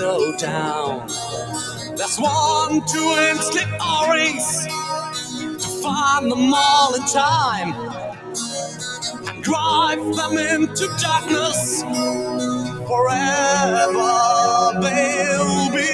So 0.00 0.34
down. 0.38 1.06
There's 1.94 2.16
one, 2.16 2.80
two, 2.90 3.14
and 3.18 3.38
slip 3.38 3.68
O-rings 3.78 4.66
to 5.62 5.68
find 5.82 6.32
them 6.32 6.54
all 6.54 6.94
in 6.94 7.02
time 7.02 7.74
and 9.28 9.44
drive 9.44 9.98
them 10.16 10.38
into 10.38 10.86
darkness. 11.02 11.82
Forever 12.88 14.80
be 14.80 15.89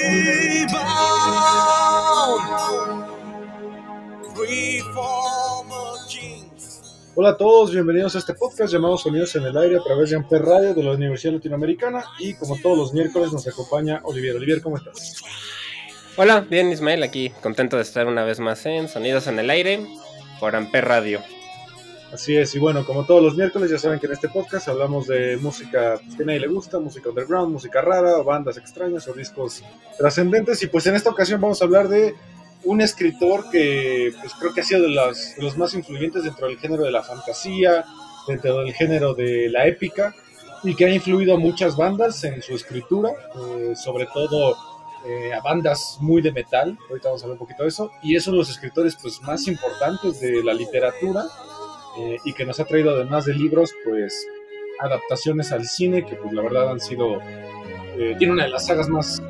Hola 7.19 7.29
a 7.29 7.37
todos, 7.37 7.71
bienvenidos 7.71 8.15
a 8.15 8.19
este 8.19 8.35
podcast 8.35 8.71
llamado 8.71 8.95
Sonidos 8.95 9.35
en 9.35 9.41
el 9.41 9.57
Aire 9.57 9.77
a 9.77 9.81
través 9.81 10.11
de 10.11 10.17
Amper 10.17 10.39
Radio 10.39 10.75
de 10.75 10.83
la 10.83 10.91
Universidad 10.91 11.33
Latinoamericana 11.33 12.03
y 12.19 12.35
como 12.35 12.55
todos 12.61 12.77
los 12.77 12.93
miércoles 12.93 13.33
nos 13.33 13.47
acompaña 13.47 14.01
Olivier. 14.03 14.35
Olivier, 14.35 14.61
¿cómo 14.61 14.77
estás? 14.77 15.23
Hola, 16.15 16.41
bien 16.41 16.71
Ismael, 16.71 17.01
aquí 17.01 17.31
contento 17.41 17.77
de 17.77 17.81
estar 17.81 18.05
una 18.05 18.23
vez 18.23 18.39
más 18.39 18.63
en 18.67 18.87
Sonidos 18.87 19.25
en 19.25 19.39
el 19.39 19.49
Aire 19.49 19.83
por 20.39 20.55
Amper 20.55 20.85
Radio. 20.85 21.19
Así 22.13 22.37
es, 22.37 22.53
y 22.53 22.59
bueno, 22.59 22.85
como 22.85 23.03
todos 23.03 23.23
los 23.23 23.35
miércoles 23.35 23.71
ya 23.71 23.79
saben 23.79 23.99
que 23.99 24.05
en 24.05 24.13
este 24.13 24.29
podcast 24.29 24.67
hablamos 24.67 25.07
de 25.07 25.37
música 25.37 25.99
que 26.15 26.21
a 26.21 26.25
nadie 26.27 26.41
le 26.41 26.47
gusta, 26.47 26.77
música 26.77 27.09
underground, 27.09 27.51
música 27.51 27.81
rara, 27.81 28.21
bandas 28.21 28.57
extrañas 28.57 29.07
o 29.07 29.13
discos 29.13 29.63
trascendentes 29.97 30.61
y 30.61 30.67
pues 30.67 30.85
en 30.85 30.93
esta 30.93 31.09
ocasión 31.09 31.41
vamos 31.41 31.63
a 31.63 31.65
hablar 31.65 31.87
de 31.87 32.13
un 32.63 32.81
escritor 32.81 33.49
que 33.49 34.11
pues 34.19 34.33
creo 34.33 34.53
que 34.53 34.61
ha 34.61 34.63
sido 34.63 34.81
de 34.81 34.89
los, 34.89 35.57
más 35.57 35.73
influyentes 35.73 36.23
dentro 36.23 36.47
del 36.47 36.57
género 36.57 36.83
de 36.83 36.91
la 36.91 37.03
fantasía, 37.03 37.85
dentro 38.27 38.59
del 38.59 38.73
género 38.73 39.13
de 39.13 39.49
la 39.49 39.67
épica 39.67 40.13
y 40.63 40.75
que 40.75 40.85
ha 40.85 40.89
influido 40.89 41.37
muchas 41.37 41.77
bandas 41.77 42.23
en 42.23 42.41
su 42.41 42.55
escritura, 42.55 43.11
eh, 43.11 43.73
sobre 43.75 44.07
todo 44.07 44.57
eh, 45.05 45.33
a 45.33 45.39
bandas 45.41 45.97
muy 46.01 46.21
de 46.21 46.31
metal, 46.31 46.77
ahorita 46.89 47.09
vamos 47.09 47.21
a 47.21 47.25
hablar 47.25 47.35
un 47.35 47.39
poquito 47.39 47.63
de 47.63 47.69
eso, 47.69 47.91
y 48.01 48.15
es 48.15 48.27
uno 48.27 48.35
de 48.35 48.39
los 48.39 48.49
escritores 48.49 48.97
pues, 49.01 49.21
más 49.21 49.47
importantes 49.47 50.19
de 50.19 50.43
la 50.43 50.53
literatura 50.53 51.23
eh, 51.99 52.17
y 52.25 52.33
que 52.33 52.45
nos 52.45 52.59
ha 52.59 52.65
traído 52.65 52.91
además 52.91 53.25
de 53.25 53.33
libros 53.33 53.71
pues 53.85 54.27
adaptaciones 54.79 55.51
al 55.51 55.65
cine 55.67 56.05
que 56.05 56.15
pues 56.15 56.33
la 56.33 56.41
verdad 56.41 56.71
han 56.71 56.79
sido, 56.79 57.19
tiene 58.17 58.33
una 58.33 58.43
de 58.43 58.49
las 58.49 58.65
sagas 58.65 58.89
más, 58.89 59.21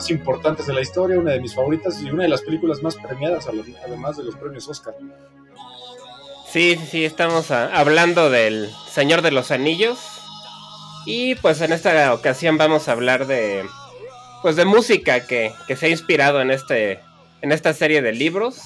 más 0.00 0.10
importantes 0.10 0.66
de 0.66 0.72
la 0.72 0.80
historia, 0.80 1.18
una 1.18 1.32
de 1.32 1.40
mis 1.40 1.54
favoritas 1.54 2.00
y 2.00 2.10
una 2.10 2.22
de 2.22 2.30
las 2.30 2.40
películas 2.40 2.82
más 2.82 2.96
premiadas 2.96 3.46
además 3.46 4.16
de 4.16 4.24
los 4.24 4.34
premios 4.34 4.66
Oscar. 4.66 4.94
Sí, 6.50 6.76
sí, 6.80 6.86
sí, 6.90 7.04
estamos 7.04 7.50
a- 7.50 7.66
hablando 7.78 8.30
del 8.30 8.70
Señor 8.90 9.20
de 9.20 9.30
los 9.30 9.50
Anillos 9.50 9.98
y 11.04 11.34
pues 11.36 11.60
en 11.60 11.72
esta 11.72 12.14
ocasión 12.14 12.56
vamos 12.56 12.88
a 12.88 12.92
hablar 12.92 13.26
de 13.26 13.64
pues 14.42 14.56
de 14.56 14.64
música 14.64 15.26
que, 15.26 15.52
que 15.68 15.76
se 15.76 15.86
ha 15.86 15.88
inspirado 15.90 16.40
en 16.40 16.50
este 16.50 17.00
en 17.42 17.52
esta 17.52 17.74
serie 17.74 18.00
de 18.00 18.12
libros 18.12 18.56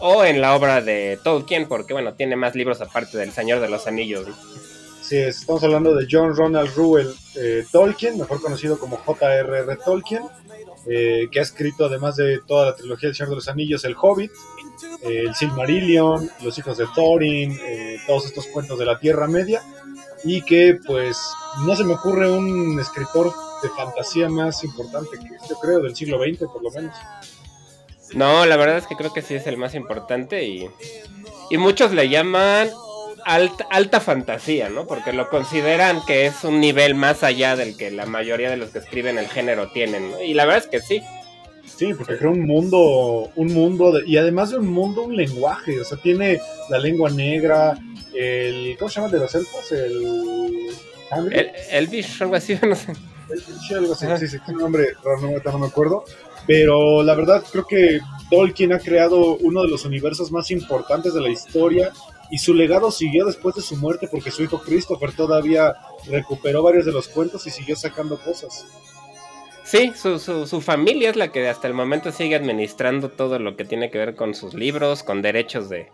o 0.00 0.24
en 0.24 0.40
la 0.40 0.54
obra 0.56 0.80
de 0.80 1.16
Tolkien 1.22 1.68
porque 1.68 1.92
bueno 1.92 2.14
tiene 2.14 2.34
más 2.34 2.56
libros 2.56 2.80
aparte 2.80 3.18
del 3.18 3.30
Señor 3.32 3.60
de 3.60 3.68
los 3.68 3.86
Anillos. 3.86 4.26
¿no? 4.26 4.34
Sí, 5.00 5.16
estamos 5.18 5.62
hablando 5.62 5.94
de 5.94 6.08
John 6.10 6.34
Ronald 6.36 6.74
Reuel 6.76 7.14
eh, 7.36 7.64
Tolkien, 7.70 8.18
mejor 8.18 8.42
conocido 8.42 8.76
como 8.76 8.96
J.R.R. 8.96 9.76
Tolkien, 9.84 10.22
eh, 10.88 11.28
que 11.30 11.40
ha 11.40 11.42
escrito 11.42 11.86
además 11.86 12.16
de 12.16 12.40
toda 12.46 12.66
la 12.66 12.76
trilogía 12.76 13.08
del 13.08 13.16
Señor 13.16 13.30
de 13.30 13.36
los 13.36 13.48
Anillos, 13.48 13.84
El 13.84 13.96
Hobbit, 14.00 14.30
eh, 15.02 15.24
El 15.26 15.34
Silmarillion, 15.34 16.30
Los 16.42 16.58
Hijos 16.58 16.78
de 16.78 16.86
Thorin, 16.94 17.58
eh, 17.64 17.98
todos 18.06 18.26
estos 18.26 18.46
cuentos 18.46 18.78
de 18.78 18.86
la 18.86 18.98
Tierra 18.98 19.26
Media, 19.26 19.62
y 20.24 20.42
que 20.42 20.78
pues 20.86 21.18
no 21.66 21.74
se 21.74 21.84
me 21.84 21.94
ocurre 21.94 22.30
un 22.30 22.78
escritor 22.78 23.32
de 23.62 23.68
fantasía 23.70 24.28
más 24.28 24.62
importante 24.64 25.18
que 25.18 25.28
yo 25.48 25.56
creo 25.60 25.80
del 25.80 25.96
siglo 25.96 26.18
XX 26.18 26.50
por 26.50 26.62
lo 26.62 26.70
menos. 26.70 26.94
No, 28.14 28.46
la 28.46 28.56
verdad 28.56 28.78
es 28.78 28.86
que 28.86 28.94
creo 28.94 29.12
que 29.12 29.22
sí 29.22 29.34
es 29.34 29.46
el 29.46 29.56
más 29.56 29.74
importante 29.74 30.44
y, 30.44 30.70
y 31.50 31.58
muchos 31.58 31.92
le 31.92 32.08
llaman 32.08 32.70
alta, 33.26 33.66
alta 33.70 34.00
fantasía, 34.00 34.68
¿no? 34.70 34.86
Porque 34.86 35.12
lo 35.12 35.28
consideran 35.28 36.00
que 36.06 36.26
es 36.26 36.44
un 36.44 36.60
nivel 36.60 36.94
más 36.94 37.22
allá 37.22 37.56
del 37.56 37.76
que 37.76 37.90
la 37.90 38.06
mayoría 38.06 38.48
de 38.50 38.56
los 38.56 38.70
que 38.70 38.78
escriben 38.78 39.18
el 39.18 39.28
género 39.28 39.70
tienen, 39.72 40.12
¿no? 40.12 40.22
Y 40.22 40.32
la 40.32 40.44
verdad 40.46 40.64
es 40.64 40.70
que 40.70 40.80
sí. 40.80 41.02
Sí, 41.66 41.92
porque 41.92 42.16
crea 42.16 42.30
un 42.30 42.46
mundo, 42.46 43.30
un 43.34 43.52
mundo, 43.52 43.92
de- 43.92 44.08
y 44.08 44.16
además 44.16 44.50
de 44.50 44.58
un 44.58 44.68
mundo, 44.68 45.02
un 45.02 45.16
lenguaje, 45.16 45.78
o 45.80 45.84
sea, 45.84 45.98
tiene 45.98 46.40
la 46.70 46.78
lengua 46.78 47.10
negra, 47.10 47.76
el, 48.14 48.76
¿cómo 48.78 48.88
se 48.88 49.00
llama 49.00 49.12
de 49.12 49.18
los 49.18 49.34
elfos? 49.34 49.72
El... 49.72 50.68
El, 51.32 51.50
Elvish, 51.70 52.22
algo 52.22 52.36
así, 52.36 52.58
no 52.66 52.74
sé. 52.76 52.92
Sí, 53.66 53.74
algo 53.74 53.92
así, 53.92 54.06
sí, 54.20 54.28
sí, 54.28 54.38
tiene 54.44 54.58
un 54.58 54.62
nombre 54.62 54.92
raro, 55.04 55.42
no 55.52 55.58
me 55.58 55.66
acuerdo, 55.66 56.04
pero 56.46 57.02
la 57.02 57.14
verdad 57.14 57.42
creo 57.50 57.66
que 57.66 57.98
Tolkien 58.30 58.72
ha 58.72 58.78
creado 58.78 59.36
uno 59.38 59.62
de 59.62 59.68
los 59.68 59.84
universos 59.84 60.30
más 60.30 60.52
importantes 60.52 61.12
de 61.12 61.20
la 61.20 61.28
historia 61.28 61.92
y 62.30 62.38
su 62.38 62.54
legado 62.54 62.90
siguió 62.90 63.24
después 63.24 63.54
de 63.54 63.62
su 63.62 63.76
muerte 63.76 64.08
porque 64.10 64.30
su 64.30 64.42
hijo 64.42 64.60
Christopher 64.60 65.12
todavía 65.12 65.74
recuperó 66.06 66.62
varios 66.62 66.86
de 66.86 66.92
los 66.92 67.08
cuentos 67.08 67.46
y 67.46 67.50
siguió 67.50 67.76
sacando 67.76 68.18
cosas. 68.18 68.66
Sí, 69.64 69.92
su, 69.96 70.18
su, 70.18 70.46
su 70.46 70.60
familia 70.60 71.10
es 71.10 71.16
la 71.16 71.32
que 71.32 71.48
hasta 71.48 71.66
el 71.66 71.74
momento 71.74 72.12
sigue 72.12 72.36
administrando 72.36 73.10
todo 73.10 73.38
lo 73.38 73.56
que 73.56 73.64
tiene 73.64 73.90
que 73.90 73.98
ver 73.98 74.14
con 74.14 74.34
sus 74.34 74.54
libros, 74.54 75.02
con 75.02 75.22
derechos 75.22 75.68
de 75.68 75.88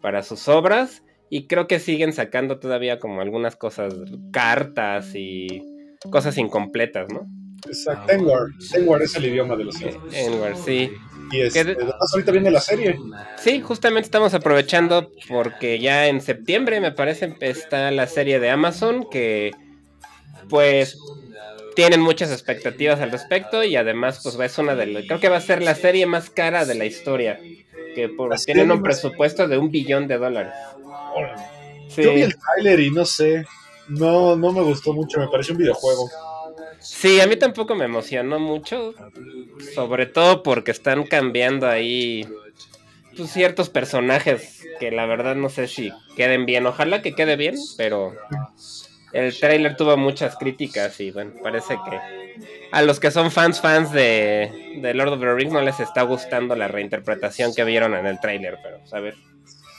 para 0.00 0.22
sus 0.22 0.48
obras. 0.48 1.02
Y 1.30 1.46
creo 1.46 1.66
que 1.66 1.78
siguen 1.78 2.14
sacando 2.14 2.58
todavía 2.58 2.98
como 2.98 3.20
algunas 3.20 3.54
cosas, 3.54 3.94
cartas 4.32 5.14
y 5.14 5.62
cosas 6.10 6.38
incompletas, 6.38 7.08
¿no? 7.12 7.26
Exacto, 7.66 8.06
Tengwar, 8.06 8.42
Tengwar 8.72 9.02
es 9.02 9.14
el 9.16 9.26
idioma 9.26 9.56
de 9.56 9.64
los 9.64 9.80
elfos. 9.80 10.14
Enward, 10.14 10.56
sí. 10.56 10.92
Y 11.30 11.50
¿Qué 11.50 11.64
de- 11.64 11.72
además 11.72 11.94
ahorita 12.14 12.32
viene 12.32 12.50
la 12.50 12.60
serie. 12.60 12.96
Sí, 13.36 13.60
justamente 13.60 14.06
estamos 14.06 14.32
aprovechando 14.34 15.10
porque 15.28 15.78
ya 15.78 16.06
en 16.06 16.20
septiembre 16.20 16.80
me 16.80 16.92
parece 16.92 17.34
está 17.40 17.90
la 17.90 18.06
serie 18.06 18.40
de 18.40 18.50
Amazon 18.50 19.06
que 19.10 19.52
pues 20.48 20.98
tienen 21.76 22.00
muchas 22.00 22.32
expectativas 22.32 23.00
al 23.00 23.10
respecto 23.10 23.62
y 23.62 23.76
además 23.76 24.20
pues 24.22 24.38
es 24.40 24.58
una 24.58 24.74
de 24.74 24.86
las, 24.86 25.04
creo 25.04 25.20
que 25.20 25.28
va 25.28 25.36
a 25.36 25.40
ser 25.42 25.62
la 25.62 25.74
serie 25.74 26.06
más 26.06 26.30
cara 26.30 26.64
de 26.64 26.74
la 26.74 26.86
historia 26.86 27.38
que 27.94 28.08
por, 28.08 28.34
tienen 28.36 28.70
un 28.70 28.82
presupuesto 28.82 29.46
de 29.46 29.58
un 29.58 29.70
billón 29.70 30.08
de 30.08 30.16
dólares. 30.18 30.54
Sí. 31.88 32.02
Yo 32.02 32.14
vi 32.14 32.22
el 32.22 32.34
tráiler 32.36 32.80
y 32.80 32.90
no 32.90 33.04
sé, 33.04 33.44
no, 33.88 34.34
no 34.36 34.52
me 34.52 34.62
gustó 34.62 34.92
mucho, 34.92 35.20
me 35.20 35.28
pareció 35.28 35.52
un 35.52 35.58
videojuego. 35.58 36.08
Sí, 36.80 37.20
a 37.20 37.26
mí 37.26 37.36
tampoco 37.36 37.74
me 37.74 37.84
emocionó 37.84 38.38
mucho, 38.38 38.94
sobre 39.74 40.06
todo 40.06 40.42
porque 40.42 40.70
están 40.70 41.04
cambiando 41.04 41.68
ahí 41.68 42.26
pues, 43.16 43.30
ciertos 43.30 43.68
personajes 43.68 44.64
que 44.78 44.90
la 44.90 45.06
verdad 45.06 45.34
no 45.34 45.48
sé 45.48 45.66
si 45.66 45.92
queden 46.16 46.46
bien. 46.46 46.66
Ojalá 46.66 47.02
que 47.02 47.14
quede 47.14 47.36
bien, 47.36 47.56
pero 47.76 48.14
el 49.12 49.36
tráiler 49.38 49.76
tuvo 49.76 49.96
muchas 49.96 50.36
críticas 50.36 51.00
y 51.00 51.10
bueno, 51.10 51.32
parece 51.42 51.78
que 51.88 51.98
a 52.70 52.82
los 52.82 53.00
que 53.00 53.10
son 53.10 53.30
fans 53.30 53.60
fans 53.60 53.92
de, 53.92 54.78
de 54.80 54.94
Lord 54.94 55.14
of 55.14 55.20
the 55.20 55.34
Rings 55.34 55.52
no 55.52 55.62
les 55.62 55.80
está 55.80 56.02
gustando 56.02 56.54
la 56.54 56.68
reinterpretación 56.68 57.54
que 57.54 57.64
vieron 57.64 57.94
en 57.94 58.06
el 58.06 58.20
tráiler, 58.20 58.58
pero 58.62 58.78
pues, 58.78 58.94
a 58.94 59.00
ver. 59.00 59.14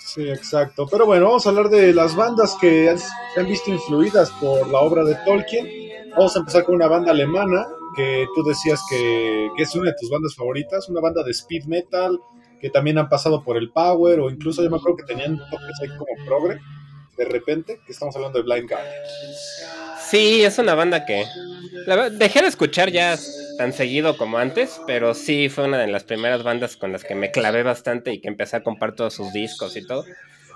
Sí, 0.06 0.28
exacto. 0.28 0.88
Pero 0.90 1.06
bueno, 1.06 1.26
vamos 1.26 1.46
a 1.46 1.50
hablar 1.50 1.70
de 1.70 1.94
las 1.94 2.16
bandas 2.16 2.58
que 2.60 2.94
se 2.98 3.40
han 3.40 3.48
visto 3.48 3.70
influidas 3.70 4.32
por 4.42 4.68
la 4.68 4.80
obra 4.80 5.04
de 5.04 5.16
Tolkien. 5.24 5.89
Vamos 6.12 6.36
a 6.36 6.40
empezar 6.40 6.64
con 6.64 6.76
una 6.76 6.88
banda 6.88 7.12
alemana 7.12 7.66
que 7.96 8.28
tú 8.36 8.44
decías 8.44 8.82
que, 8.90 9.50
que 9.56 9.64
es 9.64 9.76
una 9.76 9.92
de 9.92 9.96
tus 10.00 10.10
bandas 10.10 10.36
favoritas, 10.36 10.90
una 10.90 11.02
banda 11.02 11.24
de 11.24 11.32
speed 11.32 11.66
metal 11.66 12.20
que 12.60 12.70
también 12.70 12.98
han 12.98 13.10
pasado 13.10 13.44
por 13.44 13.58
el 13.58 13.72
power 13.72 14.20
o 14.20 14.30
incluso 14.30 14.62
yo 14.62 14.70
me 14.70 14.78
acuerdo 14.78 14.98
que 14.98 15.04
tenían 15.04 15.38
toques 15.38 15.82
ahí 15.82 15.90
como 15.90 16.06
progre 16.26 16.60
de 17.20 17.26
repente, 17.26 17.82
que 17.86 17.92
estamos 17.92 18.16
hablando 18.16 18.42
de 18.42 18.44
Blind 18.44 18.70
Guardian. 18.70 18.94
Sí, 20.00 20.42
es 20.42 20.58
una 20.58 20.74
banda 20.74 21.06
que 21.06 21.26
la 21.86 22.10
dejé 22.10 22.42
de 22.42 22.48
escuchar 22.48 22.92
ya 22.92 23.18
tan 23.58 23.74
seguido 23.74 24.18
como 24.18 24.38
antes, 24.38 24.80
pero 24.88 25.14
sí 25.14 25.50
fue 25.50 25.66
una 25.66 25.78
de 25.78 25.88
las 25.88 26.06
primeras 26.06 26.44
bandas 26.44 26.78
con 26.78 26.94
las 26.94 27.04
que 27.04 27.16
me 27.16 27.30
clavé 27.30 27.62
bastante 27.62 28.14
y 28.14 28.22
que 28.22 28.30
empecé 28.30 28.56
a 28.56 28.64
comprar 28.64 28.96
todos 28.96 29.14
sus 29.14 29.34
discos 29.34 29.76
y 29.76 29.86
todo. 29.86 30.06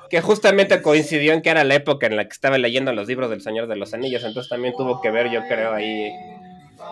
Que 0.09 0.21
justamente 0.21 0.81
coincidió 0.81 1.33
en 1.33 1.41
que 1.41 1.49
era 1.49 1.63
la 1.63 1.75
época 1.75 2.07
en 2.07 2.15
la 2.15 2.25
que 2.25 2.33
estaba 2.33 2.57
leyendo 2.57 2.93
los 2.93 3.07
libros 3.07 3.29
del 3.29 3.41
Señor 3.41 3.67
de 3.67 3.75
los 3.75 3.93
Anillos, 3.93 4.23
entonces 4.23 4.49
también 4.49 4.73
tuvo 4.77 5.01
que 5.01 5.11
ver, 5.11 5.29
yo 5.29 5.41
creo, 5.47 5.73
ahí 5.73 6.11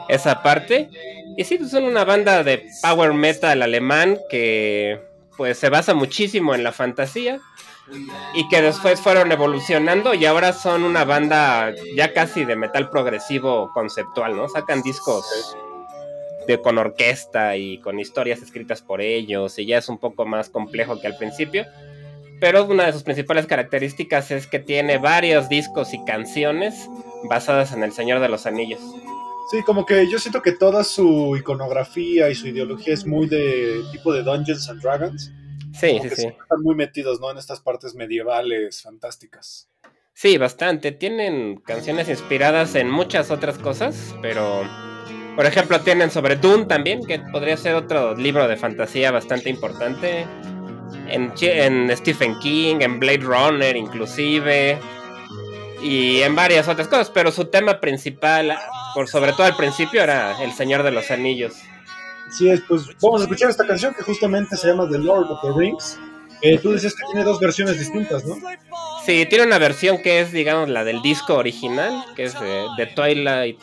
esa 0.07 0.41
parte. 0.43 0.89
Y 1.37 1.43
sí, 1.43 1.57
pues 1.57 1.71
son 1.71 1.83
una 1.83 2.03
banda 2.03 2.43
de 2.43 2.65
power 2.81 3.13
metal 3.13 3.61
alemán 3.61 4.17
que 4.29 4.99
pues 5.37 5.57
se 5.57 5.69
basa 5.69 5.93
muchísimo 5.93 6.53
en 6.53 6.63
la 6.63 6.71
fantasía 6.71 7.39
y 8.33 8.47
que 8.47 8.61
después 8.61 9.01
fueron 9.01 9.31
evolucionando 9.31 10.13
y 10.13 10.25
ahora 10.25 10.53
son 10.53 10.83
una 10.83 11.03
banda 11.03 11.73
ya 11.95 12.13
casi 12.13 12.45
de 12.45 12.55
metal 12.55 12.89
progresivo 12.89 13.71
conceptual, 13.73 14.35
¿no? 14.35 14.47
Sacan 14.47 14.81
discos 14.81 15.55
de, 16.47 16.61
con 16.61 16.77
orquesta 16.77 17.55
y 17.57 17.79
con 17.79 17.99
historias 17.99 18.41
escritas 18.41 18.81
por 18.81 19.01
ellos 19.01 19.57
y 19.57 19.65
ya 19.65 19.77
es 19.77 19.89
un 19.89 19.97
poco 19.97 20.25
más 20.25 20.49
complejo 20.49 20.99
que 20.99 21.07
al 21.07 21.17
principio. 21.17 21.65
Pero 22.41 22.65
una 22.65 22.87
de 22.87 22.91
sus 22.91 23.03
principales 23.03 23.45
características 23.45 24.31
es 24.31 24.47
que 24.47 24.57
tiene 24.57 24.97
varios 24.97 25.47
discos 25.47 25.93
y 25.93 26.03
canciones 26.03 26.89
basadas 27.29 27.71
en 27.71 27.83
El 27.83 27.91
Señor 27.91 28.19
de 28.19 28.29
los 28.29 28.47
Anillos. 28.47 28.81
Sí, 29.51 29.61
como 29.63 29.85
que 29.85 30.09
yo 30.09 30.17
siento 30.17 30.41
que 30.41 30.51
toda 30.53 30.83
su 30.83 31.37
iconografía 31.37 32.31
y 32.31 32.35
su 32.35 32.47
ideología 32.47 32.95
es 32.95 33.05
muy 33.05 33.27
de 33.27 33.83
tipo 33.91 34.11
de 34.11 34.23
Dungeons 34.23 34.67
and 34.69 34.81
Dragons. 34.81 35.31
Sí, 35.71 35.99
sí, 36.01 36.09
sí. 36.09 36.27
Están 36.29 36.63
muy 36.63 36.73
metidos, 36.73 37.19
¿no? 37.19 37.29
En 37.29 37.37
estas 37.37 37.61
partes 37.61 37.93
medievales 37.93 38.81
fantásticas. 38.81 39.69
Sí, 40.15 40.39
bastante. 40.39 40.91
Tienen 40.91 41.57
canciones 41.57 42.09
inspiradas 42.09 42.73
en 42.73 42.89
muchas 42.89 43.29
otras 43.29 43.59
cosas, 43.59 44.15
pero 44.23 44.63
por 45.35 45.45
ejemplo 45.45 45.79
tienen 45.81 46.09
sobre 46.09 46.37
Dune 46.37 46.65
también, 46.65 47.05
que 47.05 47.19
podría 47.19 47.55
ser 47.55 47.75
otro 47.75 48.15
libro 48.15 48.47
de 48.47 48.57
fantasía 48.57 49.11
bastante 49.11 49.51
importante 49.51 50.25
en, 51.11 51.97
Stephen 51.97 52.37
King, 52.39 52.77
en 52.79 52.99
Blade 52.99 53.19
Runner 53.19 53.75
inclusive, 53.75 54.79
y 55.81 56.21
en 56.21 56.35
varias 56.35 56.67
otras 56.67 56.87
cosas, 56.87 57.09
pero 57.09 57.31
su 57.31 57.45
tema 57.45 57.79
principal, 57.79 58.57
por 58.93 59.07
sobre 59.07 59.33
todo 59.33 59.43
al 59.43 59.55
principio, 59.55 60.03
era 60.03 60.41
El 60.41 60.53
Señor 60.53 60.83
de 60.83 60.91
los 60.91 61.09
Anillos. 61.11 61.53
Sí, 62.31 62.49
es, 62.49 62.61
pues 62.61 62.87
vamos 63.01 63.21
a 63.21 63.23
escuchar 63.25 63.49
esta 63.49 63.67
canción 63.67 63.93
que 63.93 64.03
justamente 64.03 64.55
se 64.55 64.67
llama 64.67 64.87
The 64.89 64.99
Lord 64.99 65.29
of 65.29 65.41
the 65.41 65.59
Rings. 65.59 65.99
Eh, 66.41 66.57
tú 66.57 66.73
dices 66.73 66.95
que 66.95 67.03
tiene 67.11 67.23
dos 67.23 67.39
versiones 67.39 67.77
distintas, 67.77 68.25
¿no? 68.25 68.35
Sí, 69.05 69.25
tiene 69.29 69.45
una 69.45 69.57
versión 69.57 70.01
que 70.01 70.21
es, 70.21 70.31
digamos, 70.31 70.69
la 70.69 70.83
del 70.83 71.01
disco 71.01 71.35
original, 71.35 72.03
que 72.15 72.23
es 72.23 72.39
de, 72.39 72.65
The 72.77 72.87
Twilight, 72.87 73.59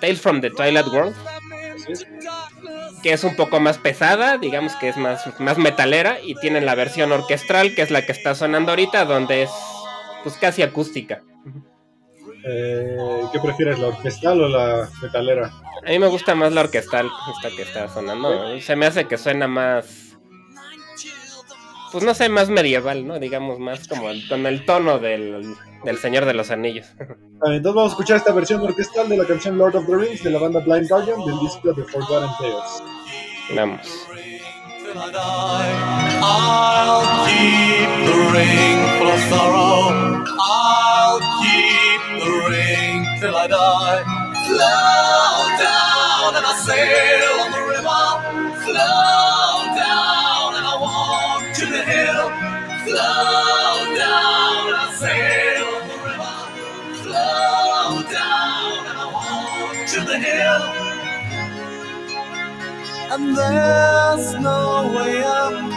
Tales 0.00 0.20
from 0.20 0.40
the 0.40 0.50
Twilight 0.50 0.86
World 0.88 1.14
que 3.02 3.12
es 3.12 3.24
un 3.24 3.36
poco 3.36 3.60
más 3.60 3.78
pesada, 3.78 4.38
digamos 4.38 4.74
que 4.76 4.88
es 4.88 4.96
más, 4.96 5.38
más 5.40 5.58
metalera, 5.58 6.18
y 6.22 6.34
tienen 6.36 6.66
la 6.66 6.74
versión 6.74 7.12
orquestral, 7.12 7.74
que 7.74 7.82
es 7.82 7.90
la 7.90 8.06
que 8.06 8.12
está 8.12 8.34
sonando 8.34 8.72
ahorita, 8.72 9.04
donde 9.04 9.42
es 9.42 9.50
pues 10.22 10.36
casi 10.36 10.62
acústica. 10.62 11.22
Eh, 12.46 12.96
¿Qué 13.32 13.40
prefieres, 13.40 13.78
la 13.78 13.88
orquestal 13.88 14.40
o 14.40 14.48
la 14.48 14.88
metalera? 15.02 15.52
A 15.86 15.90
mí 15.90 15.98
me 15.98 16.06
gusta 16.06 16.34
más 16.34 16.52
la 16.52 16.62
orquestal, 16.62 17.10
esta 17.36 17.54
que 17.54 17.62
está 17.62 17.88
sonando. 17.88 18.58
Se 18.60 18.76
me 18.76 18.86
hace 18.86 19.06
que 19.06 19.18
suena 19.18 19.48
más. 19.48 20.13
Pues 21.94 22.02
no 22.02 22.12
sé, 22.12 22.28
más 22.28 22.50
medieval, 22.50 23.06
¿no? 23.06 23.20
Digamos, 23.20 23.60
más 23.60 23.86
como 23.86 24.08
con 24.28 24.46
el 24.46 24.66
tono 24.66 24.98
del, 24.98 25.54
del 25.84 25.96
Señor 25.96 26.24
de 26.24 26.34
los 26.34 26.50
Anillos. 26.50 26.88
Entonces 26.98 27.62
vamos 27.62 27.84
a 27.84 27.92
escuchar 27.92 28.16
esta 28.16 28.32
versión 28.32 28.60
orquestal 28.62 29.08
de 29.08 29.16
la 29.16 29.24
canción 29.24 29.56
Lord 29.56 29.76
of 29.76 29.86
the 29.86 29.94
Rings 29.94 30.24
de 30.24 30.30
la 30.30 30.40
banda 30.40 30.58
Blind 30.58 30.88
Guardian 30.88 31.24
del 31.24 31.38
disco 31.38 31.72
The 31.72 31.84
Forgotten 31.84 32.30
Tales. 32.40 32.82
Vamos. 33.54 34.08
I'll 36.20 37.06
keep 37.28 37.88
the 38.06 38.16
ring 38.32 38.78
full 38.98 39.12
of 39.12 39.20
sorrow. 39.30 40.24
I'll 40.40 41.20
keep 41.38 42.00
the 42.24 42.32
ring 42.50 43.06
till 43.20 43.36
I 43.36 43.46
die. 43.46 44.02
Slow 44.48 45.46
down 45.62 46.34
and 46.34 46.44
I 46.44 46.54
sail 46.66 47.13
and 63.14 63.36
there's 63.36 64.34
no 64.34 64.92
way 64.94 65.22
I'm 65.24 65.73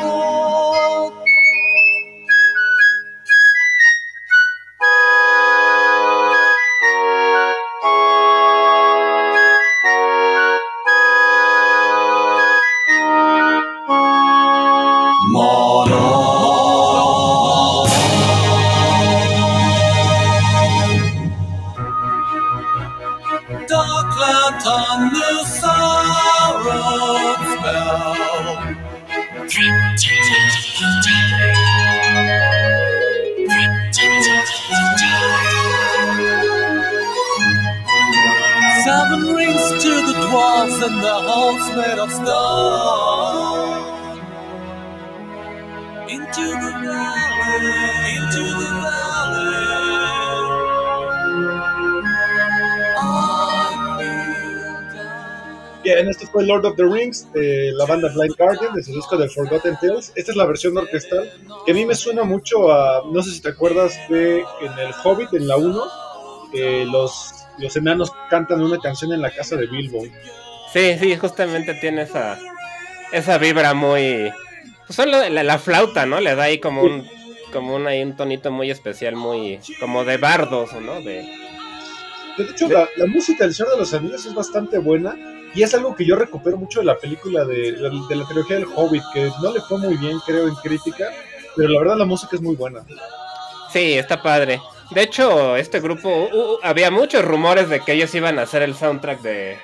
en 55.94 56.10
este 56.10 56.28
fue 56.28 56.46
Lord 56.46 56.66
of 56.66 56.76
the 56.76 56.84
Rings 56.84 57.32
de 57.34 57.72
la 57.74 57.86
banda 57.86 58.10
Blind 58.14 58.36
Guardian 58.38 58.74
de 58.76 58.84
su 58.84 58.94
disco 58.94 59.18
de 59.18 59.30
Forgotten 59.30 59.78
Tales. 59.82 60.12
Esta 60.16 60.32
es 60.32 60.38
la 60.38 60.46
versión 60.46 60.78
orquestal 60.78 61.32
que 61.66 61.72
a 61.72 61.76
mí 61.76 61.86
me 61.86 61.96
suena 61.96 62.24
mucho 62.24 62.72
a, 62.72 63.04
no 63.12 63.24
sé 63.24 63.32
si 63.32 63.42
te 63.42 63.50
acuerdas 63.50 63.98
de 64.10 64.40
en 64.40 64.80
el 64.80 64.94
Hobbit, 65.04 65.34
en 65.34 65.48
la 65.48 65.58
1, 65.58 65.84
los, 66.92 67.34
los 67.58 67.76
enanos 67.76 68.12
cantan 68.30 68.62
una 68.62 68.78
canción 68.80 69.14
en 69.14 69.22
la 69.22 69.32
casa 69.32 69.56
de 69.56 69.66
Bilbo. 69.66 70.04
Sí, 70.72 70.98
sí, 71.00 71.16
justamente 71.16 71.74
tiene 71.76 72.04
esa, 72.04 72.38
esa 73.12 73.38
vibra 73.38 73.74
muy... 73.74 74.32
Pues 74.86 74.96
solo 74.96 75.28
la, 75.30 75.44
la, 75.44 75.60
flauta, 75.60 76.06
¿no? 76.06 76.20
Le 76.20 76.36
da 76.36 76.44
ahí 76.44 76.60
como 76.60 76.84
un, 76.84 77.08
como 77.52 77.76
un, 77.76 77.88
ahí 77.88 78.02
un 78.02 78.16
tonito 78.16 78.52
muy 78.52 78.72
especial, 78.72 79.16
muy... 79.16 79.60
como 79.80 80.06
de 80.06 80.18
bardos, 80.18 80.74
¿no? 80.74 81.02
De, 81.02 81.26
de 82.38 82.44
hecho, 82.44 82.68
La, 82.70 82.88
la, 82.96 83.06
música 83.08 83.46
del 83.46 83.54
Señor 83.54 83.74
de 83.74 83.80
los 83.80 83.94
Anillos 83.94 84.26
es 84.26 84.34
bastante 84.34 84.78
buena 84.78 85.16
y 85.56 85.64
es 85.64 85.74
algo 85.74 85.96
que 85.96 86.06
yo 86.06 86.16
recupero 86.16 86.58
mucho 86.58 86.80
de 86.80 86.86
la 86.86 86.98
película 86.98 87.44
de, 87.46 87.72
de, 87.72 88.16
la 88.16 88.26
trilogía 88.26 88.58
del 88.58 88.68
Hobbit, 88.76 89.04
que 89.14 89.32
no 89.42 89.52
le 89.52 89.62
fue 89.62 89.80
muy 89.80 89.98
bien, 89.98 90.20
creo, 90.26 90.48
en 90.48 90.56
crítica, 90.56 91.12
pero 91.56 91.70
la 91.70 91.80
verdad 91.80 91.98
la 91.98 92.06
música 92.06 92.36
es 92.36 92.42
muy 92.42 92.56
buena. 92.56 92.84
Sí, 93.72 93.94
está 93.94 94.22
padre. 94.22 94.62
De 94.92 95.02
hecho, 95.02 95.56
este 95.56 95.80
grupo, 95.80 96.10
uh, 96.10 96.38
uh, 96.38 96.60
había 96.62 96.92
muchos 96.92 97.26
rumores 97.26 97.70
de 97.70 97.80
que 97.80 97.94
ellos 97.94 98.14
iban 98.14 98.38
a 98.38 98.44
hacer 98.44 98.62
el 98.62 98.76
soundtrack 98.76 99.22
de 99.22 99.58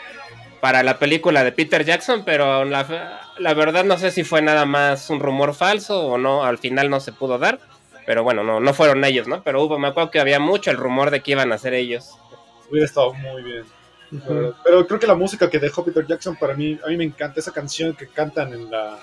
para 0.63 0.81
la 0.81 0.97
película 0.97 1.43
de 1.43 1.51
Peter 1.51 1.83
Jackson, 1.83 2.23
pero 2.23 2.63
la, 2.63 3.19
la 3.37 3.53
verdad 3.53 3.83
no 3.83 3.97
sé 3.97 4.11
si 4.11 4.23
fue 4.23 4.41
nada 4.41 4.65
más 4.65 5.09
un 5.09 5.19
rumor 5.19 5.53
falso 5.53 6.07
o 6.07 6.17
no, 6.17 6.45
al 6.45 6.57
final 6.57 6.89
no 6.89 7.01
se 7.01 7.11
pudo 7.11 7.37
dar. 7.37 7.59
Pero 8.05 8.23
bueno, 8.23 8.45
no, 8.45 8.61
no 8.61 8.73
fueron 8.73 9.03
ellos, 9.03 9.27
¿no? 9.27 9.43
Pero 9.43 9.61
hubo, 9.61 9.77
me 9.77 9.89
acuerdo 9.89 10.09
que 10.09 10.21
había 10.21 10.39
mucho 10.39 10.71
el 10.71 10.77
rumor 10.77 11.11
de 11.11 11.19
que 11.19 11.31
iban 11.31 11.51
a 11.51 11.57
ser 11.57 11.73
ellos. 11.73 12.11
Hubiera 12.71 12.85
estado 12.85 13.13
muy 13.13 13.43
bien. 13.43 13.65
Pero 14.63 14.87
creo 14.87 14.99
que 15.01 15.05
la 15.05 15.15
música 15.15 15.49
que 15.49 15.59
dejó 15.59 15.83
Peter 15.83 16.07
Jackson 16.07 16.37
para 16.37 16.53
mí, 16.53 16.79
a 16.85 16.87
mí 16.87 16.95
me 16.95 17.03
encanta 17.03 17.41
esa 17.41 17.51
canción 17.51 17.93
que 17.93 18.07
cantan 18.07 18.53
en 18.53 18.71
la, 18.71 18.97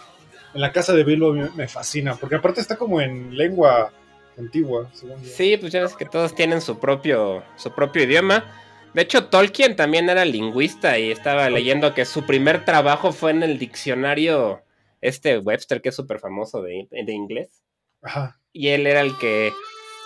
en 0.54 0.62
la 0.62 0.72
casa 0.72 0.94
de 0.94 1.04
Bilbo, 1.04 1.34
me, 1.34 1.68
fascina, 1.68 2.14
porque 2.14 2.36
aparte 2.36 2.62
está 2.62 2.76
como 2.76 3.02
en 3.02 3.36
lengua 3.36 3.92
antigua. 4.38 4.90
Sí, 5.22 5.58
pues 5.58 5.72
ya 5.74 5.82
ves 5.82 5.94
que 5.94 6.06
todos 6.06 6.34
tienen 6.34 6.62
su 6.62 6.78
propio, 6.78 7.42
su 7.56 7.70
propio 7.70 8.04
idioma. 8.04 8.46
De 8.94 9.02
hecho, 9.02 9.26
Tolkien 9.26 9.76
también 9.76 10.08
era 10.08 10.24
lingüista 10.24 10.98
y 10.98 11.10
estaba 11.10 11.48
leyendo 11.48 11.94
que 11.94 12.04
su 12.04 12.26
primer 12.26 12.64
trabajo 12.64 13.12
fue 13.12 13.30
en 13.30 13.42
el 13.42 13.58
diccionario, 13.58 14.62
este 15.00 15.38
Webster, 15.38 15.80
que 15.80 15.90
es 15.90 15.94
súper 15.94 16.18
famoso 16.18 16.62
de, 16.62 16.88
de 16.90 17.12
inglés. 17.12 17.62
Ajá. 18.02 18.40
Y 18.52 18.68
él 18.68 18.86
era 18.86 19.00
el 19.00 19.16
que, 19.18 19.52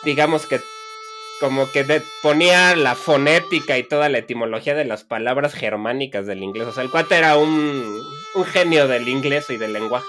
digamos 0.04 0.46
que 0.46 0.60
como 1.40 1.70
que 1.70 1.84
ponía 2.22 2.76
la 2.76 2.94
fonética 2.94 3.76
y 3.76 3.82
toda 3.82 4.08
la 4.08 4.18
etimología 4.18 4.74
de 4.74 4.84
las 4.84 5.04
palabras 5.04 5.52
germánicas 5.52 6.26
del 6.26 6.42
inglés. 6.42 6.68
O 6.68 6.72
sea, 6.72 6.82
el 6.82 6.90
cuate 6.90 7.16
era 7.16 7.36
un, 7.36 8.00
un 8.34 8.44
genio 8.44 8.88
del 8.88 9.08
inglés 9.08 9.50
y 9.50 9.56
del 9.56 9.72
lenguaje. 9.72 10.06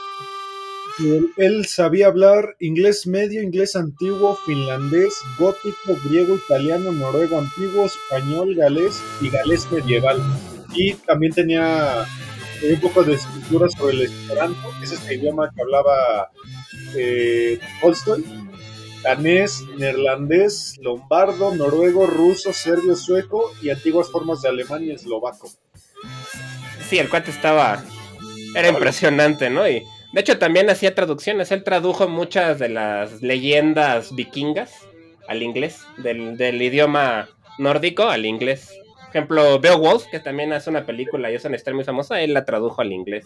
Él, 1.00 1.32
él 1.38 1.66
sabía 1.66 2.08
hablar 2.08 2.56
inglés 2.60 3.06
medio, 3.06 3.42
inglés 3.42 3.75
antiguo, 3.75 4.38
finlandés, 4.46 5.14
gótico, 5.38 5.98
griego, 6.06 6.36
italiano, 6.36 6.92
noruego 6.92 7.40
antiguo, 7.40 7.86
español, 7.86 8.56
galés 8.56 9.02
y 9.22 9.30
galés 9.30 9.70
medieval. 9.72 10.22
Y 10.74 10.94
también 10.94 11.34
tenía 11.34 12.06
un 12.64 12.80
poco 12.80 13.04
de 13.04 13.16
escritura 13.16 13.68
sobre 13.70 13.96
el 13.96 14.02
esperanto, 14.04 14.74
que 14.80 14.86
es 14.86 14.92
este 14.94 15.16
idioma 15.16 15.52
que 15.54 15.62
hablaba 15.62 16.32
eh, 16.96 17.60
Tolstoy, 17.82 18.24
danés, 19.04 19.64
neerlandés, 19.78 20.78
lombardo, 20.82 21.54
noruego, 21.54 22.08
ruso, 22.08 22.54
serbio, 22.54 22.96
sueco 22.96 23.52
y 23.62 23.70
antiguas 23.70 24.10
formas 24.10 24.42
de 24.42 24.50
alemán 24.50 24.84
y 24.84 24.92
eslovaco. 24.92 25.50
Sí, 26.90 26.98
el 26.98 27.10
cuate 27.10 27.32
estaba. 27.32 27.84
Era 28.56 28.70
impresionante, 28.70 29.50
¿no? 29.50 29.68
Y 29.68 29.84
de 30.15 30.22
hecho 30.22 30.39
también 30.39 30.69
hacía 30.69 30.95
traducciones. 30.95 31.51
Él 31.51 31.63
tradujo 31.63 32.07
muchas 32.07 32.57
de 32.57 32.69
las 32.69 33.22
leyendas 33.22 34.15
vikingas 34.15 34.72
al 35.27 35.43
inglés, 35.43 35.81
del, 35.98 36.38
del 36.38 36.62
idioma 36.62 37.27
nórdico 37.60 38.03
al 38.03 38.25
inglés. 38.25 38.69
Por 38.95 39.10
ejemplo, 39.10 39.60
Beowulf, 39.60 40.05
que 40.05 40.19
también 40.22 40.53
hace 40.53 40.69
una 40.69 40.86
película 40.86 41.29
y 41.31 41.36
es 41.36 41.43
una 41.43 41.57
historia 41.57 41.75
muy 41.75 41.84
famosa, 41.84 42.22
él 42.22 42.34
la 42.34 42.45
tradujo 42.45 42.81
al 42.81 42.91
inglés. 42.93 43.25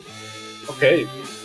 Ok, 0.68 0.84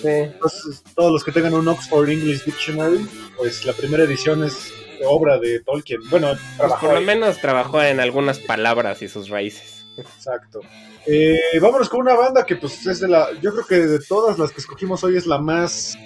Sí. 0.03 0.09
entonces 0.09 0.83
todos 0.95 1.13
los 1.13 1.25
que 1.25 1.33
tengan 1.33 1.55
un 1.55 1.69
Oxford 1.69 2.09
English 2.09 2.45
Dictionary, 2.45 3.07
pues 3.37 3.65
la 3.67 3.73
primera 3.75 4.05
edición 4.05 4.45
es 4.45 4.73
de 4.99 5.07
obra 5.07 5.39
de 5.39 5.61
Tolkien. 5.61 6.01
Bueno, 6.11 6.33
Pues 6.57 6.73
por 6.75 6.93
lo 6.95 7.01
menos 7.01 7.39
trabajó 7.41 7.83
en 7.83 8.01
algunas 8.01 8.39
palabras 8.39 9.03
y 9.03 9.09
sus 9.09 9.29
raíces. 9.29 9.74
Exacto. 9.97 10.61
Eh, 11.07 11.59
vámonos 11.61 11.89
con 11.89 12.01
una 12.01 12.15
banda 12.15 12.45
que 12.45 12.57
pues 12.57 12.87
es 12.87 13.01
de 13.01 13.09
la, 13.09 13.29
yo 13.41 13.53
creo 13.53 13.67
que 13.67 13.87
de 13.87 13.99
todas 14.01 14.39
las 14.39 14.51
que 14.51 14.61
escogimos 14.61 15.03
hoy 15.05 15.17
es 15.17 15.27
la 15.27 15.39
más, 15.39 15.97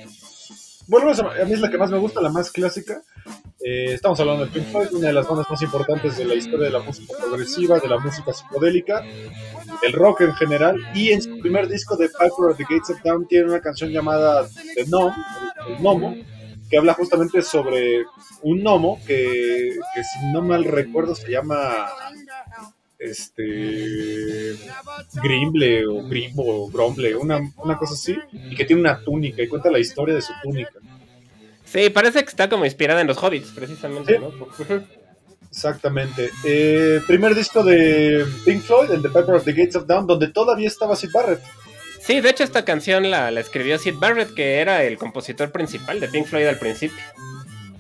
bueno, 0.87 1.11
a 1.11 1.45
mí 1.45 1.53
es 1.53 1.61
la 1.61 1.71
que 1.71 1.79
más 1.79 1.91
me 1.91 1.99
gusta, 1.99 2.21
la 2.21 2.31
más 2.31 2.51
clásica. 2.51 3.03
Eh, 3.61 3.95
estamos 3.95 4.19
hablando 4.21 4.47
de 4.47 4.53
Pink 4.53 4.67
Floyd, 4.67 4.89
una 4.93 5.09
de 5.09 5.13
las 5.13 5.29
bandas 5.29 5.51
más 5.51 5.61
importantes 5.63 6.17
de 6.17 6.25
la 6.25 6.35
historia 6.35 6.67
de 6.67 6.73
la 6.73 6.81
música 6.81 7.15
progresiva, 7.19 7.79
de 7.79 7.89
la 7.89 7.99
música 7.99 8.33
psicodélica, 8.33 9.03
del 9.83 9.93
rock 9.93 10.23
en 10.23 10.35
general, 10.35 10.77
y 10.95 11.11
en 11.11 11.23
su 11.23 11.39
primer 11.41 11.69
disco 11.69 11.97
de 11.97 12.09
Piper 12.09 12.51
at 12.51 12.57
the 12.57 12.63
Gates 12.63 12.91
of 12.91 13.03
Dawn 13.03 13.27
tiene 13.27 13.49
una 13.49 13.61
canción 13.61 13.91
llamada 13.91 14.49
The 14.75 14.85
Gnome, 14.85 15.15
el, 16.21 16.27
que 16.69 16.79
habla 16.79 16.95
justamente 16.95 17.43
sobre 17.43 18.05
un 18.43 18.63
gnomo 18.63 19.01
que, 19.07 19.75
que 19.95 20.05
si 20.05 20.27
no 20.33 20.43
mal 20.43 20.65
recuerdo 20.65 21.15
se 21.15 21.31
llama 21.31 21.89
este 22.99 24.57
Grimble 25.23 25.87
o 25.87 26.03
Grimbo 26.09 26.65
o 26.65 26.71
Gromble, 26.71 27.15
una, 27.17 27.39
una 27.57 27.79
cosa 27.79 27.95
así, 27.95 28.17
y 28.33 28.55
que 28.57 28.65
tiene 28.65 28.83
una 28.83 29.01
túnica 29.03 29.43
y 29.43 29.49
cuenta 29.49 29.71
la 29.71 29.79
historia 29.79 30.15
de 30.15 30.23
su 30.23 30.33
túnica. 30.43 30.73
Sí, 31.65 31.91
parece 31.91 32.21
que 32.23 32.31
está 32.31 32.49
como 32.49 32.65
inspirada 32.65 33.01
en 33.01 33.07
los 33.07 33.23
hobbits, 33.23 33.51
precisamente, 33.51 34.15
Sí. 34.15 34.21
¿no? 34.21 34.99
Exactamente. 35.51 36.31
Eh, 36.45 37.01
primer 37.07 37.35
disco 37.35 37.63
de 37.65 38.25
Pink 38.45 38.63
Floyd, 38.63 38.91
el 38.91 39.03
de 39.03 39.09
Piper 39.09 39.35
of 39.35 39.45
the 39.45 39.53
Gates 39.53 39.77
of 39.77 39.87
Dawn, 39.87 40.07
donde 40.07 40.29
todavía 40.29 40.69
estaba 40.69 40.95
Sid 40.95 41.11
Barrett. 41.13 41.41
Sí, 42.01 42.21
de 42.21 42.31
hecho 42.31 42.45
esta 42.45 42.65
canción 42.65 43.11
la, 43.11 43.31
la 43.31 43.41
escribió 43.41 43.79
Sid 43.79 43.95
Barrett, 43.99 44.33
que 44.35 44.61
era 44.61 44.83
el 44.85 44.99
compositor 44.99 45.51
principal 45.51 46.01
de 46.01 46.09
Pink 46.09 46.27
Floyd 46.27 46.47
al 46.47 46.59
principio. 46.59 46.99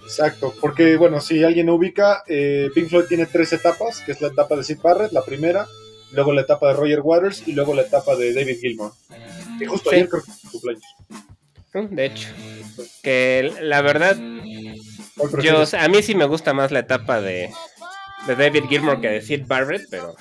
Exacto, 0.08 0.54
porque 0.60 0.96
bueno, 0.96 1.20
si 1.20 1.44
alguien 1.44 1.66
no 1.66 1.74
ubica, 1.74 2.22
eh, 2.26 2.70
Pink 2.74 2.88
Floyd 2.88 3.04
tiene 3.08 3.26
tres 3.26 3.52
etapas, 3.52 4.00
que 4.00 4.12
es 4.12 4.20
la 4.22 4.28
etapa 4.28 4.56
de 4.56 4.64
Sid 4.64 4.78
Barrett, 4.82 5.12
la 5.12 5.22
primera, 5.22 5.66
luego 6.12 6.32
la 6.32 6.40
etapa 6.40 6.68
de 6.68 6.74
Roger 6.74 7.00
Waters 7.02 7.42
y 7.46 7.52
luego 7.52 7.74
la 7.74 7.82
etapa 7.82 8.16
de 8.16 8.32
David 8.32 8.58
Gilmour. 8.58 8.92
Y 9.60 9.66
justo 9.66 9.90
Sí. 9.90 9.96
ayer 9.96 10.08
creo 10.08 10.22
que 10.22 10.30
fue 10.32 10.50
cumpleaños. 10.50 10.84
Mm, 11.74 11.94
De 11.94 12.04
hecho, 12.06 12.28
que 13.02 13.52
la 13.60 13.82
verdad, 13.82 14.16
¿Cuál 15.16 15.42
yo, 15.42 15.62
a 15.78 15.88
mí 15.88 16.02
sí 16.02 16.14
me 16.14 16.24
gusta 16.24 16.54
más 16.54 16.70
la 16.72 16.78
etapa 16.78 17.20
de, 17.20 17.50
de 18.26 18.34
David 18.36 18.64
Gilmour 18.68 19.00
que 19.02 19.08
de 19.08 19.20
Sid 19.20 19.42
Barrett, 19.46 19.86
pero... 19.90 20.14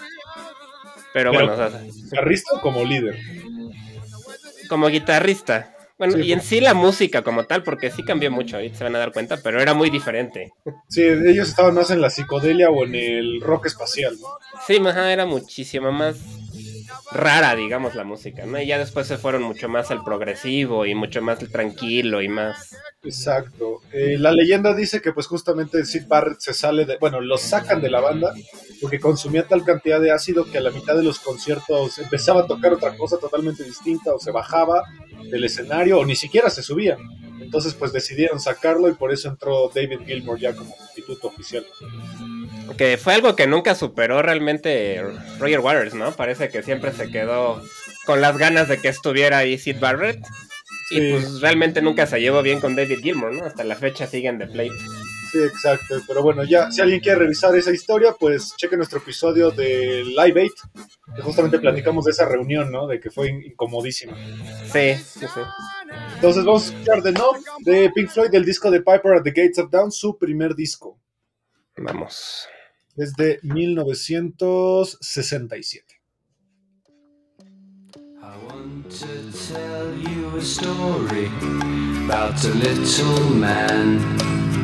Pero, 1.13 1.31
Pero- 1.31 1.47
bueno, 1.47 1.53
o 1.53 1.55
sea, 1.71 1.81
¿Guitarrista 1.81 2.55
o 2.57 2.61
como 2.61 2.83
líder? 2.83 3.17
como 4.67 4.87
guitarrista. 4.89 5.73
Bueno, 5.97 6.13
Sí, 6.13 6.21
y 6.21 6.31
en 6.31 6.41
sí 6.41 6.61
la 6.61 6.73
música 6.73 7.23
como 7.23 7.45
tal, 7.45 7.63
porque 7.63 7.89
sí 7.89 8.03
cambió 8.03 8.29
mucho, 8.31 8.57
ahorita 8.57 8.77
se 8.77 8.83
van 8.83 8.95
a 8.95 8.99
dar 8.99 9.11
cuenta, 9.11 9.37
pero 9.43 9.61
era 9.61 9.73
muy 9.73 9.89
diferente. 9.89 10.53
Sí, 10.87 11.01
ellos 11.03 11.49
estaban 11.49 11.73
más 11.73 11.89
en 11.89 12.01
la 12.01 12.09
psicodelia 12.09 12.69
o 12.69 12.85
en 12.85 12.93
el 12.95 13.41
rock 13.41 13.65
espacial, 13.65 14.15
¿no? 14.21 14.27
Sí, 14.67 14.77
ajá, 14.85 15.11
era 15.11 15.25
muchísimo 15.25 15.91
más 15.91 16.17
rara, 17.11 17.55
digamos, 17.55 17.95
la 17.95 18.03
música, 18.03 18.45
¿no? 18.45 18.61
Y 18.61 18.67
ya 18.67 18.77
después 18.77 19.07
se 19.07 19.17
fueron 19.17 19.43
mucho 19.43 19.69
más 19.69 19.91
al 19.91 20.03
progresivo 20.03 20.85
y 20.85 20.95
mucho 20.95 21.21
más 21.21 21.39
tranquilo 21.39 22.21
y 22.21 22.27
más... 22.27 22.75
Exacto. 23.03 23.81
Eh, 23.93 24.17
la 24.17 24.31
leyenda 24.31 24.73
dice 24.73 25.01
que 25.01 25.13
pues 25.13 25.27
justamente 25.27 25.85
Sid 25.85 26.07
Barrett 26.07 26.39
se 26.39 26.53
sale 26.53 26.85
de, 26.85 26.97
bueno, 26.97 27.21
lo 27.21 27.37
sacan 27.37 27.81
de 27.81 27.89
la 27.89 28.01
banda 28.01 28.33
porque 28.81 28.99
consumía 28.99 29.47
tal 29.47 29.63
cantidad 29.63 30.01
de 30.01 30.11
ácido 30.11 30.45
que 30.51 30.57
a 30.57 30.61
la 30.61 30.71
mitad 30.71 30.95
de 30.95 31.03
los 31.03 31.19
conciertos 31.19 31.97
empezaba 31.99 32.41
a 32.41 32.47
tocar 32.47 32.73
otra 32.73 32.95
cosa 32.97 33.17
totalmente 33.17 33.63
distinta 33.63 34.13
o 34.13 34.19
se 34.19 34.31
bajaba 34.31 34.83
del 35.31 35.43
escenario 35.43 35.99
o 35.99 36.05
ni 36.05 36.15
siquiera 36.15 36.49
se 36.49 36.61
subía. 36.61 36.97
Entonces 37.47 37.75
pues 37.75 37.93
decidieron 37.93 38.41
sacarlo 38.41 38.89
y 38.89 38.93
por 38.93 39.13
eso 39.13 39.29
entró 39.29 39.71
David 39.73 40.01
Gilmour 40.05 40.37
ya 40.37 40.53
como 40.53 40.75
sustituto 40.75 41.29
oficial. 41.29 41.65
Que 42.77 42.97
fue 42.97 43.13
algo 43.13 43.37
que 43.37 43.47
nunca 43.47 43.73
superó 43.73 44.21
realmente 44.21 45.01
Roger 45.39 45.61
Waters, 45.61 45.93
¿no? 45.93 46.11
Parece 46.11 46.49
que 46.49 46.61
siempre 46.61 46.91
se 46.91 47.09
quedó 47.09 47.63
con 48.05 48.19
las 48.19 48.37
ganas 48.37 48.67
de 48.67 48.79
que 48.81 48.89
estuviera 48.89 49.37
ahí 49.37 49.57
Sid 49.57 49.79
Barrett. 49.79 50.21
Sí. 50.89 50.97
Y 50.97 51.11
pues 51.11 51.39
realmente 51.39 51.81
nunca 51.81 52.05
se 52.05 52.19
llevó 52.19 52.41
bien 52.41 52.59
con 52.59 52.75
David 52.75 52.99
Gilmour, 53.01 53.33
¿no? 53.33 53.45
Hasta 53.45 53.63
la 53.63 53.77
fecha 53.77 54.07
siguen 54.07 54.39
de 54.39 54.47
play. 54.47 54.69
Sí, 55.37 55.43
exacto. 55.43 56.01
Pero 56.07 56.23
bueno, 56.23 56.43
ya, 56.43 56.71
si 56.71 56.81
alguien 56.81 56.99
quiere 56.99 57.19
revisar 57.19 57.55
esa 57.55 57.71
historia, 57.71 58.15
pues 58.19 58.55
cheque 58.57 58.75
nuestro 58.77 58.97
episodio 58.99 59.51
de 59.51 60.03
Live 60.05 60.45
8, 60.45 60.53
que 61.15 61.21
justamente 61.21 61.59
platicamos 61.59 62.05
de 62.05 62.11
esa 62.11 62.25
reunión, 62.25 62.71
¿no? 62.71 62.87
De 62.87 62.99
que 62.99 63.11
fue 63.11 63.29
in- 63.29 63.43
incomodísima. 63.43 64.17
Sí, 64.71 64.95
sí, 64.95 65.25
sí. 65.33 65.41
Entonces 66.15 66.43
vamos 66.43 66.63
a 66.63 66.65
escuchar 66.73 67.03
The 67.03 67.13
de 67.59 67.91
Pink 67.91 68.09
Floyd 68.09 68.31
del 68.31 68.43
disco 68.45 68.71
de 68.71 68.79
Piper 68.81 69.13
at 69.17 69.23
the 69.23 69.29
Gates 69.31 69.59
of 69.59 69.69
Dawn, 69.69 69.91
su 69.91 70.17
primer 70.17 70.55
disco, 70.55 70.99
Vamos. 71.77 72.47
desde 72.95 73.39
1967. 73.43 75.85
I 78.21 78.35
want 78.45 78.89
to 78.91 79.07
tell 79.53 79.93
you 79.95 80.37
a 80.37 80.41
story 80.41 81.27
about 82.05 82.43
a 82.43 82.49
little 82.55 83.29
man, 83.35 83.99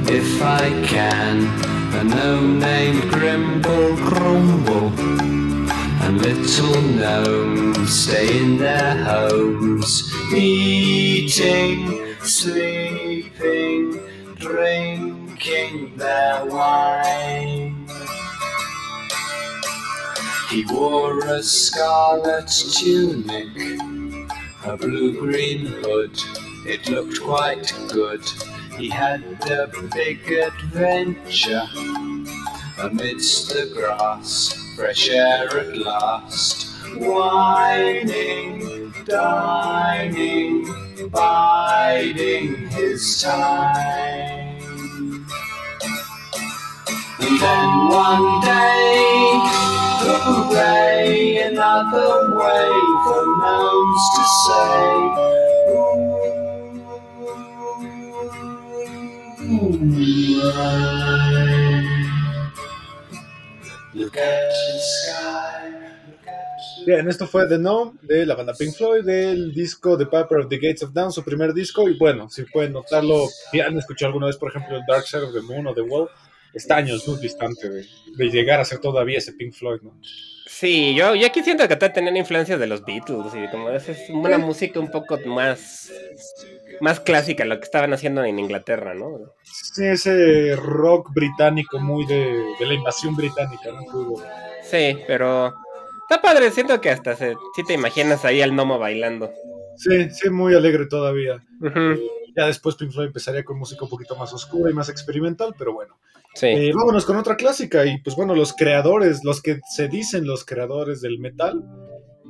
if 0.07 0.41
I 0.41 0.69
can. 0.85 1.47
A 1.95 2.03
gnome 2.03 2.59
named 2.59 3.03
Grimble 3.11 3.95
Grumble, 3.97 4.91
and 6.03 6.21
little 6.21 6.81
gnomes 6.81 7.93
stay 7.93 8.39
in 8.41 8.57
their 8.57 8.95
homes, 9.03 10.11
eating, 10.33 12.15
sleeping, 12.21 14.01
drinking 14.35 15.97
their 15.97 16.45
wine. 16.45 17.87
He 20.49 20.65
wore 20.65 21.19
a 21.25 21.41
scarlet 21.41 22.47
tunic, 22.47 23.79
a 24.65 24.77
blue 24.77 25.19
green 25.19 25.65
hood. 25.65 26.19
It 26.65 26.89
looked 26.89 27.21
quite 27.21 27.73
good. 27.91 28.23
He 28.77 28.89
had 28.89 29.23
a 29.49 29.67
big 29.93 30.31
adventure 30.31 31.67
amidst 32.79 33.49
the 33.49 33.71
grass, 33.73 34.53
fresh 34.75 35.09
air 35.09 35.47
at 35.57 35.77
last. 35.77 36.71
Whining, 36.97 38.91
dining, 39.05 40.65
biding 41.09 42.67
his 42.69 43.21
time. 43.21 44.57
And 47.19 47.39
then 47.39 47.87
one 47.89 48.41
day, 48.41 49.39
hooray, 50.01 51.37
another 51.45 52.37
way 52.37 52.69
for 53.05 53.23
gnomes 53.37 54.03
to 54.15 54.23
say. 54.45 56.12
Bien, 66.85 67.07
esto 67.07 67.27
fue 67.27 67.47
The 67.47 67.57
Numb 67.57 67.99
de 68.01 68.25
la 68.25 68.35
banda 68.35 68.53
Pink 68.53 68.73
Floyd, 68.75 69.05
del 69.05 69.53
disco 69.53 69.95
de 69.95 70.05
Piper 70.05 70.41
at 70.41 70.47
the 70.49 70.57
Gates 70.57 70.83
of 70.83 70.91
Dawn, 70.91 71.11
su 71.13 71.23
primer 71.23 71.53
disco. 71.53 71.87
Y 71.87 71.97
bueno, 71.97 72.29
si 72.29 72.43
pueden 72.43 72.73
notarlo, 72.73 73.27
si 73.51 73.61
han 73.61 73.77
escuchado 73.77 74.07
alguna 74.07 74.27
vez, 74.27 74.35
por 74.35 74.49
ejemplo, 74.49 74.79
Dark 74.87 75.05
Side 75.05 75.23
of 75.23 75.33
the 75.33 75.41
Moon 75.41 75.67
o 75.67 75.73
The 75.73 75.81
Wall, 75.81 76.09
está 76.53 76.75
años 76.75 77.07
luz 77.07 77.21
distante 77.21 77.69
de, 77.69 77.85
de 78.17 78.29
llegar 78.29 78.59
a 78.59 78.65
ser 78.65 78.79
todavía 78.79 79.17
ese 79.17 79.33
Pink 79.33 79.53
Floyd, 79.53 79.81
¿no? 79.81 79.93
Sí, 80.45 80.93
yo, 80.93 81.15
yo 81.15 81.25
aquí 81.25 81.41
siento 81.41 81.67
que 81.67 81.75
tener 81.75 82.15
influencias 82.15 82.59
de 82.59 82.67
los 82.67 82.85
Beatles 82.85 83.33
y 83.33 83.49
como 83.49 83.69
es, 83.69 83.89
es 83.89 84.09
una 84.09 84.37
música 84.37 84.79
un 84.79 84.91
poco 84.91 85.17
más, 85.25 85.91
más 86.83 86.99
clásica, 86.99 87.45
lo 87.45 87.57
que 87.57 87.63
estaban 87.63 87.93
haciendo 87.93 88.25
en 88.25 88.37
Inglaterra, 88.37 88.93
¿no? 88.93 89.33
Sí, 89.41 89.85
ese 89.85 90.53
rock 90.57 91.13
británico 91.13 91.79
muy 91.79 92.05
de, 92.05 92.43
de 92.59 92.65
la 92.65 92.73
invasión 92.73 93.15
británica, 93.15 93.71
¿no? 93.71 94.15
Sí, 94.63 94.97
pero 95.07 95.53
está 96.01 96.21
padre, 96.21 96.51
siento 96.51 96.81
que 96.81 96.89
hasta 96.89 97.15
se, 97.15 97.35
sí 97.55 97.63
te 97.65 97.73
imaginas 97.73 98.25
ahí 98.25 98.41
al 98.41 98.51
gnomo 98.51 98.79
bailando. 98.79 99.31
Sí, 99.77 100.09
sí, 100.09 100.29
muy 100.29 100.55
alegre 100.55 100.85
todavía. 100.85 101.41
Ujú, 101.61 102.01
Ya 102.35 102.47
después 102.47 102.75
Pink 102.75 102.91
Floyd 102.91 103.07
empezaría 103.07 103.45
con 103.45 103.57
música 103.57 103.85
un 103.85 103.89
poquito 103.89 104.17
más 104.17 104.33
oscura 104.33 104.69
y 104.69 104.73
más 104.73 104.89
experimental, 104.89 105.55
pero 105.57 105.73
bueno. 105.73 105.97
Sí. 106.35 106.47
Eh, 106.47 106.71
vámonos 106.75 107.05
con 107.05 107.15
otra 107.15 107.37
clásica 107.37 107.85
y 107.85 108.01
pues 108.01 108.17
bueno, 108.17 108.35
los 108.35 108.53
creadores, 108.53 109.23
los 109.23 109.41
que 109.41 109.61
se 109.73 109.87
dicen 109.87 110.25
los 110.25 110.43
creadores 110.43 110.99
del 110.99 111.17
metal, 111.17 111.63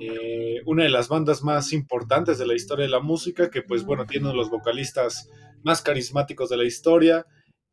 eh, 0.08 0.62
una 0.66 0.84
de 0.84 0.90
las 0.90 1.08
bandas 1.10 1.44
más 1.44 1.74
importantes 1.74 2.38
de 2.38 2.46
la 2.48 2.56
historia 2.56 2.86
de 2.86 2.92
la 2.92 3.00
música, 3.00 3.50
que 3.50 3.62
pues 3.62 3.84
bueno, 3.86 4.06
tiene 4.06 4.26
uno 4.26 4.32
de 4.32 4.38
los 4.38 4.50
vocalistas 4.50 5.30
más 5.64 5.82
carismáticos 5.82 6.50
de 6.50 6.58
la 6.58 6.66
historia, 6.66 7.26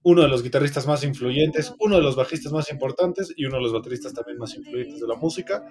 uno 0.02 0.22
de 0.22 0.28
los 0.28 0.42
guitarristas 0.42 0.86
más 0.86 1.04
influyentes, 1.04 1.74
uno 1.78 1.96
de 1.96 2.02
los 2.02 2.16
bajistas 2.16 2.52
más 2.52 2.70
importantes 2.70 3.32
y 3.36 3.44
uno 3.44 3.56
de 3.56 3.62
los 3.62 3.72
bateristas 3.72 4.14
también 4.14 4.38
más 4.38 4.54
influyentes 4.56 5.00
de 5.00 5.06
la 5.06 5.14
música, 5.16 5.62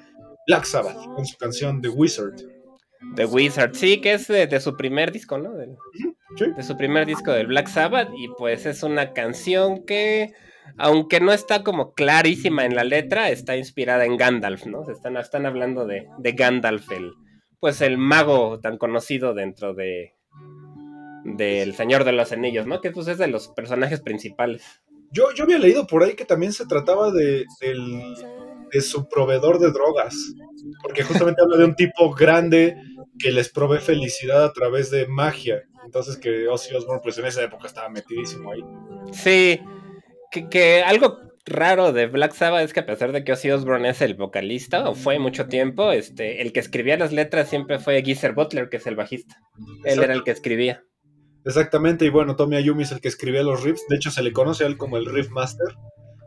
Black 0.48 0.66
Sabbath, 0.66 0.98
con 1.16 1.26
su 1.26 1.36
canción 1.38 1.82
The 1.82 1.90
Wizard. 1.90 2.36
The 3.16 3.26
Wizard, 3.26 3.74
sí, 3.76 4.02
que 4.02 4.14
es 4.14 4.28
de, 4.28 4.46
de 4.48 4.60
su 4.60 4.76
primer 4.76 5.12
disco, 5.12 5.38
¿no? 5.38 5.54
Del- 5.54 5.76
Sí. 6.38 6.46
de 6.56 6.62
su 6.62 6.78
primer 6.78 7.08
disco 7.08 7.32
del 7.32 7.48
Black 7.48 7.68
Sabbath 7.68 8.10
y 8.16 8.28
pues 8.38 8.68
es 8.68 8.84
una 8.84 9.14
canción 9.14 9.84
que 9.84 10.32
aunque 10.78 11.20
no 11.20 11.32
está 11.32 11.64
como 11.64 11.94
clarísima 11.94 12.66
en 12.66 12.76
la 12.76 12.84
letra, 12.84 13.30
está 13.30 13.56
inspirada 13.58 14.06
en 14.06 14.18
Gandalf, 14.18 14.66
¿no? 14.66 14.86
Se 14.86 14.92
están, 14.94 15.18
están 15.18 15.46
hablando 15.46 15.86
de, 15.86 16.08
de 16.18 16.32
Gandalf, 16.34 16.92
el, 16.92 17.12
pues 17.60 17.82
el 17.82 17.98
mago 17.98 18.60
tan 18.60 18.78
conocido 18.78 19.34
dentro 19.34 19.74
de 19.74 20.14
del 21.24 21.76
Señor 21.76 22.06
de 22.06 22.14
los 22.14 22.32
Anillos, 22.32 22.66
¿no? 22.66 22.82
Que 22.82 22.92
pues 22.92 23.08
es 23.08 23.18
de 23.18 23.28
los 23.28 23.50
personajes 23.50 24.02
principales. 24.02 24.64
Yo, 25.12 25.34
yo 25.36 25.44
había 25.44 25.60
leído 25.60 25.86
por 25.88 26.04
ahí 26.04 26.16
que 26.16 26.26
también 26.26 26.54
se 26.54 26.66
trataba 26.66 27.12
de, 27.12 27.46
del- 27.62 28.16
de 28.72 28.82
su 28.82 29.08
proveedor 29.10 29.60
de 29.60 29.72
drogas, 29.72 30.16
porque 30.82 31.04
justamente 31.04 31.42
habla 31.42 31.58
de 31.58 31.66
un 31.66 31.76
tipo 31.76 32.14
grande 32.14 32.76
que 33.18 33.32
les 33.32 33.50
provee 33.50 33.80
felicidad 33.80 34.44
a 34.46 34.54
través 34.54 34.92
de 34.92 35.08
magia. 35.08 35.64
Entonces 35.84 36.18
que 36.18 36.48
Ozzy 36.48 36.76
Osbourne 36.76 37.02
pues 37.04 37.18
en 37.18 37.26
esa 37.26 37.44
época 37.44 37.68
estaba 37.68 37.90
metidísimo 37.90 38.52
ahí. 38.52 38.64
Sí, 39.12 39.60
que, 40.32 40.50
que 40.50 40.82
algo 40.84 41.20
raro 41.46 41.92
de 41.94 42.08
Black 42.08 42.34
Sabbath 42.34 42.64
es 42.64 42.74
que 42.74 42.82
a 42.82 42.86
pesar 42.86 43.12
de 43.12 43.24
que 43.24 43.34
Ozzy 43.34 43.52
Osbourne 43.52 43.90
es 43.90 44.02
el 44.02 44.16
vocalista, 44.16 44.90
o 44.90 44.96
fue 44.96 45.20
mucho 45.20 45.48
tiempo, 45.48 45.92
este, 45.92 46.42
el 46.42 46.54
que 46.54 46.60
escribía 46.60 46.98
las 46.98 47.12
letras 47.12 47.50
siempre 47.50 47.80
fue 47.80 48.04
Geezer 48.04 48.34
Butler, 48.34 48.70
que 48.70 48.78
es 48.78 48.88
el 48.88 48.96
bajista. 48.96 49.36
Él 49.84 50.04
era 50.04 50.14
el 50.14 50.24
que 50.24 50.32
escribía. 50.32 50.84
Exactamente, 51.46 52.06
y 52.06 52.10
bueno, 52.10 52.36
Tommy 52.36 52.58
Ayumi 52.58 52.84
es 52.84 52.92
el 52.92 53.02
que 53.02 53.08
escribía 53.08 53.44
los 53.44 53.64
riffs, 53.64 53.86
de 53.90 53.96
hecho 53.96 54.12
se 54.12 54.22
le 54.22 54.34
conoce 54.34 54.66
a 54.66 54.68
él 54.68 54.78
como 54.78 54.98
el 54.98 55.06
riff 55.06 55.30
master, 55.30 55.68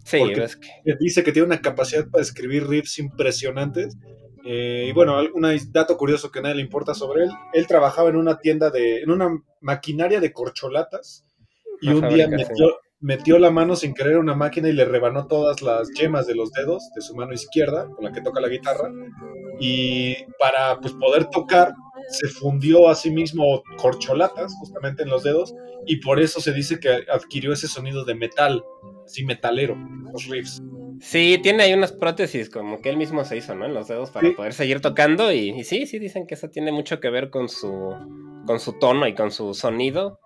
Sí, 0.05 0.21
es 0.21 0.57
que 0.57 0.97
dice 0.99 1.23
que 1.23 1.33
tiene 1.33 1.47
una 1.47 1.61
capacidad 1.61 2.09
para 2.09 2.23
escribir 2.23 2.67
riffs 2.67 2.99
impresionantes. 2.99 3.97
Eh, 4.45 4.87
y 4.89 4.93
bueno, 4.93 5.17
un 5.33 5.73
dato 5.73 5.97
curioso 5.97 6.31
que 6.31 6.41
a 6.41 6.43
nadie 6.43 6.57
le 6.57 6.63
importa 6.63 6.95
sobre 6.95 7.25
él, 7.25 7.31
él 7.53 7.67
trabajaba 7.69 8.11
en 8.11 8.17
una 8.17 8.39
tienda 8.39 8.71
de, 8.71 9.03
en 9.03 9.11
una 9.11 9.29
maquinaria 9.61 10.21
de 10.21 10.33
corcholatas 10.33 11.25
y 11.81 11.91
Una 11.91 12.09
un 12.09 12.15
día 12.15 12.29
metió, 12.29 12.81
metió 13.03 13.39
la 13.39 13.51
mano 13.51 13.77
sin 13.77 13.93
querer 13.95 14.15
a 14.15 14.21
una 14.21 14.35
máquina 14.35 14.69
y 14.69 14.73
le 14.73 14.85
rebanó 14.85 15.27
todas 15.27 15.61
las 15.61 15.91
yemas 15.91 16.27
de 16.27 16.35
los 16.35 16.53
dedos 16.53 16.89
de 16.95 17.03
su 17.03 17.15
mano 17.15 17.33
izquierda 17.35 17.89
con 17.95 18.05
la 18.05 18.13
que 18.13 18.23
toca 18.23 18.41
la 18.41 18.49
guitarra 18.49 18.91
y 19.61 20.15
para 20.39 20.79
pues, 20.81 20.95
poder 20.95 21.27
tocar 21.27 21.73
se 22.09 22.29
fundió 22.29 22.89
a 22.89 22.95
sí 22.95 23.11
mismo 23.11 23.63
corcholatas 23.77 24.55
justamente 24.59 25.03
en 25.03 25.11
los 25.11 25.23
dedos 25.23 25.55
y 25.87 25.97
por 25.97 26.21
eso 26.21 26.41
se 26.41 26.53
dice 26.53 26.79
que 26.81 27.05
adquirió 27.11 27.53
ese 27.53 27.69
sonido 27.69 28.05
de 28.05 28.15
metal, 28.15 28.63
así 29.05 29.25
metalero, 29.25 29.77
los 30.13 30.27
riffs. 30.29 30.61
Sí, 31.01 31.39
tiene 31.43 31.65
ahí 31.65 31.75
unas 31.75 31.93
prótesis 31.93 32.49
como 32.51 32.81
que 32.81 32.89
él 32.91 32.97
mismo 32.97 33.25
se 33.25 33.37
hizo, 33.37 33.55
¿no? 33.57 33.67
En 33.67 33.75
los 33.75 33.89
dedos 33.89 34.11
para 34.11 34.29
Sí. 34.29 34.35
poder 34.35 34.53
seguir 34.53 34.81
tocando 34.81 35.33
y, 35.33 35.51
y 35.51 35.65
sí, 35.65 35.87
sí 35.87 35.99
dicen 35.99 36.27
que 36.27 36.35
eso 36.35 36.49
tiene 36.51 36.71
mucho 36.71 37.01
que 37.01 37.11
ver 37.11 37.31
con 37.31 37.49
su 37.49 37.93
con 38.47 38.61
su 38.61 38.73
tono 38.79 39.07
y 39.09 39.15
con 39.15 39.31
su 39.33 39.55
sonido. 39.55 40.21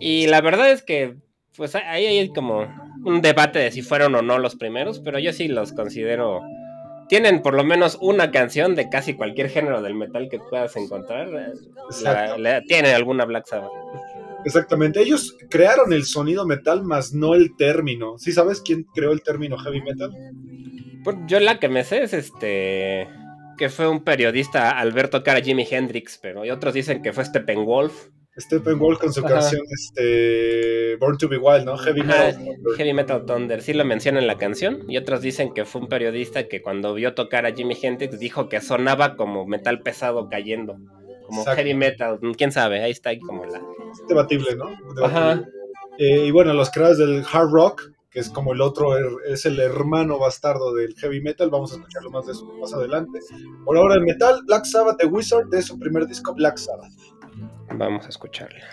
Y 0.00 0.26
la 0.26 0.40
verdad 0.40 0.70
es 0.70 0.82
que 0.82 1.16
pues 1.58 1.74
ahí 1.74 2.06
hay 2.06 2.28
como 2.30 2.66
un 3.04 3.20
debate 3.20 3.58
de 3.58 3.70
si 3.70 3.82
fueron 3.82 4.14
o 4.14 4.22
no 4.22 4.38
los 4.38 4.56
primeros, 4.56 5.00
pero 5.00 5.18
yo 5.18 5.32
sí 5.34 5.48
los 5.48 5.72
considero 5.74 6.40
tienen 7.08 7.40
por 7.42 7.54
lo 7.54 7.64
menos 7.64 7.98
una 8.00 8.30
canción 8.30 8.74
de 8.74 8.88
casi 8.90 9.14
cualquier 9.14 9.48
género 9.50 9.80
del 9.82 9.94
metal 9.94 10.28
que 10.30 10.38
puedas 10.38 10.74
encontrar. 10.76 11.28
eh, 11.28 11.52
la- 12.38 12.60
tiene 12.62 12.92
alguna 12.94 13.24
Black 13.24 13.46
Sabbath. 13.46 13.70
Exactamente, 14.44 15.00
ellos 15.00 15.36
crearon 15.50 15.92
el 15.92 16.04
sonido 16.04 16.46
metal, 16.46 16.82
más 16.84 17.12
no 17.12 17.34
el 17.34 17.56
término. 17.56 18.18
¿Sí 18.18 18.32
sabes 18.32 18.60
quién 18.60 18.84
creó 18.94 19.12
el 19.12 19.22
término 19.22 19.58
heavy 19.58 19.80
metal? 19.82 20.12
Pues 21.02 21.16
yo 21.26 21.40
la 21.40 21.58
que 21.58 21.68
me 21.68 21.82
sé 21.84 22.02
es 22.02 22.12
este 22.14 23.08
que 23.56 23.68
fue 23.70 23.88
un 23.88 24.04
periodista 24.04 24.70
al 24.78 24.92
ver 24.92 25.08
tocar 25.08 25.36
a 25.36 25.40
Jimi 25.40 25.66
Hendrix, 25.68 26.18
pero 26.22 26.44
y 26.44 26.50
otros 26.50 26.74
dicen 26.74 27.02
que 27.02 27.12
fue 27.12 27.24
Steppenwolf. 27.24 28.08
Steppenwolf 28.38 28.98
con 29.00 29.12
su 29.12 29.20
Ajá. 29.20 29.34
canción 29.34 29.62
este, 29.70 30.96
Born 30.96 31.18
to 31.18 31.28
be 31.28 31.38
Wild, 31.38 31.64
¿no? 31.64 31.76
Heavy 31.76 32.02
metal. 32.02 32.36
Heavy 32.76 32.92
Metal 32.92 33.24
Thunder, 33.26 33.62
sí 33.62 33.72
lo 33.72 33.84
menciona 33.84 34.18
en 34.20 34.26
la 34.26 34.38
canción, 34.38 34.84
y 34.88 34.96
otros 34.96 35.20
dicen 35.22 35.52
que 35.52 35.64
fue 35.64 35.80
un 35.82 35.88
periodista 35.88 36.48
que 36.48 36.62
cuando 36.62 36.94
vio 36.94 37.14
tocar 37.14 37.46
a 37.46 37.52
Jimi 37.52 37.76
Hendrix 37.80 38.18
dijo 38.18 38.48
que 38.48 38.60
sonaba 38.60 39.16
como 39.16 39.46
metal 39.46 39.80
pesado 39.80 40.28
cayendo, 40.28 40.76
como 41.26 41.40
Exacto. 41.40 41.56
heavy 41.62 41.74
metal, 41.74 42.18
quién 42.36 42.52
sabe, 42.52 42.82
ahí 42.82 42.90
está 42.92 43.10
ahí 43.10 43.18
como 43.20 43.44
la... 43.44 43.58
Es 43.58 44.06
debatible, 44.08 44.54
¿no? 44.56 44.66
Debatible. 44.94 45.04
Ajá. 45.04 45.44
Eh, 45.98 46.26
y 46.26 46.30
bueno, 46.30 46.52
los 46.54 46.70
creadores 46.70 46.98
del 46.98 47.24
hard 47.30 47.50
rock, 47.50 47.90
que 48.10 48.20
es 48.20 48.30
como 48.30 48.52
el 48.52 48.60
otro, 48.60 48.96
her- 48.96 49.18
es 49.26 49.44
el 49.46 49.58
hermano 49.60 50.18
bastardo 50.18 50.72
del 50.74 50.94
heavy 50.94 51.20
metal, 51.20 51.50
vamos 51.50 51.72
a 51.72 51.76
escucharlo 51.76 52.10
más 52.10 52.24
de 52.26 52.32
eso 52.32 52.46
más 52.60 52.72
adelante. 52.72 53.18
Por 53.64 53.76
ahora 53.76 53.96
el 53.96 54.02
metal, 54.02 54.40
Black 54.46 54.64
Sabbath, 54.64 54.96
The 54.98 55.06
Wizard, 55.06 55.48
de 55.48 55.60
su 55.60 55.78
primer 55.78 56.06
disco, 56.06 56.32
Black 56.34 56.56
Sabbath. 56.56 56.92
Vamos 57.74 58.06
a 58.06 58.08
escucharla. 58.08 58.64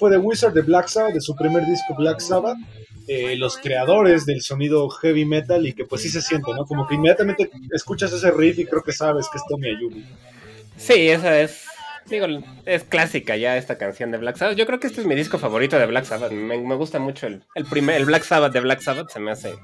Fue 0.00 0.10
The 0.10 0.16
Wizard 0.16 0.54
de 0.54 0.62
Black 0.62 0.88
Sabbath, 0.88 1.12
de 1.12 1.20
su 1.20 1.36
primer 1.36 1.66
disco 1.66 1.94
Black 1.96 2.20
Sabbath. 2.20 2.56
Eh, 3.06 3.36
los 3.36 3.58
creadores 3.58 4.24
del 4.24 4.40
sonido 4.40 4.88
heavy 4.88 5.24
metal 5.24 5.66
y 5.66 5.72
que 5.72 5.84
pues 5.84 6.02
sí 6.02 6.08
se 6.08 6.22
siente, 6.22 6.52
¿no? 6.54 6.64
Como 6.64 6.86
que 6.86 6.94
inmediatamente 6.94 7.50
escuchas 7.72 8.12
ese 8.12 8.30
riff 8.30 8.58
y 8.58 8.66
creo 8.66 8.82
que 8.82 8.92
sabes 8.92 9.26
que 9.30 9.38
es 9.38 9.44
Tommy 9.48 9.68
Ayubi. 9.68 10.04
Sí, 10.76 11.08
esa 11.08 11.40
es. 11.40 11.64
Digo, 12.06 12.26
es 12.66 12.84
clásica 12.84 13.36
ya 13.36 13.56
esta 13.56 13.78
canción 13.78 14.10
de 14.10 14.18
Black 14.18 14.36
Sabbath. 14.36 14.56
Yo 14.56 14.66
creo 14.66 14.80
que 14.80 14.86
este 14.86 15.00
es 15.00 15.06
mi 15.06 15.14
disco 15.14 15.38
favorito 15.38 15.78
de 15.78 15.86
Black 15.86 16.04
Sabbath. 16.04 16.32
Me, 16.32 16.56
me 16.58 16.74
gusta 16.76 16.98
mucho 16.98 17.26
el, 17.26 17.42
el 17.54 17.64
primer, 17.66 17.96
el 17.96 18.06
Black 18.06 18.22
Sabbath 18.22 18.52
de 18.52 18.60
Black 18.60 18.80
Sabbath, 18.80 19.10
se 19.10 19.20
me 19.20 19.32
hace. 19.32 19.54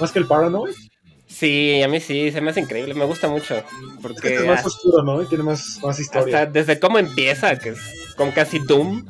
¿Más 0.00 0.12
que 0.12 0.20
el 0.20 0.26
Paranoid? 0.26 0.74
Sí, 1.38 1.82
a 1.82 1.88
mí 1.88 2.00
sí, 2.00 2.32
se 2.32 2.40
me 2.40 2.50
hace 2.50 2.60
increíble, 2.60 2.94
me 2.94 3.04
gusta 3.04 3.28
mucho. 3.28 3.62
Porque 4.00 4.36
es, 4.36 4.46
más 4.46 4.64
oscuro, 4.64 5.02
¿no? 5.02 5.22
Y 5.22 5.26
tiene 5.26 5.44
más, 5.44 5.78
más 5.82 5.98
historia. 6.00 6.38
Hasta 6.42 6.50
desde 6.50 6.80
cómo 6.80 6.98
empieza, 6.98 7.58
que 7.58 7.70
es 7.70 7.78
como 8.16 8.32
casi 8.32 8.58
Doom. 8.58 9.04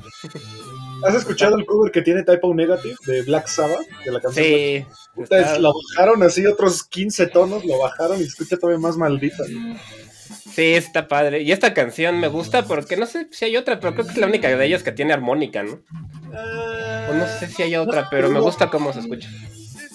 ¿Has 1.05 1.15
escuchado 1.15 1.57
el 1.57 1.65
cover 1.65 1.93
que 1.93 2.03
tiene 2.03 2.25
Typo 2.25 2.53
Negative 2.53 2.97
de 3.07 3.23
Black 3.23 3.47
Sabbath? 3.47 3.87
De 4.05 4.11
la 4.11 4.21
canción 4.21 4.45
sí. 4.45 4.87
Está... 5.17 5.57
Lo 5.61 5.73
bajaron 5.73 6.21
así 6.25 6.45
otros 6.47 6.83
15 6.83 7.29
tonos, 7.29 7.65
lo 7.65 7.79
bajaron 7.79 8.19
y 8.21 8.25
escucha 8.25 8.57
todavía 8.57 8.81
más 8.81 8.97
maldita. 8.97 9.45
Sí, 9.45 10.75
está 10.75 11.07
padre. 11.07 11.43
Y 11.43 11.53
esta 11.53 11.75
canción 11.75 12.19
me 12.19 12.27
gusta 12.27 12.65
porque 12.65 12.97
no 12.97 13.07
sé 13.07 13.29
si 13.31 13.45
hay 13.45 13.57
otra, 13.57 13.79
pero 13.79 13.95
creo 13.95 14.07
que 14.07 14.13
es 14.13 14.19
la 14.19 14.27
única 14.27 14.49
de 14.49 14.67
ellas 14.67 14.83
que 14.83 14.91
tiene 14.91 15.13
armónica, 15.13 15.63
¿no? 15.63 15.75
Uh, 15.75 17.11
o 17.11 17.15
no 17.15 17.27
sé 17.39 17.47
si 17.47 17.63
hay 17.63 17.77
otra, 17.77 18.03
no, 18.03 18.09
pero 18.11 18.31
me 18.31 18.41
gusta 18.41 18.69
cómo 18.69 18.93
se 18.93 18.99
escucha. 18.99 19.29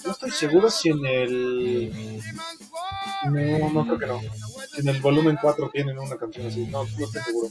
No 0.04 0.12
estoy 0.12 0.30
seguro 0.30 0.70
si 0.70 0.88
en 0.88 1.04
el. 1.06 2.20
No, 3.30 3.70
no 3.70 3.84
creo 3.84 3.98
que 3.98 4.06
no. 4.06 4.20
En 4.78 4.88
el 4.88 5.00
volumen 5.00 5.38
4 5.40 5.70
tienen 5.72 5.98
una 5.98 6.16
canción 6.16 6.46
así. 6.46 6.66
No, 6.66 6.84
no 6.84 7.04
estoy 7.04 7.22
seguro. 7.22 7.48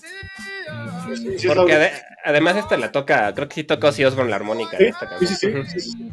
Sí, 1.15 1.39
sí, 1.39 1.47
Porque 1.47 1.73
ade 1.73 1.91
además 2.23 2.55
esta 2.57 2.77
la 2.77 2.91
toca, 2.91 3.33
creo 3.33 3.47
que 3.47 3.55
sí 3.55 3.63
toca 3.63 3.89
Ozzy 3.89 4.05
Osbourne 4.05 4.29
la 4.29 4.35
armónica. 4.37 4.77
Sí, 4.77 4.85
esta 4.85 5.19
sí, 5.19 5.27
sí, 5.27 5.35
sí, 5.67 5.79
sí, 5.79 6.11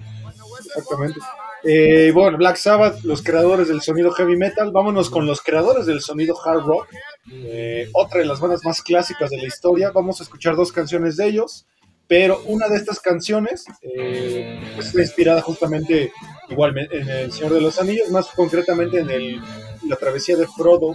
Exactamente. 0.67 1.21
Eh, 1.65 2.13
bueno, 2.15 2.39
Black 2.39 2.57
Sabbath, 2.57 3.03
los 3.03 3.23
creadores 3.23 3.69
del 3.69 3.83
sonido 3.83 4.13
heavy 4.13 4.37
metal. 4.37 4.71
Vámonos 4.73 5.11
con 5.11 5.27
los 5.27 5.41
creadores 5.41 5.87
del 5.87 6.01
sonido 6.01 6.37
hard 6.45 6.65
rock. 6.65 6.89
Eh, 7.31 7.89
otra 7.93 8.21
de 8.21 8.27
las 8.27 8.41
bandas 8.41 8.65
más 8.65 8.83
clásicas 8.83 9.31
de 9.31 9.39
la 9.39 9.47
historia. 9.47 9.91
Vamos 9.91 10.21
a 10.21 10.23
escuchar 10.23 10.57
dos 10.57 10.73
canciones 10.73 11.17
de 11.17 11.27
ellos. 11.27 11.67
Pero 12.09 12.43
una 12.47 12.69
de 12.69 12.77
estas 12.77 13.01
canciones 13.01 13.67
eh, 13.83 14.59
pues 14.75 14.89
está 14.89 15.03
inspirada 15.03 15.43
justamente 15.43 16.11
igual 16.49 16.77
en 16.79 17.09
El 17.09 17.33
Señor 17.33 17.53
de 17.53 17.61
los 17.61 17.79
Anillos, 17.79 18.11
más 18.11 18.29
concretamente 18.29 19.01
en 19.01 19.11
el, 19.11 19.41
la 19.87 19.97
travesía 19.97 20.37
de 20.37 20.47
Frodo 20.47 20.95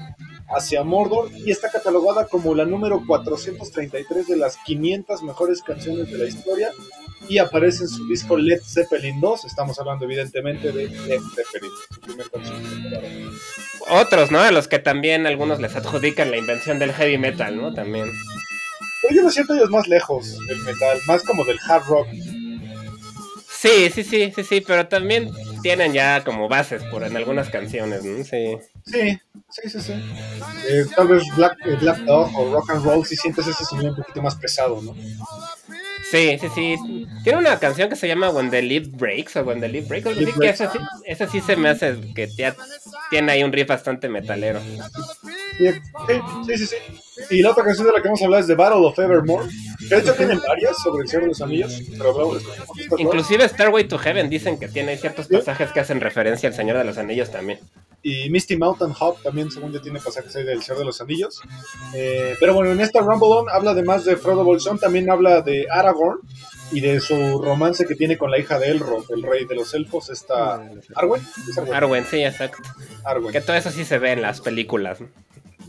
hacia 0.49 0.83
Mordor 0.83 1.29
y 1.33 1.51
está 1.51 1.69
catalogada 1.69 2.27
como 2.27 2.53
la 2.55 2.65
número 2.65 3.01
433 3.05 4.27
de 4.27 4.37
las 4.37 4.57
500 4.65 5.23
mejores 5.23 5.61
canciones 5.61 6.11
de 6.11 6.17
la 6.17 6.25
historia 6.25 6.71
y 7.27 7.37
aparece 7.37 7.83
en 7.83 7.89
su 7.89 8.07
disco 8.07 8.37
Led 8.37 8.61
Zeppelin 8.61 9.19
2. 9.19 9.45
Estamos 9.45 9.79
hablando 9.79 10.05
evidentemente 10.05 10.71
de 10.71 10.87
Led 10.89 11.21
Zeppelin, 11.35 11.71
su 11.89 12.01
primer 12.01 12.29
canción. 12.29 12.61
Otros, 13.89 14.31
¿no? 14.31 14.39
A 14.39 14.51
los 14.51 14.67
que 14.67 14.79
también 14.79 15.25
algunos 15.25 15.59
les 15.59 15.75
adjudican 15.75 16.31
la 16.31 16.37
invención 16.37 16.79
del 16.79 16.93
heavy 16.93 17.17
metal, 17.17 17.55
¿no? 17.55 17.73
También. 17.73 18.11
Pero 19.03 19.15
yo 19.15 19.23
me 19.25 19.31
siento 19.31 19.53
ellos 19.53 19.69
más 19.69 19.87
lejos 19.87 20.37
del 20.47 20.57
metal, 20.59 20.97
más 21.07 21.21
como 21.23 21.43
del 21.43 21.59
hard 21.67 21.85
rock. 21.87 22.07
Sí, 23.49 23.89
sí, 23.93 24.03
sí, 24.03 24.31
sí, 24.35 24.43
sí, 24.43 24.61
pero 24.61 24.87
también 24.87 25.31
tienen 25.61 25.93
ya 25.93 26.23
como 26.23 26.49
bases 26.49 26.83
por 26.83 27.03
en 27.03 27.15
algunas 27.15 27.49
canciones, 27.49 28.03
¿no? 28.03 28.23
Sí. 28.23 28.57
Sí, 28.85 29.19
sí, 29.49 29.69
sí, 29.69 29.81
sí. 29.81 29.93
Eh, 30.69 30.85
tal 30.95 31.07
vez 31.07 31.23
Black, 31.37 31.57
eh, 31.65 31.77
Black 31.79 31.99
Dog 31.99 32.29
o 32.37 32.53
Rock 32.53 32.71
and 32.71 32.83
Roll 32.83 33.05
si 33.05 33.15
sientes 33.15 33.47
ese 33.47 33.63
sonido 33.63 33.91
un 33.91 33.95
poquito 33.95 34.21
más 34.21 34.35
pesado, 34.35 34.81
¿no? 34.81 34.93
Sí, 36.13 36.37
sí, 36.39 36.47
sí. 36.53 37.07
Tiene 37.23 37.39
una 37.39 37.57
canción 37.57 37.89
que 37.89 37.95
se 37.95 38.07
llama 38.07 38.29
When 38.29 38.51
the 38.51 38.61
Leaf 38.61 38.87
Breaks 38.87 39.35
o 39.37 39.41
When 39.41 39.59
the 39.59 39.67
Leaf 39.67 39.87
Breaks. 39.87 40.15
Leaf 40.15 40.37
breaks. 40.37 40.61
Esa, 40.61 40.71
sí, 40.71 40.77
esa 41.05 41.27
sí 41.27 41.41
se 41.41 41.55
me 41.55 41.69
hace 41.69 41.97
que 42.13 42.27
ya 42.37 42.55
tiene 43.09 43.31
ahí 43.31 43.43
un 43.43 43.51
riff 43.51 43.67
bastante 43.67 44.07
metalero. 44.09 44.61
Sí, 45.57 45.71
sí, 46.45 46.57
sí, 46.57 46.67
sí. 46.67 46.75
Y 47.31 47.41
la 47.41 47.49
otra 47.49 47.63
canción 47.63 47.87
de 47.87 47.93
la 47.93 47.99
que 47.99 48.09
vamos 48.09 48.21
a 48.21 48.25
hablar 48.25 48.41
es 48.41 48.47
The 48.47 48.53
Battle 48.53 48.85
of 48.85 48.99
Evermore. 48.99 49.49
De 49.89 49.97
hecho 49.97 50.13
tienen 50.13 50.39
varias 50.47 50.77
sobre 50.83 51.01
el 51.01 51.09
Señor 51.09 51.23
de 51.23 51.27
los 51.29 51.41
Anillos. 51.41 51.81
Pero 51.97 52.11
hablamos 52.11 52.43
de 52.43 53.01
Inclusive 53.01 53.49
Starway 53.49 53.87
to 53.87 53.97
Heaven 53.97 54.29
dicen 54.29 54.59
que 54.59 54.67
tiene 54.67 54.97
ciertos 54.97 55.27
pasajes 55.27 55.71
que 55.71 55.79
hacen 55.79 55.99
referencia 55.99 56.47
al 56.47 56.53
Señor 56.53 56.77
de 56.77 56.83
los 56.83 56.99
Anillos 56.99 57.31
también. 57.31 57.57
Y 58.05 58.29
Misty 58.29 58.57
Mountain 58.57 58.93
Hop 58.99 59.21
también, 59.23 59.49
según 59.49 59.71
yo, 59.71 59.81
tiene 59.81 59.99
pasajes 59.99 60.35
ahí 60.35 60.43
del 60.43 60.61
Señor 60.61 60.79
de 60.79 60.85
los 60.85 60.99
Anillos. 60.99 61.41
Eh, 61.95 62.35
pero 62.37 62.53
bueno, 62.53 62.71
en 62.71 62.81
esta 62.81 62.99
Rumble 62.99 63.29
On 63.29 63.49
habla 63.49 63.71
además 63.71 64.03
de 64.03 64.17
Frodo 64.17 64.43
Bolsón, 64.43 64.77
también 64.77 65.09
habla 65.09 65.41
de 65.41 65.65
Aragorn 65.71 66.19
y 66.73 66.81
de 66.81 66.99
su 66.99 67.41
romance 67.41 67.85
que 67.85 67.95
tiene 67.95 68.17
con 68.17 68.29
la 68.29 68.39
hija 68.39 68.59
de 68.59 68.71
Elrond, 68.71 69.05
el 69.09 69.23
rey 69.23 69.45
de 69.45 69.55
los 69.55 69.73
elfos, 69.73 70.09
esta 70.09 70.55
Arwen. 70.95 71.21
¿Es 71.49 71.57
Arwen? 71.57 71.73
Arwen, 71.73 72.05
sí, 72.05 72.23
exacto. 72.23 72.61
Arwen. 73.05 73.31
Que 73.31 73.41
todo 73.41 73.55
eso 73.55 73.71
sí 73.71 73.85
se 73.85 73.99
ve 73.99 74.11
en 74.11 74.21
las 74.21 74.41
películas. 74.41 74.99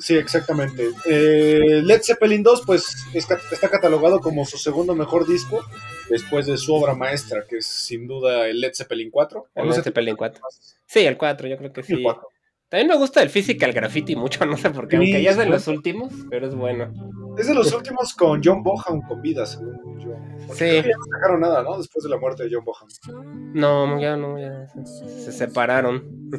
Sí, 0.01 0.17
exactamente. 0.17 0.91
Eh, 1.07 1.81
Led 1.83 2.03
Zeppelin 2.03 2.43
2, 2.43 2.63
pues 2.67 2.97
es, 3.13 3.27
está 3.53 3.69
catalogado 3.69 4.21
como 4.21 4.45
su 4.45 4.59
segundo 4.59 4.95
mejor 4.95 5.27
disco 5.27 5.65
después 6.09 6.47
de 6.47 6.57
su 6.57 6.75
obra 6.75 6.95
maestra, 6.95 7.45
que 7.49 7.59
es 7.59 7.67
sin 7.67 8.07
duda 8.07 8.49
el 8.49 8.61
Led 8.61 8.73
Zeppelin 8.75 9.11
4. 9.11 9.49
El 9.55 9.69
Led 9.69 9.83
Zeppelin 9.83 10.17
4. 10.17 10.43
Sí, 10.87 11.01
el 11.01 11.17
4, 11.17 11.49
yo 11.49 11.57
creo 11.57 11.73
que 11.73 11.83
sí. 11.83 12.05
También 12.69 12.89
me 12.89 12.97
gusta 12.97 13.23
el 13.23 13.31
Physical 13.31 13.73
Graffiti 13.73 14.17
mucho, 14.17 14.45
no 14.47 14.57
sé 14.57 14.71
por 14.71 14.89
qué, 14.89 14.97
sí, 14.97 15.03
aunque 15.05 15.23
ya 15.23 15.31
es 15.31 15.37
de 15.37 15.47
los 15.47 15.69
últimos, 15.69 16.13
pero 16.29 16.47
es 16.47 16.55
bueno. 16.55 16.93
Es 17.39 17.49
de 17.49 17.55
los 17.55 17.73
últimos 17.73 18.15
con 18.15 18.41
John 18.43 18.63
Bohan 18.63 19.01
con 19.09 19.21
vida, 19.21 19.45
según 19.45 20.01
yo. 20.01 20.15
Porque 20.47 20.83
sí. 20.83 20.89
Ya 20.89 20.97
no 20.97 21.05
sacaron 21.11 21.41
nada, 21.41 21.63
¿no? 21.63 21.79
Después 21.79 22.05
de 22.05 22.11
la 22.11 22.19
muerte 22.19 22.45
de 22.45 22.51
John 22.53 22.65
Bohan. 22.65 22.89
No, 23.55 24.01
ya 24.01 24.17
no, 24.17 24.39
ya 24.39 24.67
se, 24.85 25.07
se 25.09 25.33
separaron. 25.33 26.31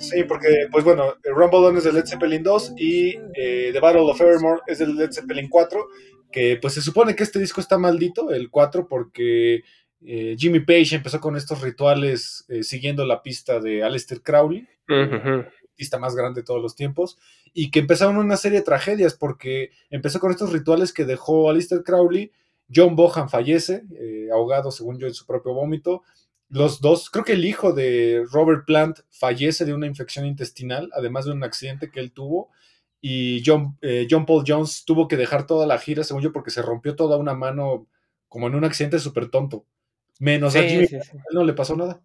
Sí, 0.00 0.24
porque, 0.24 0.68
pues 0.70 0.84
bueno, 0.84 1.14
Rumble 1.24 1.58
On 1.58 1.76
es 1.76 1.84
de 1.84 1.92
Led 1.92 2.06
Zeppelin 2.06 2.42
2 2.42 2.74
y 2.76 3.16
eh, 3.34 3.70
The 3.72 3.80
Battle 3.80 4.02
of 4.02 4.20
Evermore 4.20 4.62
es 4.66 4.78
del 4.78 4.96
Led 4.96 5.12
Zeppelin 5.12 5.48
4, 5.48 5.88
que 6.30 6.58
pues 6.60 6.74
se 6.74 6.82
supone 6.82 7.14
que 7.16 7.24
este 7.24 7.38
disco 7.38 7.60
está 7.60 7.78
maldito, 7.78 8.30
el 8.30 8.50
4, 8.50 8.86
porque 8.88 9.62
eh, 10.04 10.36
Jimmy 10.38 10.60
Page 10.60 10.96
empezó 10.96 11.20
con 11.20 11.36
estos 11.36 11.62
rituales 11.62 12.44
eh, 12.48 12.62
siguiendo 12.62 13.04
la 13.04 13.22
pista 13.22 13.60
de 13.60 13.82
Aleister 13.82 14.22
Crowley. 14.22 14.66
Uh 14.88 14.94
-huh 14.94 15.46
artista 15.78 15.98
más 15.98 16.16
grande 16.16 16.40
de 16.40 16.44
todos 16.44 16.60
los 16.60 16.74
tiempos, 16.74 17.18
y 17.54 17.70
que 17.70 17.78
empezaron 17.78 18.16
una 18.16 18.36
serie 18.36 18.58
de 18.58 18.64
tragedias, 18.64 19.14
porque 19.14 19.70
empezó 19.90 20.18
con 20.18 20.32
estos 20.32 20.52
rituales 20.52 20.92
que 20.92 21.04
dejó 21.04 21.48
Alistair 21.48 21.84
Crowley, 21.84 22.32
John 22.74 22.96
Bohan 22.96 23.28
fallece, 23.28 23.84
eh, 23.94 24.28
ahogado 24.32 24.72
según 24.72 24.98
yo 24.98 25.06
en 25.06 25.14
su 25.14 25.24
propio 25.24 25.54
vómito, 25.54 26.02
los 26.48 26.80
dos, 26.80 27.10
creo 27.10 27.24
que 27.24 27.34
el 27.34 27.44
hijo 27.44 27.72
de 27.72 28.24
Robert 28.30 28.64
Plant 28.66 29.00
fallece 29.10 29.64
de 29.64 29.74
una 29.74 29.86
infección 29.86 30.26
intestinal, 30.26 30.90
además 30.94 31.26
de 31.26 31.32
un 31.32 31.44
accidente 31.44 31.90
que 31.90 32.00
él 32.00 32.10
tuvo, 32.10 32.50
y 33.00 33.42
John, 33.46 33.78
eh, 33.80 34.08
John 34.10 34.26
Paul 34.26 34.44
Jones 34.44 34.84
tuvo 34.84 35.06
que 35.06 35.16
dejar 35.16 35.46
toda 35.46 35.66
la 35.66 35.78
gira, 35.78 36.02
según 36.02 36.22
yo, 36.22 36.32
porque 36.32 36.50
se 36.50 36.62
rompió 36.62 36.96
toda 36.96 37.16
una 37.18 37.34
mano 37.34 37.86
como 38.28 38.48
en 38.48 38.56
un 38.56 38.64
accidente 38.64 38.98
súper 38.98 39.30
tonto. 39.30 39.64
Menos 40.18 40.54
sí, 40.54 40.58
a 40.58 40.62
Jimmy, 40.62 40.86
sí, 40.86 40.98
sí. 41.00 41.10
él 41.12 41.34
no 41.34 41.44
le 41.44 41.52
pasó 41.52 41.76
nada. 41.76 42.00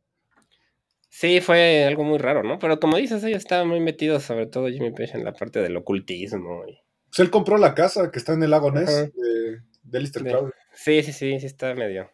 Sí, 1.16 1.42
fue 1.42 1.86
algo 1.86 2.04
muy 2.04 2.18
raro, 2.18 2.42
¿no? 2.42 2.58
Pero 2.58 2.80
como 2.80 2.98
dices, 2.98 3.24
ellos 3.24 3.38
estaban 3.38 3.68
muy 3.68 3.80
metidos, 3.80 4.24
sobre 4.24 4.48
todo 4.48 4.68
Jimmy 4.68 4.90
Page, 4.90 5.12
en 5.14 5.24
la 5.24 5.32
parte 5.32 5.62
del 5.62 5.78
ocultismo. 5.78 6.64
Y... 6.68 6.80
Pues 7.06 7.20
él 7.20 7.30
compró 7.30 7.60
la 7.60 7.76
casa 7.76 8.10
que 8.10 8.18
está 8.18 8.34
en 8.34 8.42
el 8.42 8.50
lago 8.50 8.72
Ness 8.72 8.90
uh 8.90 8.94
-huh. 8.94 9.14
de, 9.14 9.62
de 9.84 10.00
Lister 10.00 10.24
Crowley. 10.24 10.52
Sí, 10.74 11.04
sí, 11.04 11.14
sí, 11.14 11.40
sí 11.40 11.46
está 11.46 11.76
medio. 11.76 12.10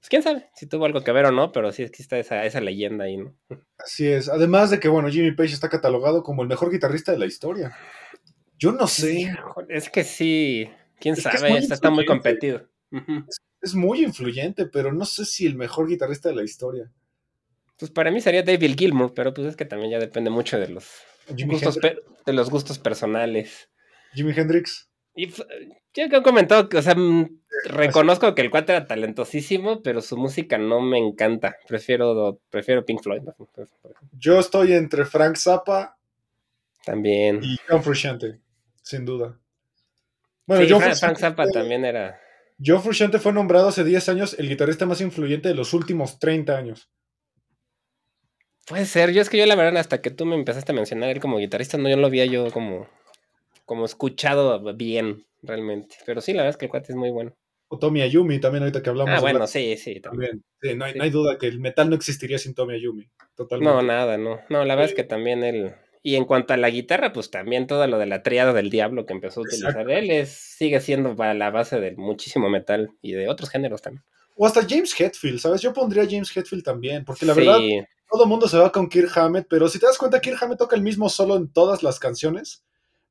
Pues 0.00 0.08
quién 0.08 0.24
sabe 0.24 0.50
si 0.56 0.66
tuvo 0.66 0.84
algo 0.86 1.04
que 1.04 1.12
ver 1.12 1.26
o 1.26 1.30
no, 1.30 1.52
pero 1.52 1.70
sí 1.70 1.84
está 1.84 2.18
esa, 2.18 2.44
esa 2.44 2.60
leyenda 2.60 3.04
ahí, 3.04 3.18
¿no? 3.18 3.36
Así 3.78 4.08
es. 4.08 4.28
Además 4.28 4.70
de 4.70 4.80
que, 4.80 4.88
bueno, 4.88 5.08
Jimmy 5.10 5.30
Page 5.30 5.54
está 5.54 5.68
catalogado 5.68 6.24
como 6.24 6.42
el 6.42 6.48
mejor 6.48 6.72
guitarrista 6.72 7.12
de 7.12 7.18
la 7.18 7.26
historia. 7.26 7.70
Yo 8.58 8.72
no 8.72 8.88
sé. 8.88 9.12
Sí, 9.12 9.28
es 9.68 9.88
que 9.90 10.02
sí, 10.02 10.68
quién 10.98 11.14
es 11.14 11.22
sabe, 11.22 11.56
está, 11.56 11.74
está, 11.74 11.90
muy 11.90 12.04
competido. 12.04 12.66
Uh 12.90 12.98
-huh. 12.98 13.26
es, 13.28 13.38
es 13.62 13.74
muy 13.76 14.02
influyente, 14.02 14.66
pero 14.66 14.92
no 14.92 15.04
sé 15.04 15.24
si 15.24 15.46
el 15.46 15.54
mejor 15.54 15.86
guitarrista 15.86 16.30
de 16.30 16.34
la 16.34 16.42
historia. 16.42 16.90
Pues 17.80 17.90
para 17.90 18.10
mí 18.10 18.20
sería 18.20 18.42
David 18.42 18.76
Gilmour, 18.78 19.14
pero 19.14 19.32
pues 19.32 19.48
es 19.48 19.56
que 19.56 19.64
también 19.64 19.90
ya 19.90 19.98
depende 19.98 20.28
mucho 20.28 20.60
de 20.60 20.68
los, 20.68 20.86
gustos, 21.46 21.78
de 22.26 22.32
los 22.32 22.50
gustos 22.50 22.78
personales. 22.78 23.70
Jimi 24.12 24.32
Hendrix. 24.36 24.90
Y 25.14 25.28
ya 25.94 26.08
que 26.08 26.16
he 26.16 26.22
comentado 26.22 26.68
que, 26.68 26.76
o 26.76 26.82
sea, 26.82 26.94
reconozco 27.64 28.34
que 28.34 28.42
el 28.42 28.50
cuate 28.50 28.72
era 28.72 28.86
talentosísimo, 28.86 29.82
pero 29.82 30.02
su 30.02 30.18
música 30.18 30.58
no 30.58 30.82
me 30.82 30.98
encanta. 30.98 31.56
Prefiero, 31.66 32.40
prefiero 32.50 32.84
Pink 32.84 33.02
Floyd. 33.02 33.22
Yo 34.12 34.38
estoy 34.38 34.74
entre 34.74 35.06
Frank 35.06 35.36
Zappa 35.36 35.96
también 36.84 37.40
y 37.42 37.56
John 37.66 37.82
Frusciante, 37.82 38.40
sin 38.82 39.06
duda. 39.06 39.38
Bueno, 40.46 40.64
sí, 40.64 40.70
John 40.70 40.82
Frank, 40.82 40.96
Frank 40.96 41.18
Zappa 41.18 41.48
también 41.48 41.84
era. 41.84 42.20
John 42.62 42.82
Frusciante 42.82 43.18
fue 43.18 43.32
nombrado 43.32 43.68
hace 43.68 43.84
10 43.84 44.08
años 44.10 44.36
el 44.38 44.50
guitarrista 44.50 44.84
más 44.84 45.00
influyente 45.00 45.48
de 45.48 45.54
los 45.54 45.72
últimos 45.72 46.18
30 46.18 46.56
años. 46.56 46.90
Puede 48.66 48.86
ser, 48.86 49.12
yo 49.12 49.20
es 49.20 49.28
que 49.30 49.38
yo 49.38 49.46
la 49.46 49.56
verdad 49.56 49.78
hasta 49.78 50.00
que 50.00 50.10
tú 50.10 50.26
me 50.26 50.36
empezaste 50.36 50.72
a 50.72 50.74
mencionar 50.74 51.10
él 51.10 51.20
como 51.20 51.38
guitarrista, 51.38 51.76
no 51.78 51.88
yo 51.88 51.96
lo 51.96 52.06
había 52.06 52.24
yo 52.26 52.50
como, 52.52 52.86
como 53.64 53.84
escuchado 53.84 54.62
bien 54.74 55.24
realmente. 55.42 55.96
Pero 56.06 56.20
sí, 56.20 56.32
la 56.32 56.42
verdad 56.42 56.50
es 56.50 56.56
que 56.56 56.66
el 56.66 56.70
cuate 56.70 56.92
es 56.92 56.96
muy 56.96 57.10
bueno. 57.10 57.34
O 57.68 57.78
Tommy 57.78 58.02
Ayumi, 58.02 58.40
también 58.40 58.62
ahorita 58.64 58.82
que 58.82 58.90
hablamos. 58.90 59.14
Ah, 59.16 59.20
bueno, 59.20 59.38
Black- 59.40 59.48
sí, 59.50 59.76
sí. 59.76 60.00
también. 60.00 60.42
también. 60.42 60.44
Sí, 60.60 60.74
no, 60.76 60.84
hay, 60.84 60.92
Sí. 60.92 60.98
no 60.98 61.04
hay 61.04 61.10
duda 61.10 61.38
que 61.38 61.46
el 61.46 61.60
metal 61.60 61.88
no 61.88 61.96
existiría 61.96 62.38
sin 62.38 62.54
Tommy 62.54 62.74
Ayumi. 62.74 63.08
Totalmente. 63.36 63.72
No, 63.74 63.82
nada, 63.82 64.18
no. 64.18 64.40
No, 64.48 64.64
la 64.64 64.74
verdad 64.74 64.90
es 64.90 64.94
que 64.96 65.04
también 65.04 65.42
él. 65.44 65.72
Y 66.02 66.16
en 66.16 66.24
cuanto 66.24 66.52
a 66.54 66.56
la 66.56 66.70
guitarra, 66.70 67.12
pues 67.12 67.30
también 67.30 67.66
todo 67.66 67.86
lo 67.86 67.98
de 67.98 68.06
la 68.06 68.22
triada 68.22 68.52
del 68.52 68.70
diablo 68.70 69.04
que 69.06 69.12
empezó 69.12 69.40
a 69.40 69.42
utilizar 69.44 69.70
Exacto. 69.70 69.90
él 69.92 70.10
es, 70.10 70.30
sigue 70.30 70.80
siendo 70.80 71.14
para 71.14 71.34
la 71.34 71.50
base 71.50 71.78
de 71.78 71.92
muchísimo 71.96 72.48
metal 72.48 72.90
y 73.02 73.12
de 73.12 73.28
otros 73.28 73.50
géneros 73.50 73.82
también. 73.82 74.02
O 74.36 74.46
hasta 74.46 74.66
James 74.68 74.98
Hetfield, 74.98 75.38
¿sabes? 75.38 75.60
Yo 75.60 75.72
pondría 75.72 76.02
a 76.04 76.06
James 76.08 76.34
Hetfield 76.34 76.64
también, 76.64 77.04
porque 77.04 77.26
la 77.26 77.34
verdad, 77.34 77.58
Sí, 77.58 77.82
todo 78.10 78.24
el 78.24 78.28
mundo 78.28 78.48
se 78.48 78.58
va 78.58 78.72
con 78.72 78.88
Kirk 78.88 79.16
Hammett, 79.16 79.46
pero 79.48 79.68
si 79.68 79.78
te 79.78 79.86
das 79.86 79.98
cuenta, 79.98 80.20
Kirk 80.20 80.42
Hammett 80.42 80.58
toca 80.58 80.76
el 80.76 80.82
mismo 80.82 81.08
solo 81.08 81.36
en 81.36 81.52
todas 81.52 81.82
las 81.82 81.98
canciones, 81.98 82.64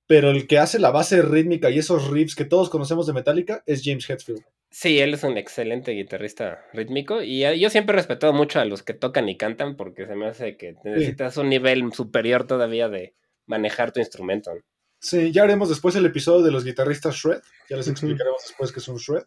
pero 0.08 0.30
el 0.30 0.48
que 0.48 0.60
hace 0.60 0.80
la 0.80 0.92
base 0.92 1.22
rítmica 1.22 1.70
y 1.70 1.80
esos 1.80 2.10
riffs 2.10 2.36
que 2.36 2.46
todos 2.46 2.70
conocemos 2.70 3.08
de 3.08 3.14
Metallica 3.14 3.64
es 3.66 3.82
James 3.84 4.10
Hetfield. 4.10 4.44
sí, 4.70 5.00
él 5.00 5.14
es 5.14 5.24
un 5.24 5.38
excelente 5.38 5.92
guitarrista 5.92 6.66
rítmico 6.74 7.22
y 7.22 7.42
yo 7.60 7.70
siempre 7.70 7.94
he 7.94 7.98
respetado 7.98 8.34
mucho 8.34 8.60
a 8.60 8.66
los 8.66 8.84
que 8.84 8.94
tocan 8.94 9.30
y 9.30 9.38
cantan 9.38 9.78
porque 9.78 10.06
se 10.06 10.16
me 10.16 10.28
hace 10.28 10.58
que 10.58 10.76
necesitas 10.84 11.38
un 11.38 11.50
nivel 11.50 11.92
superior 11.94 12.46
todavía 12.46 12.90
de 12.90 13.16
manejar 13.46 13.92
tu 13.92 14.00
instrumento. 14.00 14.52
Sí, 15.00 15.32
ya 15.32 15.44
haremos 15.44 15.70
después 15.70 15.96
el 15.96 16.06
episodio 16.06 16.44
de 16.44 16.52
los 16.52 16.66
guitarristas 16.66 17.16
shred, 17.16 17.40
ya 17.70 17.78
les 17.78 17.88
explicaremos 17.88 18.44
después 18.46 18.72
qué 18.72 18.80
es 18.80 18.88
un 18.90 18.98
shred. 18.98 19.24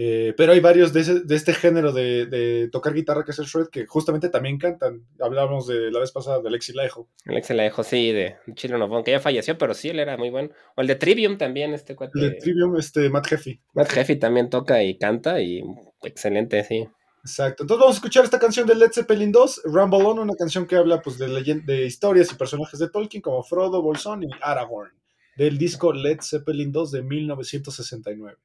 Eh, 0.00 0.32
pero 0.36 0.52
hay 0.52 0.60
varios 0.60 0.92
de, 0.92 1.00
ese- 1.00 1.20
de 1.24 1.34
este 1.34 1.52
género 1.52 1.90
de, 1.92 2.26
de 2.26 2.68
tocar 2.70 2.94
guitarra 2.94 3.24
que 3.24 3.32
es 3.32 3.38
el 3.40 3.46
shred 3.46 3.66
que 3.66 3.84
justamente 3.84 4.28
también 4.28 4.56
cantan. 4.56 5.04
Hablábamos 5.20 5.66
de 5.66 5.90
la 5.90 5.98
vez 5.98 6.12
pasada 6.12 6.40
de 6.40 6.48
Lexi 6.50 6.72
Laiho. 6.72 7.08
Alex 7.26 7.48
se 7.48 7.54
la 7.54 7.64
dejó, 7.64 7.82
sí, 7.82 8.12
de 8.12 8.36
Chile 8.54 8.78
Novon, 8.78 9.02
que 9.02 9.10
ya 9.10 9.18
falleció, 9.18 9.58
pero 9.58 9.74
sí, 9.74 9.88
él 9.88 9.98
era 9.98 10.16
muy 10.16 10.30
bueno. 10.30 10.50
O 10.76 10.82
el 10.82 10.86
de 10.86 10.94
Trivium 10.94 11.36
también, 11.36 11.74
este 11.74 11.96
cuate. 11.96 12.12
El 12.16 12.30
de 12.30 12.36
Trivium, 12.36 12.76
este, 12.76 13.10
Matt 13.10 13.32
Heffy. 13.32 13.60
Matt 13.72 13.96
Heffy 13.96 14.14
también 14.16 14.48
toca 14.50 14.84
y 14.84 14.96
canta 14.98 15.40
y 15.40 15.64
excelente, 16.04 16.62
sí. 16.62 16.86
Exacto. 17.24 17.64
Entonces 17.64 17.80
vamos 17.80 17.96
a 17.96 17.98
escuchar 17.98 18.22
esta 18.22 18.38
canción 18.38 18.68
de 18.68 18.76
Led 18.76 18.92
Zeppelin 18.92 19.32
2, 19.32 19.62
Rumble 19.64 20.04
On, 20.04 20.20
una 20.20 20.36
canción 20.36 20.64
que 20.68 20.76
habla 20.76 21.02
pues, 21.02 21.18
de, 21.18 21.26
de 21.66 21.84
historias 21.86 22.30
y 22.30 22.36
personajes 22.36 22.78
de 22.78 22.88
Tolkien 22.88 23.20
como 23.20 23.42
Frodo, 23.42 23.82
Bolsón 23.82 24.22
y 24.22 24.28
Aragorn, 24.42 24.92
del 25.36 25.58
disco 25.58 25.92
Led 25.92 26.18
Zeppelin 26.22 26.70
2 26.70 26.92
de 26.92 27.02
1969. 27.02 28.38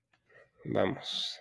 Vamos. 0.65 1.39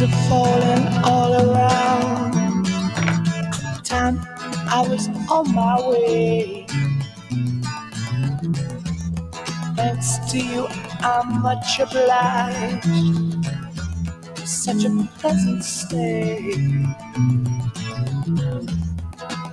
Leaves 0.00 0.14
are 0.14 0.28
falling 0.28 0.86
all 1.04 1.34
around. 1.34 2.64
Time 3.84 4.18
I 4.68 4.86
was 4.88 5.08
on 5.30 5.54
my 5.54 5.88
way. 5.88 6.66
Thanks 9.76 10.18
to 10.30 10.38
you, 10.38 10.66
I'm 11.00 11.42
much 11.42 11.80
obliged. 11.80 12.86
Such 14.44 14.84
a 14.84 15.08
pleasant 15.18 15.64
stay. 15.64 16.54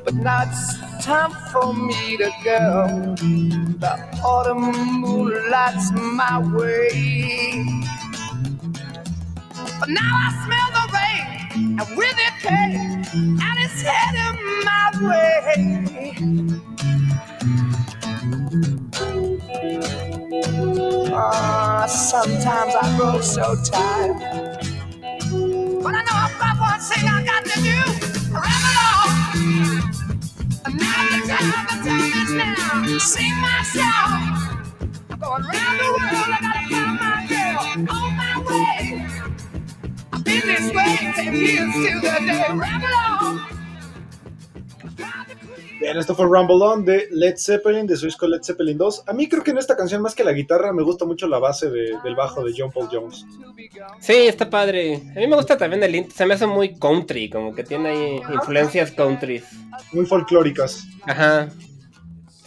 But 0.06 0.14
now 0.14 0.44
it's 0.48 1.06
time 1.06 1.32
for 1.52 1.74
me 1.74 2.18
to 2.18 2.32
go. 2.46 3.16
The 3.80 4.22
autumn 4.24 5.02
moonlights 5.02 5.92
my 5.92 6.40
way. 6.56 7.87
But 9.80 9.90
now 9.90 10.02
I 10.14 10.30
smell 10.46 10.70
the 10.78 10.86
rain, 10.98 11.80
and 11.80 11.98
with 11.98 12.18
it 12.20 12.34
pain, 12.42 13.06
and 13.42 13.60
it's 13.60 13.82
heading 13.82 14.40
my 14.66 14.92
way. 15.10 16.32
Ah, 21.14 21.86
sometimes 21.88 22.76
I 22.76 22.98
grow 22.98 23.22
so 23.22 23.56
tired. 23.64 24.38
But 25.84 25.96
I 25.96 26.04
know 26.04 26.18
I've 26.26 26.40
got 26.40 26.60
one 26.60 26.80
thing 26.82 27.08
I 27.08 27.24
got 27.26 27.46
to 27.46 27.62
do. 27.62 28.34
Rap 28.34 28.66
it 28.72 28.78
off. 28.90 29.36
Now 30.74 31.08
the 31.12 31.28
time, 31.28 31.68
the 31.70 31.90
time 31.90 32.24
is 32.24 32.34
now. 32.34 33.00
Sing 33.00 33.36
my 33.42 33.64
song. 33.64 34.64
I'm 35.12 35.20
going 35.20 35.44
round 35.44 35.80
the 35.80 35.86
world. 35.86 36.32
I 36.36 36.40
gotta 36.42 36.70
find 36.70 37.00
my 37.00 37.28
girl 37.30 37.96
on 37.98 38.18
my 38.18 38.44
way. 38.50 39.37
This 40.28 40.74
way 40.76 40.98
the 41.16 41.32
day. 41.32 42.68
Bien, 45.80 45.96
esto 45.96 46.16
fue 46.16 46.26
Rumble 46.26 46.56
On 46.66 46.84
de 46.84 47.08
Led 47.12 47.36
Zeppelin, 47.38 47.86
de 47.86 47.96
su 47.96 48.08
disco 48.08 48.28
Led 48.28 48.42
Zeppelin 48.44 48.78
2. 48.78 49.04
A 49.08 49.14
mí 49.14 49.30
creo 49.30 49.44
que 49.44 49.52
en 49.52 49.60
esta 49.60 49.78
canción, 49.78 50.02
más 50.02 50.16
que 50.16 50.24
la 50.24 50.34
guitarra, 50.34 50.74
me 50.74 50.82
gusta 50.84 51.06
mucho 51.06 51.28
la 51.28 51.38
base 51.40 51.70
de- 51.70 51.94
del 52.04 52.16
bajo 52.16 52.44
de 52.44 52.52
John 52.58 52.72
Paul 52.72 52.90
Jones. 52.92 53.26
Sí, 54.00 54.14
está 54.14 54.50
padre. 54.50 54.96
A 55.16 55.20
mí 55.20 55.28
me 55.28 55.36
gusta 55.36 55.56
también 55.56 55.84
el 55.84 55.94
int- 55.94 56.10
se 56.12 56.26
me 56.26 56.34
hace 56.34 56.48
muy 56.48 56.74
country, 56.78 57.30
como 57.30 57.54
que 57.54 57.64
tiene 57.64 57.90
ahí 57.90 58.22
influencias 58.34 58.92
country. 58.92 59.44
Muy 59.94 60.06
folclóricas. 60.08 60.88
Ajá. 61.06 61.48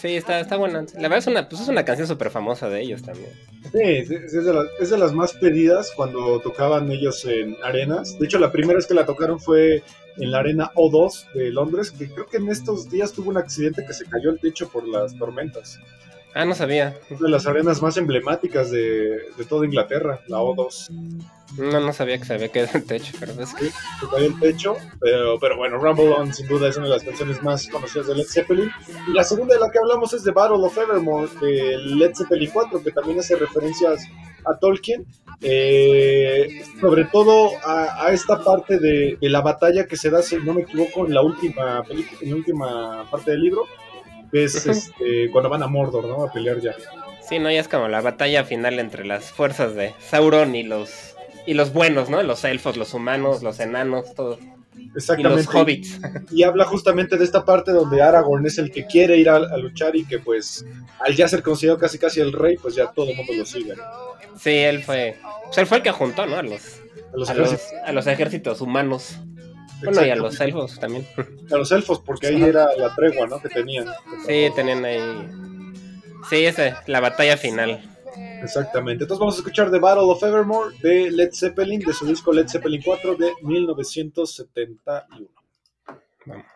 Sí, 0.01 0.17
está, 0.17 0.41
está 0.41 0.57
buena. 0.57 0.87
La 0.95 1.03
verdad 1.03 1.19
es 1.19 1.27
una, 1.27 1.47
pues 1.47 1.61
es 1.61 1.69
una 1.69 1.85
canción 1.85 2.09
súper 2.09 2.31
famosa 2.31 2.71
de 2.71 2.81
ellos 2.81 3.03
también. 3.03 3.31
Sí, 3.71 3.79
es 3.83 4.09
de, 4.33 4.55
las, 4.55 4.65
es 4.81 4.89
de 4.89 4.97
las 4.97 5.13
más 5.13 5.35
pedidas 5.35 5.93
cuando 5.95 6.41
tocaban 6.41 6.91
ellos 6.91 7.23
en 7.27 7.55
arenas. 7.63 8.19
De 8.19 8.25
hecho, 8.25 8.39
la 8.39 8.51
primera 8.51 8.77
vez 8.77 8.87
que 8.87 8.95
la 8.95 9.05
tocaron 9.05 9.39
fue 9.39 9.83
en 10.17 10.31
la 10.31 10.39
arena 10.39 10.71
O2 10.75 11.33
de 11.35 11.51
Londres, 11.51 11.91
que 11.91 12.09
creo 12.09 12.27
que 12.27 12.39
en 12.39 12.49
estos 12.49 12.89
días 12.89 13.13
tuvo 13.13 13.29
un 13.29 13.37
accidente 13.37 13.85
que 13.87 13.93
se 13.93 14.07
cayó 14.07 14.31
el 14.31 14.41
techo 14.41 14.71
por 14.71 14.89
las 14.89 15.15
tormentas. 15.19 15.79
Ah, 16.35 16.45
no 16.45 16.55
sabía. 16.55 16.97
Es 17.09 17.19
de 17.19 17.29
las 17.29 17.47
arenas 17.47 17.83
más 17.83 17.97
emblemáticas 17.97 18.71
de, 18.71 19.31
de 19.37 19.45
toda 19.49 19.67
Inglaterra, 19.67 20.21
la 20.29 20.39
O2. 20.39 20.91
No, 21.59 21.81
no 21.81 21.93
sabía 21.93 22.19
que 22.19 22.25
se 22.25 22.35
había 22.35 22.49
quedado 22.49 22.79
el 22.79 22.85
techo, 22.85 23.13
pero 23.19 23.33
es 23.33 23.53
que... 23.55 23.67
Se 23.67 24.09
cayó 24.11 24.27
el 24.27 24.39
techo, 24.39 24.77
pero, 25.01 25.39
pero 25.41 25.57
bueno, 25.57 25.79
Rumble 25.79 26.11
On 26.11 26.33
sin 26.33 26.47
duda 26.47 26.69
es 26.69 26.77
una 26.77 26.87
de 26.87 26.93
las 26.93 27.03
canciones 27.03 27.43
más 27.43 27.67
conocidas 27.69 28.07
de 28.07 28.15
Led 28.15 28.27
Zeppelin. 28.27 28.71
Y 29.09 29.13
la 29.13 29.25
segunda 29.25 29.55
de 29.55 29.61
la 29.61 29.71
que 29.71 29.79
hablamos 29.79 30.13
es 30.13 30.23
de 30.23 30.31
Battle 30.31 30.65
of 30.65 30.79
Evermore, 30.79 31.29
de 31.41 31.79
Led 31.79 32.13
Zeppelin 32.15 32.51
4, 32.53 32.83
que 32.83 32.93
también 32.93 33.19
hace 33.19 33.35
referencias 33.35 34.07
a 34.47 34.57
Tolkien, 34.59 35.05
eh, 35.43 36.63
sobre 36.81 37.05
todo 37.07 37.51
a, 37.65 38.07
a 38.07 38.13
esta 38.13 38.43
parte 38.43 38.79
de, 38.79 39.19
de 39.21 39.29
la 39.29 39.41
batalla 39.41 39.87
que 39.87 39.97
se 39.97 40.11
da, 40.11 40.23
si 40.23 40.37
no 40.37 40.55
me 40.55 40.63
equivoco, 40.63 41.07
en 41.07 41.15
la 41.15 41.23
última 41.23 41.83
película, 41.83 42.19
en 42.23 42.31
la 42.31 42.37
última 42.37 43.11
parte 43.11 43.33
del 43.33 43.41
libro, 43.41 43.67
que 44.33 44.45
es 44.45 44.55
Ujú. 44.57 44.71
este, 44.71 45.31
cuando 45.31 45.49
van 45.51 45.63
a 45.63 45.67
Mordor, 45.67 46.05
¿no? 46.07 46.25
A 46.25 46.33
pelear 46.33 46.61
ya. 46.61 46.75
Sí, 47.27 47.39
no, 47.39 47.51
ya 47.51 47.61
es 47.61 47.69
como 47.69 47.89
la 47.89 48.01
batalla 48.01 48.45
final 48.45 48.79
entre 48.79 49.05
las 49.07 49.31
fuerzas 49.31 49.75
de 49.75 49.95
Sauron 50.01 50.55
y 50.55 50.63
los 50.63 51.15
y 51.47 51.55
los 51.55 51.73
buenos, 51.73 52.11
¿no? 52.11 52.23
Los 52.23 52.45
elfos, 52.45 52.77
los 52.77 52.93
humanos, 52.95 53.43
los 53.43 53.61
enanos, 53.61 54.15
todos. 54.15 54.39
Y 54.77 54.91
Exactamente. 54.97 55.45
los 55.45 55.55
hobbits. 55.55 56.01
y 56.31 56.43
habla 56.43 56.65
justamente 56.65 57.17
de 57.17 57.25
esta 57.25 57.45
parte 57.45 57.73
donde 57.73 58.03
Aragorn 58.03 58.47
es 58.47 58.59
el 58.59 58.71
que 58.71 58.87
quiere 58.87 59.17
ir 59.17 59.29
a, 59.29 59.37
a 59.37 59.57
luchar 59.57 59.95
y 59.97 60.05
que 60.05 60.19
pues 60.19 60.65
al 60.99 61.15
ya 61.15 61.29
ser 61.29 61.43
considerado 61.43 61.79
casi 61.79 61.99
casi 61.99 62.21
el 62.21 62.33
rey, 62.33 62.57
pues 62.57 62.75
ya 62.75 62.91
todo 62.93 63.09
el 63.11 63.17
mundo 63.17 63.33
lo 63.35 63.45
sigue. 63.47 63.75
¿no? 63.77 63.83
Sí, 64.39 64.51
él 64.51 64.83
fue. 64.83 65.17
O 65.49 65.53
sea, 65.53 65.63
él 65.63 65.67
fue 65.67 65.79
el 65.79 65.83
que 65.83 65.91
juntó, 65.93 66.27
¿no? 66.27 66.37
A 66.37 66.43
los, 66.43 66.81
A 67.13 67.17
los 67.17 67.31
a 67.31 67.35
los, 67.35 67.61
a 67.85 67.93
los 67.93 68.07
ejércitos 68.07 68.61
humanos. 68.61 69.19
Bueno, 69.83 70.05
y 70.05 70.11
a 70.11 70.17
los 70.17 70.41
elfos 70.41 70.79
también. 70.79 71.07
A 71.51 71.57
los 71.57 71.73
elfos, 71.73 72.01
porque 72.01 72.29
ahí 72.29 72.43
era 72.43 72.75
la 72.77 72.95
tregua, 72.95 73.27
¿no? 73.27 73.41
Que 73.41 73.49
tenían. 73.49 73.87
Sí, 74.27 74.49
tenían 74.55 74.85
ahí. 74.85 75.01
Sí, 76.29 76.45
esa, 76.45 76.83
la 76.87 77.01
batalla 77.01 77.37
final. 77.37 77.83
Exactamente. 78.43 79.05
Entonces 79.05 79.21
vamos 79.21 79.35
a 79.37 79.39
escuchar 79.39 79.71
The 79.71 79.79
Battle 79.79 80.05
of 80.05 80.23
Evermore 80.23 80.77
de 80.83 81.11
Led 81.11 81.31
Zeppelin, 81.33 81.81
de 81.81 81.93
su 81.93 82.07
disco 82.07 82.33
Led 82.33 82.49
Zeppelin 82.49 82.83
4 82.83 83.17
de 83.17 83.33
1971. 83.43 85.29
Vamos. 86.27 86.47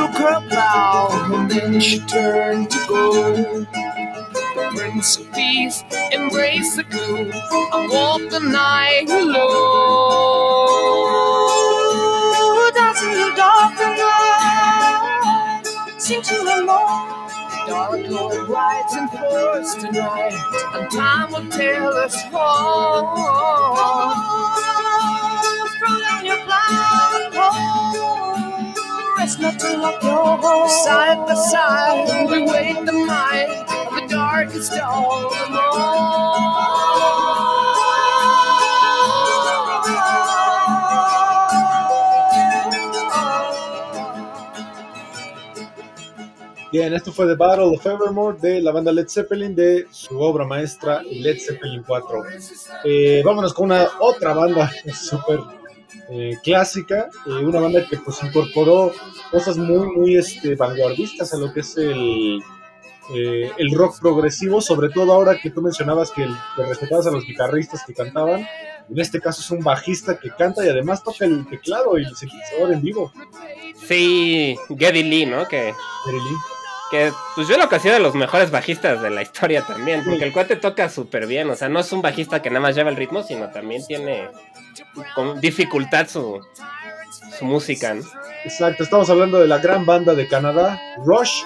Took 0.00 0.16
her 0.16 0.40
bow, 0.48 1.08
and 1.34 1.50
then 1.50 1.80
she 1.80 1.98
turned 2.00 2.70
to 2.70 2.78
gold. 2.88 3.66
Prince 4.76 5.18
of 5.18 5.32
Peace, 5.32 5.82
embrace 6.12 6.76
the 6.76 6.84
gloom, 6.84 7.30
and 7.74 7.90
walk 7.92 8.20
the 8.30 8.40
night 8.40 9.06
alone. 9.10 9.38
Dancing 12.74 13.10
in 13.12 13.18
the 13.18 13.32
dark 13.36 13.76
the 13.76 13.88
night, 14.02 15.62
seem 15.98 16.22
to 16.22 16.34
alone. 16.42 17.30
Dark 17.68 18.00
Lord 18.08 18.48
rides 18.48 18.94
in 18.96 19.08
force 19.08 19.74
tonight, 19.74 20.34
and 20.74 20.90
time 20.92 21.32
will 21.32 21.48
tell 21.50 21.92
us 21.94 22.16
all. 22.32 24.49
Your 29.38 29.52
home. 29.52 30.68
Side 30.68 31.26
by 31.26 31.34
side, 31.34 32.30
we 32.30 32.42
wait 32.42 32.84
the 32.86 32.92
might 32.92 33.66
of 33.68 33.94
the 33.94 34.14
darkest 34.14 34.72
of 34.72 34.78
them 34.78 35.58
all. 35.72 36.30
Bien, 46.72 46.94
esto 46.94 47.10
fue 47.10 47.26
The 47.26 47.34
Battle 47.34 47.74
of 47.74 47.84
Evermore 47.84 48.38
de 48.40 48.60
la 48.60 48.70
banda 48.70 48.92
Led 48.92 49.08
Zeppelin 49.08 49.56
de 49.56 49.88
su 49.90 50.20
obra 50.20 50.44
maestra 50.44 51.02
Led 51.02 51.38
Zeppelin 51.40 51.82
4. 51.82 52.22
Eh, 52.84 53.22
vámonos 53.24 53.52
con 53.52 53.72
una 53.72 53.88
otra 53.98 54.32
banda 54.34 54.70
súper 54.94 55.40
eh, 56.10 56.36
clásica, 56.42 57.08
eh, 57.26 57.44
una 57.44 57.60
banda 57.60 57.86
que 57.88 57.96
pues 57.98 58.22
incorporó 58.22 58.92
cosas 59.30 59.56
muy, 59.58 59.86
muy 59.96 60.16
este, 60.16 60.54
vanguardistas 60.56 61.32
a 61.34 61.36
lo 61.38 61.52
que 61.52 61.60
es 61.60 61.76
el, 61.76 62.42
eh, 63.14 63.50
el 63.58 63.74
rock 63.74 64.00
progresivo, 64.00 64.60
sobre 64.60 64.88
todo 64.90 65.12
ahora 65.12 65.38
que 65.40 65.50
tú 65.50 65.62
mencionabas 65.62 66.10
que, 66.10 66.24
el- 66.24 66.36
que 66.56 66.64
respetabas 66.64 67.06
a 67.06 67.10
los 67.10 67.24
guitarristas 67.24 67.84
que 67.86 67.94
cantaban. 67.94 68.46
En 68.88 68.98
este 68.98 69.20
caso 69.20 69.40
es 69.40 69.50
un 69.50 69.60
bajista 69.62 70.18
que 70.18 70.30
canta 70.30 70.64
y 70.64 70.68
además 70.68 71.02
toca 71.04 71.24
el 71.24 71.46
teclado 71.48 71.96
y 71.98 72.04
el 72.04 72.16
sintetizador 72.16 72.72
en 72.72 72.82
vivo. 72.82 73.12
Sí, 73.86 74.56
Geddy 74.68 75.02
Lee, 75.04 75.26
¿no? 75.26 75.46
Que, 75.46 75.72
Lee. 76.12 76.36
Que 76.90 77.12
pues 77.34 77.46
yo 77.48 77.56
lo 77.56 77.68
considero 77.68 77.98
de 77.98 78.02
los 78.02 78.14
mejores 78.14 78.50
bajistas 78.50 79.00
de 79.00 79.10
la 79.10 79.22
historia 79.22 79.62
también, 79.66 80.02
porque 80.04 80.24
el 80.24 80.32
cuate 80.32 80.56
toca 80.56 80.88
súper 80.88 81.26
bien, 81.26 81.48
o 81.50 81.56
sea, 81.56 81.68
no 81.68 81.80
es 81.80 81.92
un 81.92 82.02
bajista 82.02 82.42
que 82.42 82.50
nada 82.50 82.60
más 82.60 82.74
lleva 82.74 82.90
el 82.90 82.96
ritmo, 82.96 83.22
sino 83.22 83.48
también 83.50 83.82
tiene 83.86 84.28
con 85.14 85.40
dificultad 85.40 86.08
su, 86.08 86.40
su 87.38 87.44
música, 87.44 87.94
¿no? 87.94 88.02
Exacto, 88.44 88.82
estamos 88.82 89.08
hablando 89.10 89.38
de 89.38 89.46
la 89.46 89.58
gran 89.58 89.86
banda 89.86 90.14
de 90.14 90.26
Canadá, 90.26 90.80
Rush, 91.04 91.42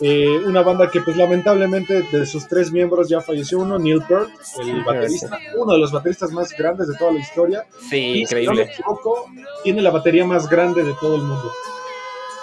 eh, 0.00 0.26
una 0.44 0.62
banda 0.62 0.90
que 0.90 1.00
pues 1.00 1.16
lamentablemente 1.16 2.02
de 2.02 2.26
sus 2.26 2.48
tres 2.48 2.72
miembros 2.72 3.08
ya 3.08 3.20
falleció 3.20 3.60
uno, 3.60 3.78
Neil 3.78 4.02
Peart, 4.02 4.30
el 4.60 4.82
baterista, 4.82 5.38
uno 5.56 5.74
de 5.74 5.78
los 5.78 5.92
bateristas 5.92 6.32
más 6.32 6.50
grandes 6.58 6.88
de 6.88 6.96
toda 6.96 7.12
la 7.12 7.20
historia. 7.20 7.64
Sí, 7.88 8.22
Y, 8.22 8.26
si 8.26 8.34
no 8.34 8.40
me 8.40 8.42
increíble. 8.42 8.72
equivoco, 8.72 9.26
tiene 9.62 9.80
la 9.80 9.90
batería 9.90 10.24
más 10.24 10.48
grande 10.48 10.82
de 10.82 10.92
todo 11.00 11.14
el 11.16 11.22
mundo. 11.22 11.52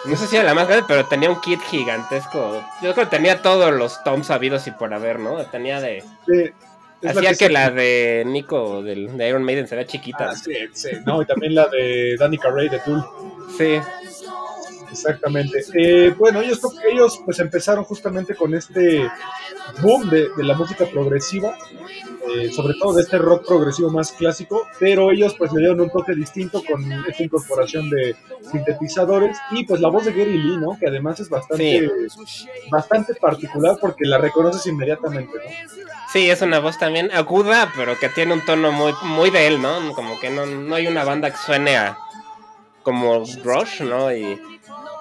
No 0.06 0.16
sé 0.16 0.28
si 0.28 0.36
era 0.36 0.46
la 0.46 0.54
más 0.54 0.68
grande, 0.68 0.86
pero 0.88 1.06
tenía 1.06 1.30
un 1.30 1.42
kit 1.42 1.60
gigantesco. 1.62 2.64
Yo 2.82 2.94
creo 2.94 3.10
que 3.10 3.18
tenía 3.18 3.42
todos 3.42 3.74
los 3.74 4.04
toms 4.04 4.28
sabidos 4.28 4.66
y 4.68 4.72
por 4.72 4.94
haber, 4.94 5.20
¿no? 5.20 5.38
Tenía 5.46 5.82
de... 5.82 6.04
Es 7.02 7.16
Hacía 7.16 7.34
que, 7.34 7.50
la 7.50 7.70
de 7.70 8.24
Nico 8.26 8.84
del, 8.84 9.18
de 9.18 9.30
Iron 9.30 9.44
Maiden 9.44 9.68
se 9.68 9.76
vea 9.76 9.86
chiquita. 9.86 10.32
Ah, 10.32 10.36
sí, 10.36 10.54
sí, 10.74 10.90
no, 11.06 11.22
y 11.22 11.26
también 11.26 11.56
la 11.56 11.68
de 11.68 12.18
Danny 12.18 12.38
Carey 12.38 12.68
de 12.68 12.80
Tool. 12.80 13.06
Sí. 13.58 13.80
Exactamente. 14.92 15.64
Eh, 15.74 16.14
bueno, 16.18 16.42
ellos, 16.42 16.60
ellos 16.92 17.22
pues 17.24 17.40
empezaron 17.40 17.84
justamente 17.84 18.36
con 18.36 18.54
este 18.54 19.10
boom 19.82 20.10
de, 20.10 20.30
de 20.36 20.44
la 20.44 20.56
música 20.56 20.86
progresiva, 20.86 21.56
eh, 22.36 22.52
sobre 22.52 22.74
todo 22.76 22.94
de 22.94 23.04
este 23.04 23.18
rock 23.18 23.48
progresivo 23.48 23.90
más 23.90 24.12
clásico, 24.12 24.68
pero 24.80 25.12
ellos 25.12 25.36
pues 25.38 25.52
le 25.54 25.60
dieron 25.62 25.82
un 25.82 25.90
toque 25.90 26.14
distinto 26.14 26.64
con 26.64 26.92
esta 27.08 27.24
incorporación 27.24 27.90
de 27.90 28.16
sintetizadores 28.52 29.38
y 29.52 29.66
pues 29.66 29.80
la 29.82 29.90
voz 29.90 30.06
de 30.06 30.12
Gary 30.12 30.38
Lee, 30.38 30.58
¿no? 30.58 30.78
Que 30.80 30.88
además 30.88 31.20
es 31.20 31.30
bastante, 31.30 31.90
bastante 32.72 33.16
particular 33.16 33.78
porque 33.80 34.06
la 34.06 34.18
reconoces 34.18 34.66
inmediatamente, 34.68 35.34
¿no? 35.34 35.80
Sí, 36.12 36.30
es 36.30 36.42
una 36.42 36.60
voz 36.60 36.78
también 36.80 37.12
aguda, 37.12 37.72
pero 37.76 37.98
que 38.00 38.10
tiene 38.10 38.34
un 38.34 38.44
tono 38.44 38.72
muy, 38.72 38.94
muy 39.04 39.30
de 39.30 39.48
él, 39.48 39.62
¿no? 39.62 39.94
Como 39.94 40.20
que 40.20 40.30
no, 40.30 40.46
no 40.46 40.76
hay 40.76 40.88
una 40.88 41.04
banda 41.04 41.30
que 41.30 41.38
suene 41.38 41.78
a 41.78 41.98
como 42.84 43.24
Rush, 43.44 43.82
¿no? 43.82 44.12
Y, 44.12 44.40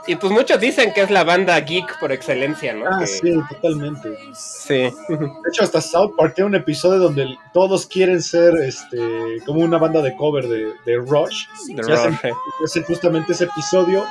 y 0.09 0.17
pues 0.17 0.33
muchos 0.33 0.59
dicen 0.59 0.93
que 0.93 1.03
es 1.03 1.11
la 1.11 1.23
banda 1.25 1.59
geek 1.61 1.99
por 2.01 2.11
excelencia, 2.13 2.73
¿no? 2.75 2.85
Ah, 2.87 2.99
Que- 3.01 3.07
sí, 3.07 3.33
totalmente. 3.49 4.17
sí. 4.35 4.75
De 5.09 5.49
hecho, 5.51 5.63
hasta 5.63 5.81
South 5.81 6.13
Park 6.17 6.35
tiene 6.35 6.49
un 6.49 6.55
episodio 6.57 6.99
donde 6.99 7.27
todos 7.53 7.87
quieren 7.87 8.23
ser 8.23 8.55
este 8.57 8.99
como 9.47 9.61
una 9.61 9.79
banda 9.79 10.03
de 10.03 10.17
cover 10.17 10.49
de, 10.49 10.73
de 10.85 10.97
Rush. 10.97 11.47
De 11.69 11.75
Y 11.75 11.81
hacen- 11.93 12.13
Rush, 12.13 12.25
eh. 12.25 12.33
hacen 12.65 12.83
justamente 12.85 13.33
ese 13.33 13.45
episodio 13.45 14.05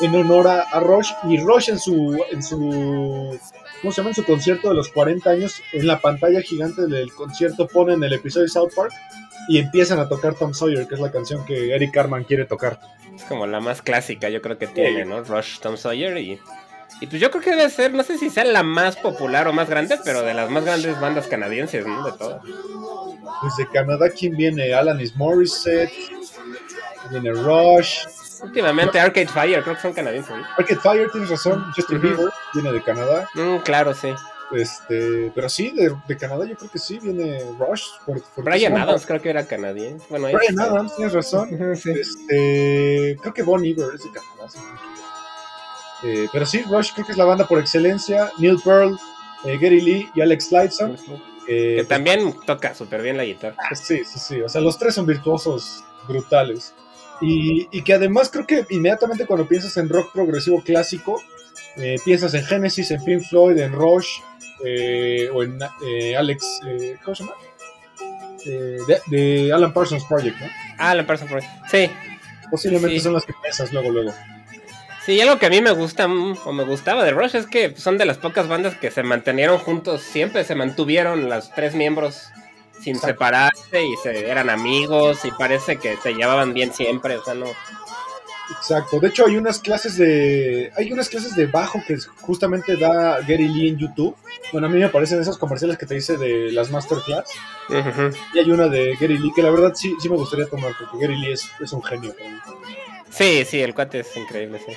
en 0.00 0.14
honor 0.16 0.48
a, 0.48 0.60
a 0.62 0.80
Rush 0.80 1.10
y 1.28 1.38
Rush 1.38 1.70
en 1.70 1.78
su 1.78 2.20
en 2.32 2.42
su 2.42 3.38
¿cómo 3.80 3.92
se 3.92 3.98
llama? 4.00 4.10
en 4.10 4.14
su 4.16 4.24
concierto 4.24 4.68
de 4.68 4.74
los 4.74 4.88
40 4.88 5.30
años 5.30 5.54
en 5.72 5.86
la 5.86 6.00
pantalla 6.00 6.40
gigante 6.40 6.86
del 6.88 7.12
concierto 7.14 7.68
ponen 7.68 8.02
el 8.02 8.12
episodio 8.12 8.44
de 8.46 8.50
South 8.50 8.72
Park 8.74 8.92
y 9.48 9.58
empiezan 9.58 9.98
a 9.98 10.08
tocar 10.08 10.34
Tom 10.34 10.54
Sawyer 10.54 10.86
que 10.86 10.94
es 10.94 11.00
la 11.00 11.10
canción 11.12 11.44
que 11.44 11.74
Eric 11.74 11.92
Carman 11.92 12.24
quiere 12.24 12.44
tocar 12.44 12.80
Es 13.14 13.24
como 13.24 13.46
la 13.46 13.60
más 13.60 13.82
clásica, 13.82 14.28
yo 14.28 14.40
creo 14.42 14.58
que 14.58 14.66
tiene, 14.66 15.04
¿no? 15.04 15.22
Rush, 15.22 15.58
Tom 15.60 15.76
Sawyer 15.76 16.16
y. 16.18 16.40
Y 17.00 17.06
pues 17.08 17.20
yo 17.20 17.30
creo 17.30 17.42
que 17.42 17.50
debe 17.50 17.70
ser, 17.70 17.92
no 17.92 18.02
sé 18.04 18.18
si 18.18 18.30
sea 18.30 18.44
la 18.44 18.62
más 18.62 18.96
popular 18.96 19.48
o 19.48 19.52
más 19.52 19.68
grande, 19.68 19.98
pero 20.04 20.22
de 20.22 20.32
las 20.32 20.48
más 20.48 20.64
grandes 20.64 20.98
bandas 21.00 21.26
canadienses, 21.26 21.84
¿no? 21.86 22.04
De 22.04 22.12
todo. 22.12 22.40
desde 23.42 23.68
Canadá 23.72 24.10
quién 24.10 24.36
viene 24.36 24.72
Alanis 24.72 25.16
Morissette 25.16 25.92
viene 27.10 27.32
Rush 27.32 28.04
Últimamente 28.42 29.00
Arcade 29.00 29.26
Fire, 29.28 29.62
creo 29.62 29.74
que 29.74 29.80
son 29.82 29.92
canadienses. 29.92 30.34
Arcade 30.56 30.80
Fire 30.80 31.10
tienes 31.10 31.30
razón 31.30 31.64
Justin 31.74 31.98
Ujú. 31.98 32.06
Bieber 32.08 32.30
viene 32.52 32.72
de 32.72 32.82
Canadá 32.82 33.28
Mm, 33.34 33.56
claro, 33.64 33.94
sí. 33.94 34.14
Este 34.56 35.32
pero 35.34 35.48
sí 35.48 35.70
de, 35.70 35.94
de 36.06 36.16
Canadá 36.16 36.44
yo 36.46 36.56
creo 36.56 36.70
que 36.70 36.78
sí 36.78 36.98
viene 37.00 37.40
Rush 37.58 37.82
por- 38.06 38.22
porque 38.34 38.50
Brian 38.50 38.76
Adams 38.76 39.06
creo 39.06 39.20
que 39.22 39.30
era 39.30 39.46
canadiense. 39.46 40.04
Bueno, 40.10 40.28
es- 40.28 40.34
Brian 40.34 40.60
Adams 40.60 40.94
tienes 40.96 41.12
razón 41.14 41.48
sí. 41.76 41.90
Este, 41.90 43.16
creo 43.20 43.34
que 43.34 43.42
Bon 43.42 43.64
Iver 43.64 43.94
es 43.94 44.02
de 44.04 44.10
Canadá. 44.10 44.48
Eh, 46.02 46.28
pero 46.32 46.44
sí, 46.44 46.62
Rush 46.62 46.92
creo 46.92 47.06
que 47.06 47.12
es 47.12 47.18
la 47.18 47.24
banda 47.24 47.46
por 47.46 47.58
excelencia. 47.58 48.30
Neil 48.38 48.58
Pearl, 48.62 48.98
eh, 49.44 49.58
Gary 49.60 49.80
Lee 49.80 50.10
y 50.14 50.20
Alex 50.20 50.52
Lifeson. 50.52 50.96
eh, 51.48 51.76
Que 51.78 51.84
también 51.84 52.34
toca 52.46 52.74
súper 52.74 53.00
bien 53.02 53.16
la 53.16 53.24
guitarra. 53.24 53.56
pues, 53.68 53.80
sí, 53.80 54.02
sí, 54.04 54.18
sí. 54.18 54.40
O 54.42 54.48
sea, 54.48 54.60
los 54.60 54.78
tres 54.78 54.94
son 54.94 55.06
virtuosos 55.06 55.82
brutales. 56.06 56.74
Y, 57.20 57.68
y 57.70 57.82
que 57.82 57.94
además 57.94 58.28
creo 58.28 58.46
que 58.46 58.66
inmediatamente 58.70 59.24
cuando 59.26 59.46
piensas 59.48 59.76
en 59.78 59.88
rock 59.88 60.12
progresivo 60.12 60.62
clásico, 60.62 61.22
eh, 61.76 61.96
piensas 62.04 62.34
en 62.34 62.44
Genesis, 62.44 62.90
en 62.90 63.04
Pink 63.04 63.22
Floyd, 63.22 63.58
en 63.58 63.72
Rush 63.72 64.08
eh, 64.64 65.28
o 65.32 65.42
en 65.42 65.58
eh, 65.86 66.16
Alex, 66.16 66.60
eh, 66.68 66.96
¿cómo 67.04 67.14
se 67.14 67.24
llama? 67.24 67.36
Eh, 68.46 68.78
de, 68.86 69.00
de 69.16 69.52
Alan 69.52 69.72
Parsons 69.72 70.04
Project, 70.04 70.38
¿no? 70.40 70.46
Ah, 70.78 70.94
la 70.94 71.06
persona 71.06 71.40
Sí, 71.70 71.90
Posiblemente 72.50 72.98
Sí. 72.98 73.00
son 73.00 73.14
las 73.14 73.24
que 73.24 73.32
piensas 73.42 73.72
luego, 73.72 73.90
luego. 73.90 74.12
sí, 75.04 75.20
algo 75.20 75.38
que 75.38 75.46
a 75.46 75.50
mí 75.50 75.60
me 75.62 75.70
gusta 75.72 76.06
mm, 76.06 76.38
o 76.44 76.52
me 76.52 76.64
gustaba 76.64 77.04
de 77.04 77.10
Rush 77.12 77.34
es 77.36 77.46
que 77.46 77.74
son 77.76 77.96
de 77.98 78.04
las 78.04 78.18
pocas 78.18 78.46
bandas 78.48 78.76
que 78.76 78.90
se 78.90 79.02
mantenieron 79.02 79.58
juntos, 79.58 80.02
siempre 80.02 80.44
se 80.44 80.54
mantuvieron 80.54 81.28
los 81.28 81.50
tres 81.52 81.74
miembros 81.74 82.28
sin 82.80 82.96
Exacto. 82.96 83.14
separarse 83.14 83.82
y 83.84 83.96
se 84.02 84.28
eran 84.28 84.50
amigos 84.50 85.24
y 85.24 85.30
parece 85.30 85.76
que 85.78 85.96
se 85.96 86.12
llevaban 86.12 86.52
bien 86.52 86.72
siempre, 86.72 87.16
o 87.16 87.24
sea, 87.24 87.34
no. 87.34 87.46
Exacto. 88.50 89.00
De 89.00 89.08
hecho, 89.08 89.26
hay 89.26 89.36
unas 89.36 89.58
clases 89.58 89.96
de. 89.96 90.70
Hay 90.76 90.92
unas 90.92 91.08
clases 91.08 91.34
de 91.34 91.46
bajo 91.46 91.80
que 91.86 91.96
justamente 92.20 92.76
da 92.76 93.20
Gary 93.20 93.48
Lee 93.48 93.68
en 93.68 93.78
YouTube. 93.78 94.14
Bueno, 94.52 94.66
a 94.66 94.70
mí 94.70 94.78
me 94.78 94.88
parecen 94.88 95.20
esos 95.20 95.38
comerciales 95.38 95.78
que 95.78 95.86
te 95.86 95.94
dice 95.94 96.16
de 96.18 96.52
las 96.52 96.70
masterclass. 96.70 97.30
Y 98.34 98.38
hay 98.38 98.50
una 98.50 98.68
de 98.68 98.96
Gary 99.00 99.18
Lee 99.18 99.32
que 99.34 99.42
la 99.42 99.50
verdad 99.50 99.72
sí, 99.74 99.94
sí 100.00 100.08
me 100.08 100.16
gustaría 100.16 100.46
tomar, 100.46 100.72
porque 100.78 100.98
Gary 100.98 101.18
Lee 101.18 101.32
es, 101.32 101.48
es 101.60 101.72
un 101.72 101.82
genio. 101.82 102.14
Sí, 103.08 103.44
sí, 103.46 103.60
el 103.60 103.74
cuate 103.74 104.00
es 104.00 104.16
increíble, 104.16 104.58
sí. 104.58 104.74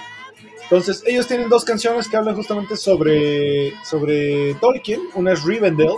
Entonces, 0.64 1.04
ellos 1.06 1.28
tienen 1.28 1.50
dos 1.50 1.64
canciones 1.64 2.08
que 2.08 2.18
hablan 2.18 2.36
justamente 2.36 2.76
sobre, 2.76 3.74
sobre 3.84 4.54
Tolkien. 4.56 5.02
Una 5.16 5.34
es 5.34 5.44
Rivendell, 5.44 5.96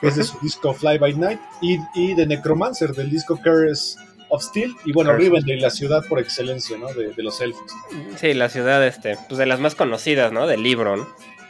que 0.00 0.08
es 0.08 0.16
de 0.16 0.24
su 0.24 0.38
disco 0.40 0.72
Fly 0.74 0.98
By 0.98 1.14
Night, 1.14 1.40
y, 1.60 1.78
y 1.94 2.14
de 2.14 2.26
Necromancer, 2.26 2.92
del 2.92 3.10
disco 3.10 3.38
Curse 3.42 3.98
of 4.28 4.42
Steel. 4.42 4.74
Y 4.84 4.92
bueno. 4.92 5.12
Rivendell, 5.14 5.60
la 5.60 5.70
ciudad 5.70 6.04
por 6.08 6.18
excelencia, 6.18 6.76
¿no? 6.78 6.88
De, 6.92 7.08
de 7.12 7.22
los 7.22 7.40
elfos. 7.40 7.70
Sí, 8.16 8.34
la 8.34 8.48
ciudad, 8.48 8.84
este, 8.86 9.16
pues 9.28 9.38
de 9.38 9.46
las 9.46 9.60
más 9.60 9.74
conocidas, 9.74 10.32
¿no? 10.32 10.46
Del 10.46 10.62
libro, 10.62 10.96
¿no? 10.96 11.06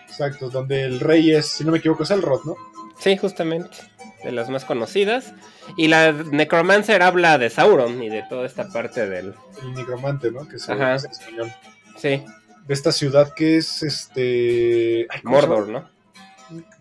Exacto, 0.08 0.48
donde 0.50 0.82
el 0.84 1.00
rey 1.00 1.32
es, 1.32 1.46
si 1.46 1.64
no 1.64 1.72
me 1.72 1.78
equivoco, 1.78 2.02
es 2.04 2.10
Elrond, 2.10 2.44
¿no? 2.46 2.56
Sí, 2.98 3.16
justamente. 3.16 3.76
De 4.24 4.32
las 4.32 4.48
más 4.48 4.64
conocidas. 4.64 5.34
Y 5.76 5.88
la 5.88 6.12
Necromancer 6.12 7.02
habla 7.02 7.36
de 7.38 7.50
Sauron 7.50 8.02
y 8.02 8.08
de 8.08 8.22
toda 8.28 8.46
esta 8.46 8.68
parte 8.72 9.06
del. 9.08 9.34
El 9.62 9.74
nigromante, 9.74 10.30
¿no? 10.30 10.48
Que 10.48 10.56
es 10.56 10.68
en 10.68 10.80
español. 10.82 11.52
Sí, 11.96 12.22
De 12.66 12.74
esta 12.74 12.92
ciudad 12.92 13.32
que 13.34 13.56
es 13.58 13.82
este. 13.82 15.06
ay, 15.10 15.20
¿cómo 15.22 15.40
se 15.40 15.46
Mordor? 15.46 15.68
¿no? 15.68 15.96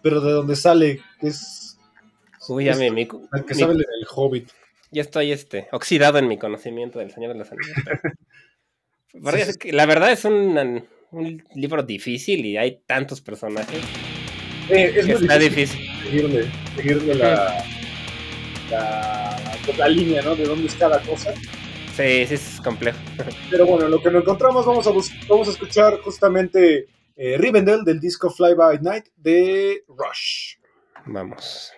pero 0.03 0.21
de 0.21 0.31
donde 0.31 0.55
sale, 0.55 1.01
que 1.19 1.27
es 1.27 1.77
Uy, 2.47 2.69
Es- 2.69 2.77
me, 2.77 2.91
mi- 2.91 3.07
que 3.07 3.17
mi- 3.49 3.55
sabe 3.55 3.73
el 3.73 3.83
Hobbit. 4.15 4.49
Ya 4.91 5.01
estoy 5.01 5.31
este, 5.31 5.67
oxidado 5.71 6.17
en 6.19 6.27
mi 6.27 6.37
conocimiento 6.37 6.99
del 6.99 7.11
Señor 7.11 7.33
de 7.33 7.39
los 7.39 7.51
Anillos. 7.51 7.79
Sí, 9.07 9.71
la 9.71 9.85
verdad 9.85 10.11
es 10.11 10.25
un, 10.25 10.87
un 11.11 11.43
libro 11.53 11.83
difícil 11.83 12.45
y 12.45 12.57
hay 12.57 12.81
tantos 12.85 13.21
personajes 13.21 13.97
Eh, 14.67 14.93
es 14.95 15.07
que 15.07 15.15
muy 15.15 15.15
está 15.15 15.37
difícil 15.37 15.79
difícil. 15.79 15.99
seguirle, 16.03 16.55
seguirle 16.75 17.15
la, 17.15 17.71
la, 18.69 19.59
pues, 19.65 19.77
la 19.77 19.87
línea, 19.89 20.21
¿no? 20.23 20.35
De 20.35 20.45
dónde 20.45 20.67
es 20.67 20.75
cada 20.75 21.01
cosa. 21.03 21.33
Sí, 21.91 22.25
sí, 22.27 22.33
es 22.33 22.61
complejo. 22.61 22.99
Pero 23.49 23.65
bueno, 23.67 23.85
en 23.85 23.91
lo 23.91 24.01
que 24.01 24.11
nos 24.11 24.23
encontramos, 24.23 24.65
vamos 24.65 24.87
a, 24.87 24.91
vamos 25.29 25.47
a 25.47 25.51
escuchar 25.51 25.99
justamente 25.99 26.89
eh, 27.15 27.37
Rivendell 27.37 27.83
del 27.85 27.99
disco 27.99 28.29
Fly 28.29 28.53
By 28.55 28.79
Night 28.81 29.07
de 29.15 29.83
Rush. 29.87 30.55
Vamos. 31.05 31.71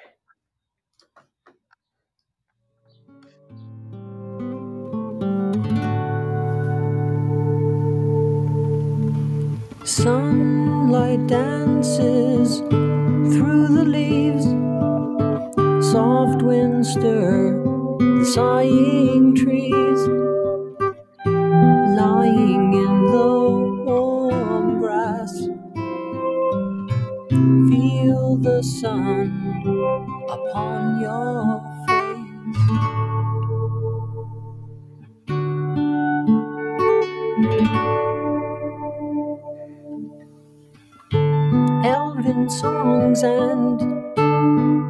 Sunlight 9.88 11.28
dances 11.28 12.58
through 12.60 13.70
the 13.70 13.86
leaves. 13.86 14.44
Soft 15.94 16.42
winds 16.42 16.92
stir 16.92 17.64
the 17.98 18.26
sighing 18.26 19.34
trees. 19.34 20.02
Lying 21.96 22.74
in 22.74 23.06
the 23.14 23.84
warm 23.86 24.80
grass. 24.82 25.34
Feel 27.70 28.36
the 28.36 28.62
sun 28.62 29.64
upon 30.30 31.00
your 31.00 31.67
elven 42.28 42.50
songs 42.50 43.24
and 43.24 43.82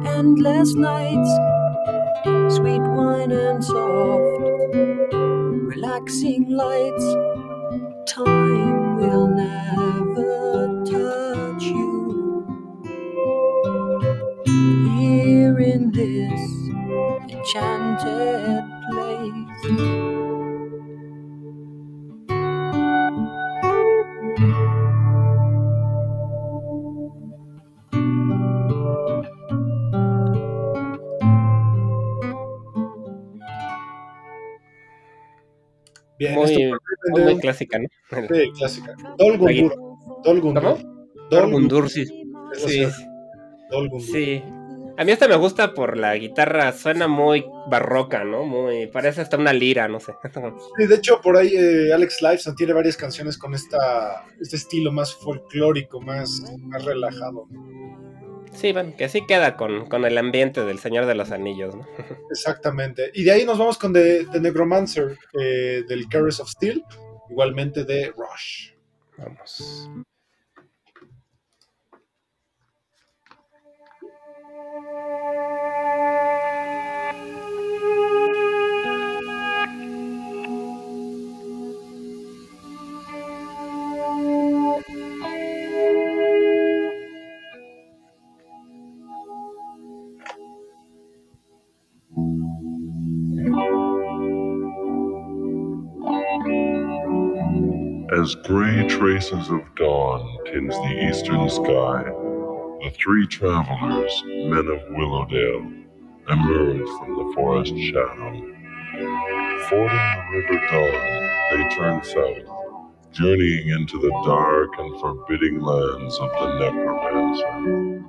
endless 0.06 0.74
nights, 0.74 1.30
sweet 2.56 2.80
wine 2.80 3.30
and 3.30 3.62
soft, 3.64 4.42
relaxing 5.70 6.48
lights. 6.50 7.04
Time 8.06 8.96
will 8.96 9.28
never 9.28 10.84
touch 10.84 11.62
you 11.62 12.44
here 14.98 15.58
in 15.60 15.92
this 15.92 16.40
enchanted 17.30 18.67
Bien, 36.18 36.34
Muy, 36.34 37.38
clásica, 37.40 37.78
¿no? 37.78 37.86
Sí, 38.10 38.50
clásica. 38.56 38.94
Dolgundur. 39.18 39.74
Dolgundur. 40.24 40.62
¿Cómo? 40.62 41.88
Sí. 41.88 42.06
Sí, 42.54 42.68
ciudad. 42.68 42.92
Dolgundur. 43.70 44.08
sí. 44.08 44.42
A 44.98 45.04
mí 45.04 45.12
esta 45.12 45.28
me 45.28 45.36
gusta 45.36 45.74
por 45.74 45.96
la 45.96 46.16
guitarra, 46.16 46.72
suena 46.72 47.06
muy 47.06 47.46
barroca, 47.70 48.24
¿no? 48.24 48.44
Muy, 48.44 48.88
parece 48.88 49.20
hasta 49.20 49.36
una 49.36 49.52
lira, 49.52 49.86
no 49.86 50.00
sé. 50.00 50.12
Sí, 50.76 50.86
de 50.88 50.96
hecho, 50.96 51.20
por 51.20 51.36
ahí 51.36 51.52
eh, 51.54 51.92
Alex 51.94 52.20
Lifeson 52.20 52.56
tiene 52.56 52.72
varias 52.72 52.96
canciones 52.96 53.38
con 53.38 53.54
esta, 53.54 54.24
este 54.40 54.56
estilo 54.56 54.90
más 54.90 55.14
folclórico, 55.14 56.00
más, 56.00 56.42
más 56.62 56.84
relajado. 56.84 57.46
Sí, 58.52 58.72
bueno, 58.72 58.94
que 58.96 59.04
así 59.04 59.26
queda 59.26 59.56
con, 59.56 59.86
con 59.86 60.04
el 60.04 60.16
ambiente 60.18 60.64
del 60.64 60.78
Señor 60.78 61.06
de 61.06 61.14
los 61.14 61.30
Anillos, 61.30 61.74
¿no? 61.74 61.86
Exactamente. 62.30 63.10
Y 63.14 63.24
de 63.24 63.32
ahí 63.32 63.44
nos 63.44 63.58
vamos 63.58 63.78
con 63.78 63.92
The, 63.92 64.26
The 64.32 64.40
Necromancer 64.40 65.16
eh, 65.40 65.84
del 65.88 66.08
Caress 66.08 66.40
of 66.40 66.48
Steel, 66.50 66.84
igualmente 67.30 67.84
de 67.84 68.12
Rush. 68.16 68.72
Vamos. 69.16 69.90
As 98.28 98.34
gray 98.34 98.86
traces 98.86 99.48
of 99.48 99.62
dawn 99.74 100.36
tinge 100.44 100.74
the 100.74 101.08
eastern 101.08 101.48
sky, 101.48 102.02
the 102.04 102.92
three 102.94 103.26
travelers, 103.26 104.22
men 104.26 104.66
of 104.68 104.82
Willowdale, 104.90 105.72
emerge 106.28 106.88
from 106.98 107.16
the 107.16 107.32
forest 107.34 107.72
shadow. 107.78 108.32
Fording 109.70 109.96
the 109.96 110.24
river 110.30 110.60
Dawn, 110.70 111.30
they 111.52 111.74
turn 111.74 112.04
south, 112.04 113.12
journeying 113.12 113.70
into 113.70 113.98
the 113.98 114.10
dark 114.26 114.72
and 114.78 115.00
forbidding 115.00 115.62
lands 115.62 116.18
of 116.18 116.30
the 116.38 116.58
Necromancer. 116.58 118.04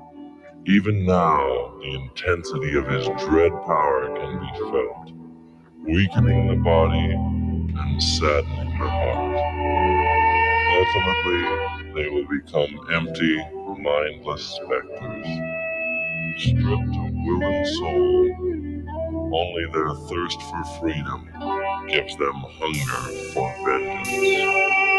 Even 0.66 1.06
now, 1.06 1.78
the 1.80 1.96
intensity 1.96 2.78
of 2.78 2.86
his 2.88 3.06
dread 3.24 3.54
power 3.66 4.14
can 4.20 4.38
be 4.38 4.60
felt, 4.70 5.14
weakening 5.86 6.50
the 6.50 6.58
body 6.58 7.14
and 7.80 8.04
saddening 8.04 8.78
the 8.78 8.90
heart. 8.90 9.39
Ultimately, 10.96 11.94
they 11.94 12.10
will 12.10 12.26
become 12.28 12.80
empty, 12.92 13.38
mindless 13.78 14.44
specters. 14.44 15.28
Stripped 16.38 16.96
of 16.98 17.14
will 17.14 17.44
and 17.44 17.68
soul, 17.68 18.30
only 19.36 19.66
their 19.72 19.94
thirst 20.08 20.42
for 20.42 20.64
freedom 20.80 21.30
gives 21.90 22.18
them 22.18 22.34
hunger 22.60 23.32
for 23.34 23.54
vengeance. 23.66 24.99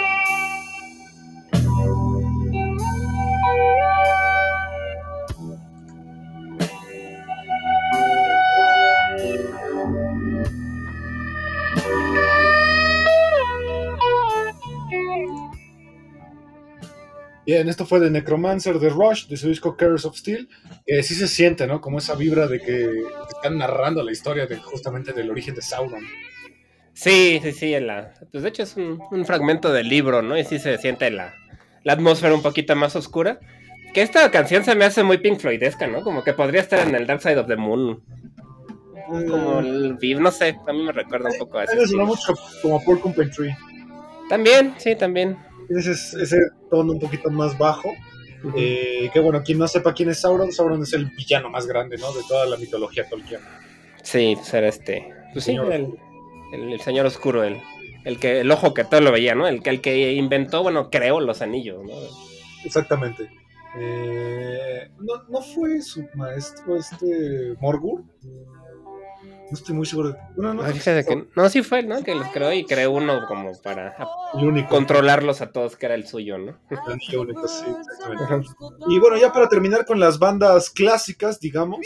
Bien, 17.50 17.68
esto 17.68 17.84
fue 17.84 17.98
de 17.98 18.12
Necromancer 18.12 18.78
de 18.78 18.90
Rush, 18.90 19.26
de 19.26 19.36
su 19.36 19.48
disco 19.48 19.76
Caress 19.76 20.04
of 20.04 20.16
Steel. 20.16 20.48
que 20.86 21.02
sí 21.02 21.16
se 21.16 21.26
siente, 21.26 21.66
¿no? 21.66 21.80
Como 21.80 21.98
esa 21.98 22.14
vibra 22.14 22.46
de 22.46 22.60
que 22.60 22.88
están 23.28 23.58
narrando 23.58 24.04
la 24.04 24.12
historia 24.12 24.46
de, 24.46 24.54
justamente 24.58 25.12
del 25.12 25.28
origen 25.32 25.56
de 25.56 25.60
Sauron. 25.62 26.04
Sí, 26.92 27.40
sí, 27.42 27.50
sí. 27.50 27.74
en 27.74 27.88
la- 27.88 28.14
pues 28.30 28.44
de 28.44 28.50
hecho 28.50 28.62
es 28.62 28.76
un, 28.76 29.00
un 29.10 29.26
fragmento 29.26 29.72
del 29.72 29.88
libro, 29.88 30.22
¿no? 30.22 30.38
Y 30.38 30.44
sí 30.44 30.60
se 30.60 30.78
siente 30.78 31.10
la, 31.10 31.34
la 31.82 31.94
atmósfera 31.94 32.32
un 32.36 32.42
poquito 32.42 32.76
más 32.76 32.94
oscura. 32.94 33.40
Que 33.94 34.02
esta 34.02 34.30
canción 34.30 34.62
se 34.62 34.76
me 34.76 34.84
hace 34.84 35.02
muy 35.02 35.18
Pink 35.18 35.40
Floydesca, 35.40 35.88
¿no? 35.88 36.02
Como 36.02 36.22
que 36.22 36.32
podría 36.34 36.60
estar 36.60 36.86
en 36.86 36.94
el 36.94 37.04
Dark 37.08 37.20
Side 37.20 37.38
of 37.38 37.48
the 37.48 37.56
Moon. 37.56 38.00
Como 39.08 39.58
el 39.58 39.94
Viv, 39.94 40.20
no 40.20 40.30
sé. 40.30 40.56
A 40.68 40.72
mí 40.72 40.84
me 40.84 40.92
recuerda 40.92 41.30
un 41.30 41.38
poco 41.38 41.58
a 41.58 41.64
eso. 41.64 41.96
mucho 42.06 42.32
como 42.62 42.80
Porcupine 42.84 43.30
Tree. 43.30 43.56
También, 44.28 44.74
sí, 44.78 44.94
también. 44.94 45.36
Ese, 45.70 45.92
es- 45.92 46.14
ese 46.14 46.36
tono 46.70 46.92
un 46.92 46.98
poquito 47.00 47.30
más 47.30 47.56
bajo. 47.56 47.92
Eh, 48.56 49.10
que 49.12 49.20
bueno, 49.20 49.42
quien 49.42 49.58
no 49.58 49.68
sepa 49.68 49.92
quién 49.92 50.08
es 50.08 50.20
Sauron, 50.20 50.50
Sauron 50.50 50.82
es 50.82 50.92
el 50.94 51.06
villano 51.10 51.50
más 51.50 51.66
grande, 51.66 51.98
¿no? 51.98 52.10
De 52.12 52.22
toda 52.26 52.46
la 52.46 52.56
mitología 52.56 53.06
Tolkien. 53.08 53.40
Sí, 54.02 54.36
será 54.42 54.68
este. 54.68 55.12
Pues 55.34 55.44
sí, 55.44 55.52
el- 55.54 55.94
el 56.52 56.80
señor 56.80 57.04
oscuro, 57.06 57.44
el, 57.44 57.60
el 58.04 58.18
que 58.18 58.40
el 58.40 58.50
ojo 58.50 58.72
que 58.74 58.84
todo 58.84 59.00
lo 59.02 59.12
veía, 59.12 59.34
¿no? 59.34 59.46
El 59.46 59.62
que 59.62 59.70
el 59.70 59.80
que 59.82 60.12
inventó, 60.14 60.62
bueno, 60.62 60.88
creó 60.90 61.20
los 61.20 61.42
anillos, 61.42 61.84
¿no? 61.84 61.92
Exactamente. 62.64 63.28
Eh, 63.78 64.88
¿no, 64.98 65.22
¿No 65.28 65.40
fue 65.42 65.80
su 65.82 66.04
maestro 66.14 66.76
este 66.76 67.54
Morgur? 67.60 68.02
No 69.50 69.56
estoy 69.56 69.74
muy 69.74 69.84
seguro. 69.86 70.16
Bueno, 70.36 70.54
no, 70.54 70.62
Ah, 70.62 70.68
fíjate 70.68 71.04
que 71.04 71.26
no, 71.34 71.48
sí 71.48 71.62
fue, 71.62 71.82
¿no? 71.82 72.02
Que 72.04 72.14
los 72.14 72.28
creó 72.28 72.52
y 72.52 72.64
creó 72.64 72.92
uno 72.92 73.26
como 73.26 73.52
para 73.60 73.96
el 74.34 74.46
único. 74.46 74.68
controlarlos 74.68 75.40
a 75.40 75.50
todos, 75.50 75.76
que 75.76 75.86
era 75.86 75.96
el 75.96 76.06
suyo, 76.06 76.38
¿no? 76.38 76.56
El 76.70 77.18
único, 77.18 77.48
sí, 77.48 77.64
exactamente. 77.68 78.48
Y 78.88 78.98
bueno, 79.00 79.16
ya 79.16 79.32
para 79.32 79.48
terminar 79.48 79.84
con 79.84 79.98
las 79.98 80.18
bandas 80.18 80.70
clásicas, 80.70 81.40
digamos, 81.40 81.80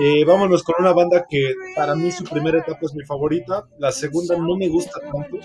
eh, 0.00 0.24
vámonos 0.24 0.62
con 0.62 0.76
una 0.78 0.92
banda 0.92 1.26
que 1.28 1.54
para 1.76 1.94
mí 1.94 2.10
su 2.10 2.24
primera 2.24 2.58
etapa 2.58 2.78
es 2.82 2.94
mi 2.94 3.04
favorita, 3.04 3.66
la 3.78 3.92
segunda 3.92 4.36
no 4.36 4.56
me 4.56 4.68
gusta 4.68 4.98
tanto, 5.00 5.36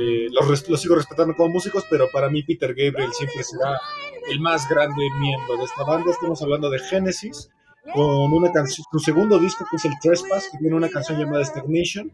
eh, 0.00 0.26
los, 0.30 0.68
los 0.68 0.80
sigo 0.80 0.94
respetando 0.96 1.34
como 1.36 1.50
músicos, 1.50 1.84
pero 1.88 2.08
para 2.12 2.28
mí 2.28 2.42
Peter 2.42 2.74
Gabriel 2.74 3.12
siempre 3.12 3.44
será 3.44 3.80
el 4.28 4.40
más 4.40 4.68
grande 4.68 5.02
miembro 5.20 5.56
de 5.58 5.64
esta 5.64 5.84
banda. 5.84 6.10
Estamos 6.10 6.40
hablando 6.42 6.70
de 6.70 6.78
Genesis, 6.78 7.50
con 7.94 8.32
una 8.32 8.52
canción, 8.52 8.84
su 8.90 8.98
segundo 8.98 9.38
disco 9.38 9.64
que 9.70 9.76
es 9.76 9.84
el 9.84 9.92
Trespass, 10.00 10.48
que 10.52 10.58
tiene 10.58 10.76
una 10.76 10.88
canción 10.88 11.18
llamada 11.18 11.44
Stagnation, 11.44 12.10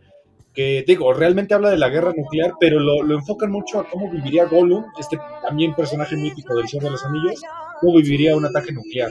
que 0.55 0.85
digo, 0.87 1.13
realmente 1.13 1.55
habla 1.55 1.71
de 1.71 1.79
la 1.79 1.89
guerra 1.89 2.13
nuclear, 2.17 2.53
pero 2.59 2.81
lo, 2.81 3.03
lo 3.03 3.15
enfocan 3.15 3.51
mucho 3.51 3.81
a 3.81 3.89
cómo 3.89 4.11
viviría 4.11 4.47
Gollum, 4.47 4.85
este 4.99 5.19
también 5.43 5.75
personaje 5.75 6.17
mítico 6.17 6.57
del 6.57 6.69
Señor 6.69 6.85
de 6.85 6.91
los 6.91 7.05
Anillos, 7.05 7.41
cómo 7.81 7.97
viviría 7.99 8.35
un 8.37 8.47
ataque 8.47 8.73
nuclear. 8.73 9.11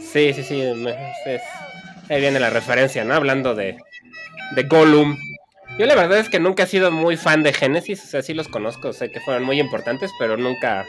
Sí, 0.00 0.32
sí, 0.32 0.42
sí. 0.42 0.60
es- 0.62 1.42
ahí 2.08 2.20
viene 2.20 2.40
la 2.40 2.50
referencia, 2.50 3.04
¿no? 3.04 3.14
Hablando 3.14 3.54
de, 3.54 3.76
de 4.56 4.62
Gollum. 4.64 5.16
Yo 5.78 5.86
la 5.86 5.94
verdad 5.94 6.18
es 6.18 6.28
que 6.28 6.40
nunca 6.40 6.64
he 6.64 6.66
sido 6.66 6.90
muy 6.90 7.16
fan 7.16 7.42
de 7.44 7.52
Genesis, 7.52 8.02
o 8.04 8.06
sea, 8.08 8.22
sí 8.22 8.34
los 8.34 8.48
conozco, 8.48 8.92
sé 8.92 9.10
que 9.12 9.20
fueron 9.20 9.44
muy 9.44 9.60
importantes, 9.60 10.10
pero 10.18 10.36
nunca, 10.36 10.84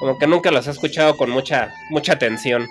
como 0.00 0.18
que 0.18 0.26
nunca 0.28 0.50
los 0.52 0.66
he 0.68 0.70
escuchado 0.70 1.16
con 1.16 1.30
mucha, 1.30 1.72
mucha 1.90 2.12
atención. 2.12 2.68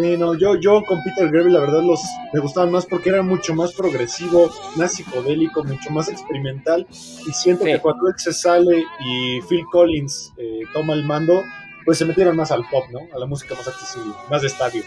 Sí, 0.00 0.16
no, 0.16 0.34
yo, 0.34 0.54
yo 0.56 0.82
con 0.84 1.02
Peter 1.02 1.24
Gabriel 1.24 1.52
la 1.54 1.60
verdad 1.60 1.82
los 1.82 2.00
me 2.32 2.38
gustaban 2.40 2.70
más 2.70 2.86
porque 2.86 3.08
era 3.08 3.22
mucho 3.22 3.52
más 3.54 3.72
progresivo, 3.72 4.48
más 4.76 4.92
psicodélico, 4.94 5.64
mucho 5.64 5.90
más 5.90 6.08
experimental 6.08 6.86
y 7.26 7.32
siento 7.32 7.64
Sí. 7.64 7.72
que 7.72 7.78
cuando 7.80 8.06
él 8.08 8.14
se 8.16 8.32
sale 8.32 8.84
y 9.00 9.40
Phil 9.48 9.64
Collins 9.72 10.32
eh, 10.36 10.60
toma 10.72 10.94
el 10.94 11.04
mando, 11.04 11.42
pues 11.84 11.98
se 11.98 12.04
metieron 12.04 12.36
más 12.36 12.52
al 12.52 12.62
pop, 12.70 12.84
¿no? 12.92 13.00
A 13.14 13.18
la 13.18 13.26
música 13.26 13.54
más 13.56 13.66
accesible, 13.66 14.12
más 14.30 14.42
de 14.42 14.48
estadio. 14.48 14.82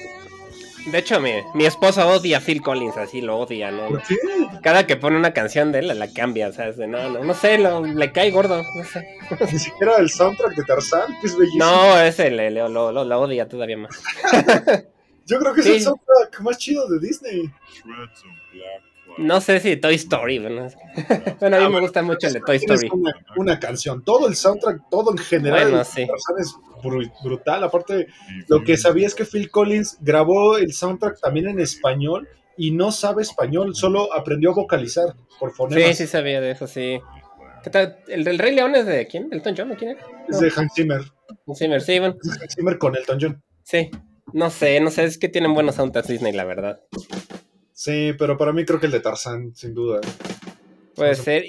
De 0.92 0.98
hecho, 0.98 1.20
mi, 1.22 1.32
mi 1.54 1.66
esposa 1.66 2.08
odia 2.08 2.38
a 2.38 2.42
Phil 2.42 2.62
Collins, 2.62 2.98
así 2.98 3.22
lo 3.22 3.38
odia, 3.38 3.70
¿no? 3.70 3.88
¿Por 3.90 4.02
qué? 4.02 4.16
Cada 4.64 4.88
que 4.88 4.96
pone 4.96 5.16
una 5.18 5.32
canción 5.32 5.72
de 5.72 5.80
él, 5.80 5.88
la 6.00 6.12
cambia, 6.12 6.48
o 6.48 6.52
sea, 6.54 6.70
es 6.70 6.78
de, 6.78 6.88
no, 6.88 7.08
no, 7.10 7.24
no 7.24 7.34
sé, 7.36 7.60
lo- 7.60 7.86
le 7.86 8.12
cae 8.12 8.32
gordo, 8.32 8.64
no 8.76 8.84
sé. 8.86 9.06
Ni 9.52 9.60
siquiera 9.60 9.98
el 9.98 10.10
soundtrack 10.10 10.56
de 10.56 10.64
Tarzán, 10.64 11.04
que 11.22 11.28
es 11.28 11.38
bellísimo. 11.38 11.66
No, 11.66 12.00
ese 12.00 12.32
le, 12.32 12.50
le- 12.50 12.68
lo, 12.70 12.92
lo- 12.92 13.04
lo 13.04 13.20
odia 13.22 13.48
todavía 13.48 13.78
más. 13.78 13.92
Yo 15.32 15.40
creo 15.40 15.54
que 15.54 15.62
es 15.62 15.66
Sí. 15.66 15.74
el 15.74 15.82
soundtrack 15.82 16.42
más 16.42 16.58
chido 16.58 16.88
de 16.90 17.00
Disney. 17.00 17.50
No 19.18 19.42
sé 19.42 19.60
si 19.60 19.76
Toy 19.78 19.96
Story, 19.96 20.40
bueno, 20.40 20.66
es- 20.66 20.78
bueno 21.40 21.58
a 21.58 21.60
mí 21.68 21.74
me 21.74 21.82
gusta 21.82 22.02
mucho 22.02 22.28
el 22.28 22.34
de 22.34 22.40
Toy 22.42 22.56
Story. 22.58 22.90
Una, 22.92 23.14
una 23.36 23.60
canción, 23.60 24.04
todo 24.04 24.28
el 24.28 24.36
soundtrack, 24.36 24.90
todo 24.90 25.12
en 25.12 25.18
general. 25.18 25.70
Bueno, 25.70 25.84
sí. 25.84 26.04
Es 26.40 26.56
bru- 26.82 27.12
brutal. 27.24 27.64
Aparte, 27.64 28.08
Lo 28.48 28.64
que 28.64 28.78
sabía 28.78 29.08
es 29.08 29.16
que 29.16 29.26
Phil 29.26 29.52
Collins 29.52 29.98
grabó 30.00 30.58
el 30.58 30.72
soundtrack 30.74 31.20
también 31.20 31.48
en 31.50 31.60
español 31.60 32.28
y 32.58 32.72
no 32.72 32.92
sabe 32.92 33.22
español, 33.22 33.76
solo 33.76 34.14
aprendió 34.14 34.52
a 34.52 34.54
vocalizar 34.54 35.14
por 35.40 35.50
Sí, 35.52 35.56
fonemas. 35.58 35.98
sí 35.98 36.08
sabía 36.08 36.40
de 36.40 36.52
eso, 36.52 36.68
sí. 36.68 37.00
¿Qué 37.64 37.70
tal? 37.70 37.98
¿El 38.08 38.24
del 38.24 38.40
Rey 38.40 38.56
León 38.56 38.76
es 38.76 38.86
de 38.86 39.08
quién? 39.08 39.28
¿Elton 39.32 39.56
John 39.58 39.72
o 39.72 39.76
quién 39.76 39.92
era? 39.92 40.06
Es 40.30 40.40
de 40.40 40.52
Hans 40.56 40.74
Zimmer. 40.74 41.02
Zimmer, 41.56 41.82
sí, 41.82 42.00
bueno, 42.00 42.16
Es 42.24 42.32
de 42.32 42.44
Hans 42.44 42.56
Zimmer 42.56 42.78
con 42.78 42.96
Elton 42.96 43.18
John. 43.22 43.44
sí. 43.64 43.90
No 44.34 44.50
sé, 44.50 44.80
no 44.80 44.90
sé, 44.92 45.04
es 45.06 45.18
que 45.18 45.30
tienen 45.30 45.54
buenos 45.54 45.76
soundtracks 45.76 46.08
Disney, 46.08 46.34
la 46.34 46.44
verdad. 46.46 46.82
Sí, 47.74 48.14
pero 48.18 48.38
para 48.38 48.54
mí 48.54 48.66
creo 48.66 48.80
que 48.80 48.86
el 48.86 48.92
de 48.92 49.00
Tarzán, 49.00 49.54
sin 49.56 49.74
duda. 49.74 50.00
Puede 50.96 51.16
ser. 51.16 51.44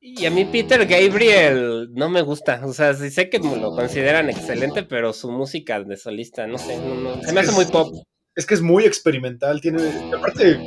Y- 0.00 0.24
a 0.26 0.30
mí 0.30 0.44
Peter 0.46 0.86
Gabriel 0.86 1.88
no 1.92 2.08
me 2.08 2.22
gusta. 2.22 2.60
O 2.64 2.72
sea, 2.72 2.94
sí 2.94 3.10
sé 3.10 3.28
que 3.28 3.38
lo 3.38 3.70
consideran 3.72 4.30
excelente, 4.30 4.82
pero 4.82 5.12
su 5.12 5.30
música 5.30 5.82
de 5.82 5.96
solista, 5.96 6.46
no 6.46 6.56
sé, 6.58 6.78
no, 6.78 6.94
no- 6.94 7.22
se 7.22 7.32
me 7.32 7.40
hace 7.40 7.52
muy 7.52 7.66
pop. 7.66 7.92
Es 8.34 8.46
que 8.46 8.54
es 8.54 8.62
muy 8.62 8.84
experimental, 8.84 9.60
tiene... 9.60 9.82
Aparte, 10.16 10.58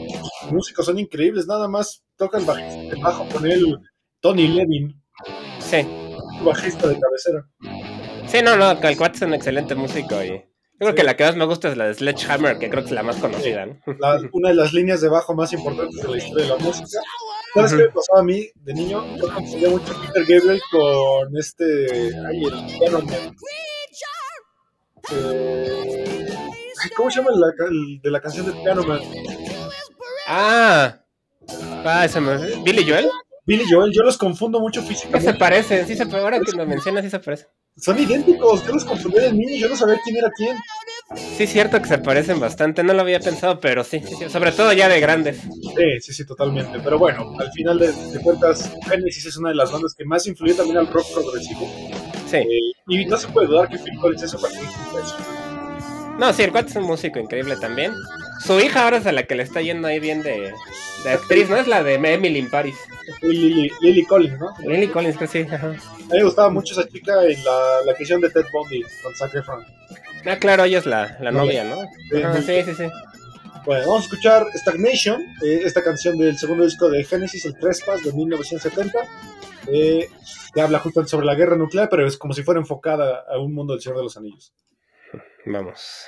músicos 0.51 0.85
son 0.85 0.99
increíbles, 0.99 1.47
nada 1.47 1.67
más 1.69 2.03
toca 2.17 2.37
el 2.37 2.45
bajista, 2.45 2.95
el 2.95 3.01
bajo 3.01 3.27
con 3.29 3.49
él, 3.49 3.77
Tony 4.19 4.47
Levin, 4.49 5.01
Sí. 5.59 5.77
bajista 6.43 6.87
de 6.89 6.99
cabecera. 6.99 7.47
Sí, 8.27 8.39
no, 8.43 8.57
no, 8.57 8.71
el 8.71 8.97
cuate 8.97 9.15
es 9.15 9.21
un 9.21 9.33
excelente 9.33 9.73
músico 9.75 10.21
y 10.23 10.43
creo 10.81 10.95
que 10.95 11.03
la 11.03 11.15
que 11.15 11.23
más 11.23 11.35
me 11.35 11.45
gusta 11.45 11.69
es 11.69 11.77
la 11.77 11.85
de 11.87 11.93
Sledgehammer, 11.93 12.57
que 12.57 12.69
creo 12.69 12.81
que 12.83 12.87
es 12.89 12.93
la 12.95 13.03
más 13.03 13.17
conocida, 13.17 13.65
¿no? 13.67 13.77
La- 13.99 14.19
una 14.33 14.49
de 14.49 14.55
las 14.55 14.73
líneas 14.73 14.99
de 15.01 15.09
bajo 15.09 15.33
más 15.35 15.53
importantes 15.53 16.01
de 16.01 16.09
la 16.09 16.17
historia 16.17 16.43
de 16.45 16.49
la 16.51 16.57
música. 16.57 16.99
¿Sabes 17.53 17.71
qué 17.71 17.77
me 17.77 17.89
pasaba 17.89 18.19
a 18.21 18.23
mí 18.23 18.47
de 18.55 18.73
niño? 18.73 19.05
Yo 19.17 19.33
confundía 19.33 19.69
mucho 19.69 19.93
Peter 20.13 20.25
Gabriel 20.39 20.61
con 20.71 21.37
este. 21.37 22.11
Ay, 22.27 22.43
el 22.43 22.79
Piano. 22.79 22.99
Eh, 25.13 26.27
¿Cómo 26.95 27.11
se 27.11 27.17
llama 27.21 27.31
la 27.35 27.47
el 27.69 28.01
de 28.01 28.11
la 28.11 28.21
canción 28.21 28.45
de 28.45 28.51
Piano 28.53 28.83
Man? 28.83 28.99
Ah, 30.27 30.99
ah, 31.85 32.05
ese 32.05 32.21
me... 32.21 32.37
Billy 32.63 32.87
Joel. 32.89 33.09
Billy 33.45 33.65
Joel, 33.69 33.91
yo 33.91 34.03
los 34.03 34.17
confundo 34.17 34.59
mucho 34.59 34.81
Se 34.81 34.87
físicamente. 34.87 35.33
parecen, 35.33 35.85
sí 35.87 35.95
se 35.95 36.03
ahora 36.03 36.39
que 36.39 36.51
lo 36.53 36.65
mencionas, 36.65 37.03
sí 37.03 37.09
se 37.09 37.19
parecen. 37.19 37.47
Son 37.77 37.97
idénticos, 37.97 38.65
yo 38.65 38.73
los 38.73 38.85
confundía 38.85 39.23
de 39.23 39.33
niño, 39.33 39.55
yo 39.57 39.69
no 39.69 39.75
sabía 39.75 39.97
quién 40.03 40.17
era 40.17 40.29
quién. 40.35 40.57
Sí, 41.37 41.47
cierto 41.47 41.81
que 41.81 41.87
se 41.87 41.97
parecen 41.97 42.39
bastante, 42.39 42.83
no 42.83 42.93
lo 42.93 43.01
había 43.01 43.19
pensado, 43.19 43.59
pero 43.59 43.83
sí, 43.83 44.01
sí, 44.07 44.15
sí, 44.15 44.29
sobre 44.29 44.51
todo 44.51 44.71
ya 44.73 44.87
de 44.87 44.99
grandes. 44.99 45.41
Sí, 45.41 45.99
sí, 46.01 46.13
sí, 46.13 46.25
totalmente. 46.25 46.79
Pero 46.83 46.99
bueno, 46.99 47.33
al 47.39 47.51
final 47.51 47.79
de, 47.79 47.91
de 47.91 48.19
cuentas, 48.21 48.71
Genesis 48.87 49.25
es 49.25 49.37
una 49.37 49.49
de 49.49 49.55
las 49.55 49.71
bandas 49.71 49.93
que 49.95 50.05
más 50.05 50.27
influyó 50.27 50.55
también 50.55 50.77
al 50.77 50.87
rock 50.87 51.05
progresivo. 51.13 51.67
Sí. 52.29 52.37
Eh, 52.37 52.71
y 52.87 53.05
no 53.05 53.17
se 53.17 53.27
puede 53.29 53.47
dudar 53.47 53.69
que 53.69 53.77
Phil 53.77 53.97
Collins 53.99 54.23
es 54.23 54.33
un. 54.33 54.41
No, 56.19 56.33
sí, 56.33 56.43
el 56.43 56.51
cuate 56.51 56.69
es 56.69 56.75
un 56.75 56.83
músico 56.83 57.19
increíble 57.19 57.55
también. 57.57 57.93
Su 58.43 58.59
hija 58.59 58.83
ahora 58.83 58.97
es 58.97 59.05
a 59.05 59.11
la 59.11 59.23
que 59.23 59.35
le 59.35 59.43
está 59.43 59.61
yendo 59.61 59.87
ahí 59.87 59.99
bien 59.99 60.23
de, 60.23 60.53
de 61.03 61.09
actriz, 61.09 61.49
¿no? 61.49 61.57
Es 61.57 61.67
la 61.67 61.83
de 61.83 61.95
Emily 61.95 62.39
in 62.39 62.49
Paris. 62.49 62.75
Lily, 63.21 63.71
Lily 63.81 64.05
Collins, 64.05 64.39
¿no? 64.39 64.53
Lily 64.65 64.87
Collins, 64.87 65.17
que 65.17 65.27
sí. 65.27 65.45
Ajá. 65.51 65.67
A 65.67 65.71
mí 65.71 65.77
me 66.09 66.23
gustaba 66.23 66.49
mucho 66.49 66.73
esa 66.79 66.89
chica 66.89 67.23
en 67.25 67.43
la, 67.43 67.81
la 67.85 67.93
canción 67.95 68.21
de 68.21 68.29
Ted 68.29 68.45
Bundy 68.51 68.83
con 69.03 69.15
Zac 69.15 69.35
Efron. 69.35 69.65
Ah, 70.25 70.37
claro, 70.37 70.63
ella 70.63 70.79
es 70.79 70.85
la, 70.85 71.17
la 71.19 71.31
novia, 71.31 71.63
¿no? 71.63 71.77
Sí, 72.09 72.21
Ajá, 72.21 72.33
muy 72.33 72.41
sí, 72.41 72.63
sí, 72.63 72.73
sí. 72.75 72.89
Bueno, 73.65 73.85
vamos 73.85 74.01
a 74.01 74.05
escuchar 74.05 74.47
Stagnation, 74.55 75.21
eh, 75.43 75.61
esta 75.63 75.83
canción 75.83 76.17
del 76.17 76.37
segundo 76.37 76.63
disco 76.63 76.89
de 76.89 77.03
Genesis, 77.03 77.45
el 77.45 77.57
Trespass 77.59 78.03
de 78.03 78.11
1970, 78.11 78.99
eh, 79.67 80.09
que 80.53 80.61
habla 80.61 80.79
justamente 80.79 81.11
sobre 81.11 81.27
la 81.27 81.35
guerra 81.35 81.55
nuclear, 81.55 81.87
pero 81.89 82.07
es 82.07 82.17
como 82.17 82.33
si 82.33 82.41
fuera 82.41 82.59
enfocada 82.59 83.23
a 83.29 83.37
un 83.39 83.53
mundo 83.53 83.73
del 83.73 83.81
Señor 83.81 83.97
de 83.97 84.03
los 84.03 84.17
Anillos. 84.17 84.51
Vamos. 85.45 86.05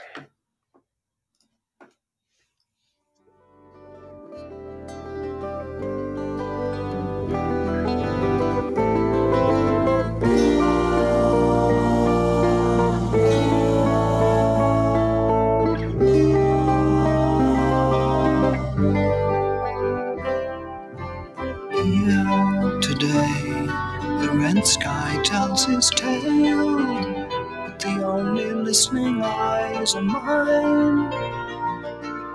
Listening 28.84 29.22
eyes 29.24 29.96
are 29.96 30.02
mine. 30.02 31.10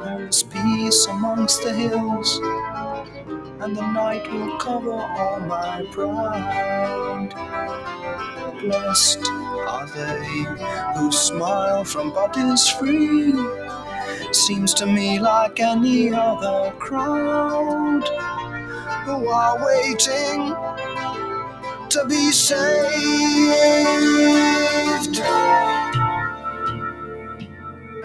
There 0.00 0.26
is 0.28 0.42
peace 0.44 1.04
amongst 1.06 1.62
the 1.62 1.74
hills, 1.74 2.40
and 3.60 3.76
the 3.76 3.86
night 3.92 4.32
will 4.32 4.56
cover 4.56 4.92
all 4.92 5.40
my 5.40 5.84
pride. 5.92 7.34
Blessed 8.62 9.28
are 9.28 9.86
they 9.94 10.46
who 10.96 11.12
smile 11.12 11.84
from 11.84 12.14
bodies 12.14 12.66
free. 12.66 13.34
Seems 14.32 14.72
to 14.74 14.86
me 14.86 15.18
like 15.18 15.60
any 15.60 16.14
other 16.14 16.72
crowd 16.78 18.08
who 19.04 19.28
are 19.28 19.62
waiting 19.66 20.54
to 21.90 22.04
be 22.08 22.32
saved. 22.32 23.68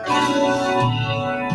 Thank 0.05 1.51
you. 1.51 1.52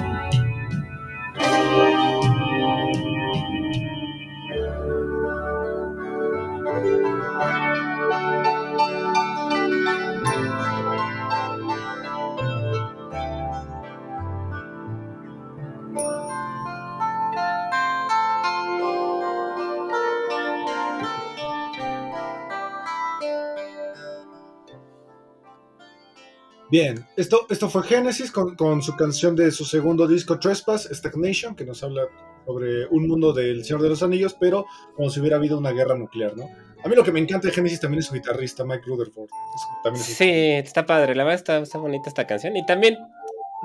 Bien, 26.71 27.05
esto, 27.17 27.47
esto 27.49 27.71
fue 27.71 27.83
Genesis 27.85 28.31
con, 28.31 28.55
con 28.55 28.83
su 28.83 28.95
canción 28.97 29.35
de 29.35 29.51
su 29.51 29.65
segundo 29.65 30.07
disco 30.07 30.39
Trespass, 30.39 30.89
Stagnation, 30.93 31.55
que 31.57 31.65
nos 31.65 31.83
habla 31.83 32.03
sobre 32.47 32.87
un 32.89 33.09
mundo 33.09 33.33
del 33.33 33.65
Señor 33.65 33.81
de 33.83 33.89
los 33.89 34.03
Anillos, 34.03 34.37
pero 34.39 34.67
como 34.95 35.09
si 35.09 35.21
hubiera 35.21 35.37
habido 35.37 35.57
una 35.59 35.71
guerra 35.73 35.97
nuclear, 35.97 36.37
¿no? 36.37 36.45
A 36.85 36.89
mí 36.89 36.95
lo 36.95 37.03
que 37.05 37.11
me 37.13 37.21
encanta 37.21 37.49
de 37.49 37.55
Genesis 37.55 37.81
también 37.81 38.01
es 38.01 38.07
su 38.07 38.15
guitarrista, 38.15 38.65
Mike 38.65 38.85
Rutherford. 38.87 39.29
Es- 39.95 40.03
Sí, 40.05 40.29
está 40.31 40.85
padre, 40.87 41.15
la 41.15 41.25
verdad 41.25 41.39
está, 41.41 41.59
está 41.59 41.79
bonita 41.79 42.09
esta 42.09 42.27
canción. 42.27 42.57
Y 42.57 42.65
también 42.67 42.97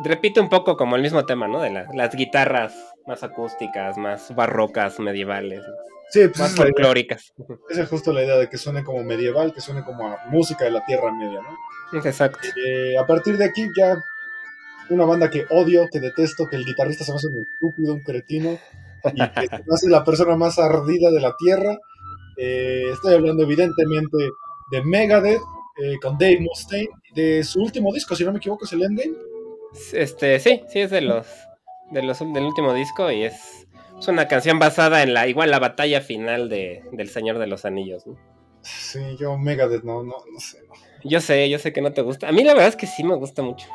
repite 0.04 0.40
un 0.40 0.50
poco 0.50 0.76
como 0.78 0.96
el 0.96 1.02
mismo 1.02 1.26
tema, 1.26 1.48
¿no? 1.48 1.62
De 1.62 1.70
la- 1.72 1.88
las 1.94 2.16
guitarras 2.16 2.74
más 3.06 3.22
acústicas, 3.22 3.98
más 3.98 4.34
barrocas, 4.36 5.00
medievales, 5.00 5.62
Sí, 6.10 6.22
pues 6.28 6.40
más 6.40 6.56
folclóricas. 6.56 7.34
esa 7.70 7.84
es 7.84 7.90
justo 7.90 8.12
la 8.14 8.24
idea 8.24 8.38
de 8.38 8.50
que 8.50 8.58
suene 8.58 8.84
como 8.84 9.04
medieval, 9.04 9.54
que 9.54 9.62
suene 9.62 9.84
como 9.84 10.08
a 10.08 10.18
música 10.30 10.64
de 10.66 10.72
la 10.72 10.86
Tierra 10.86 11.12
Media, 11.14 11.42
¿no? 11.42 11.50
Exacto. 11.94 12.48
Eh, 12.66 12.98
a 12.98 13.06
partir 13.06 13.38
de 13.38 13.46
aquí 13.46 13.68
ya 13.78 13.98
una 14.90 15.06
banda 15.06 15.30
que 15.30 15.46
odio, 15.50 15.88
que 15.92 16.00
detesto, 16.00 16.48
que 16.48 16.56
el 16.56 16.66
guitarrista 16.66 17.04
se 17.04 17.12
me 17.12 17.18
hace 17.18 17.28
un 17.28 17.42
estúpido, 17.42 17.94
un 17.94 18.04
cretino, 18.04 18.58
y 19.14 19.30
que 19.30 19.48
se 19.48 19.58
me 19.58 19.74
hace 19.74 19.90
la 19.90 20.04
persona 20.04 20.36
más 20.36 20.60
ardida 20.60 21.12
de 21.12 21.22
la 21.22 21.36
Tierra. 21.38 21.78
Eh, 22.38 22.84
estoy 22.92 23.14
hablando 23.14 23.44
evidentemente 23.44 24.18
de 24.72 24.84
Megadeth, 24.84 25.42
eh, 25.84 25.98
con 26.02 26.18
Dave 26.18 26.40
Mustaine, 26.40 26.90
de 27.16 27.44
su 27.44 27.62
último 27.62 27.94
disco, 27.94 28.16
si 28.16 28.24
no 28.24 28.32
me 28.32 28.38
equivoco, 28.38 28.66
es 28.66 28.74
el 28.74 28.84
Endgame. 28.84 29.16
Este, 29.92 30.40
sí, 30.40 30.62
sí, 30.70 30.82
es 30.82 30.92
de 30.92 31.02
los, 31.02 31.26
de 31.92 32.04
los 32.04 32.20
del 32.20 32.44
último 32.44 32.74
disco 32.74 33.10
y 33.12 33.24
es, 33.24 33.68
es 33.98 34.08
una 34.08 34.28
canción 34.28 34.60
basada 34.60 35.02
en 35.02 35.14
la, 35.14 35.28
igual 35.28 35.50
la 35.50 35.60
batalla 35.60 36.02
final 36.02 36.48
de, 36.48 36.84
del 36.92 37.10
Señor 37.10 37.40
de 37.40 37.48
los 37.48 37.66
Anillos, 37.66 38.06
¿no? 38.06 38.18
Sí, 38.62 39.18
yo 39.20 39.38
Megadeth, 39.38 39.84
no, 39.84 40.04
no, 40.04 40.14
no 40.32 40.40
sé. 40.40 40.60
no, 40.68 40.76
Yo 41.04 41.20
sé, 41.22 41.50
yo 41.50 41.60
sé 41.60 41.74
que 41.74 41.82
no 41.82 41.92
te 41.94 42.02
gusta. 42.02 42.28
A 42.30 42.32
mí 42.32 42.44
la 42.44 42.54
verdad 42.54 42.70
es 42.70 42.76
que 42.76 42.88
sí 42.88 43.04
me 43.04 43.16
gusta 43.16 43.42
mucho. 43.42 43.68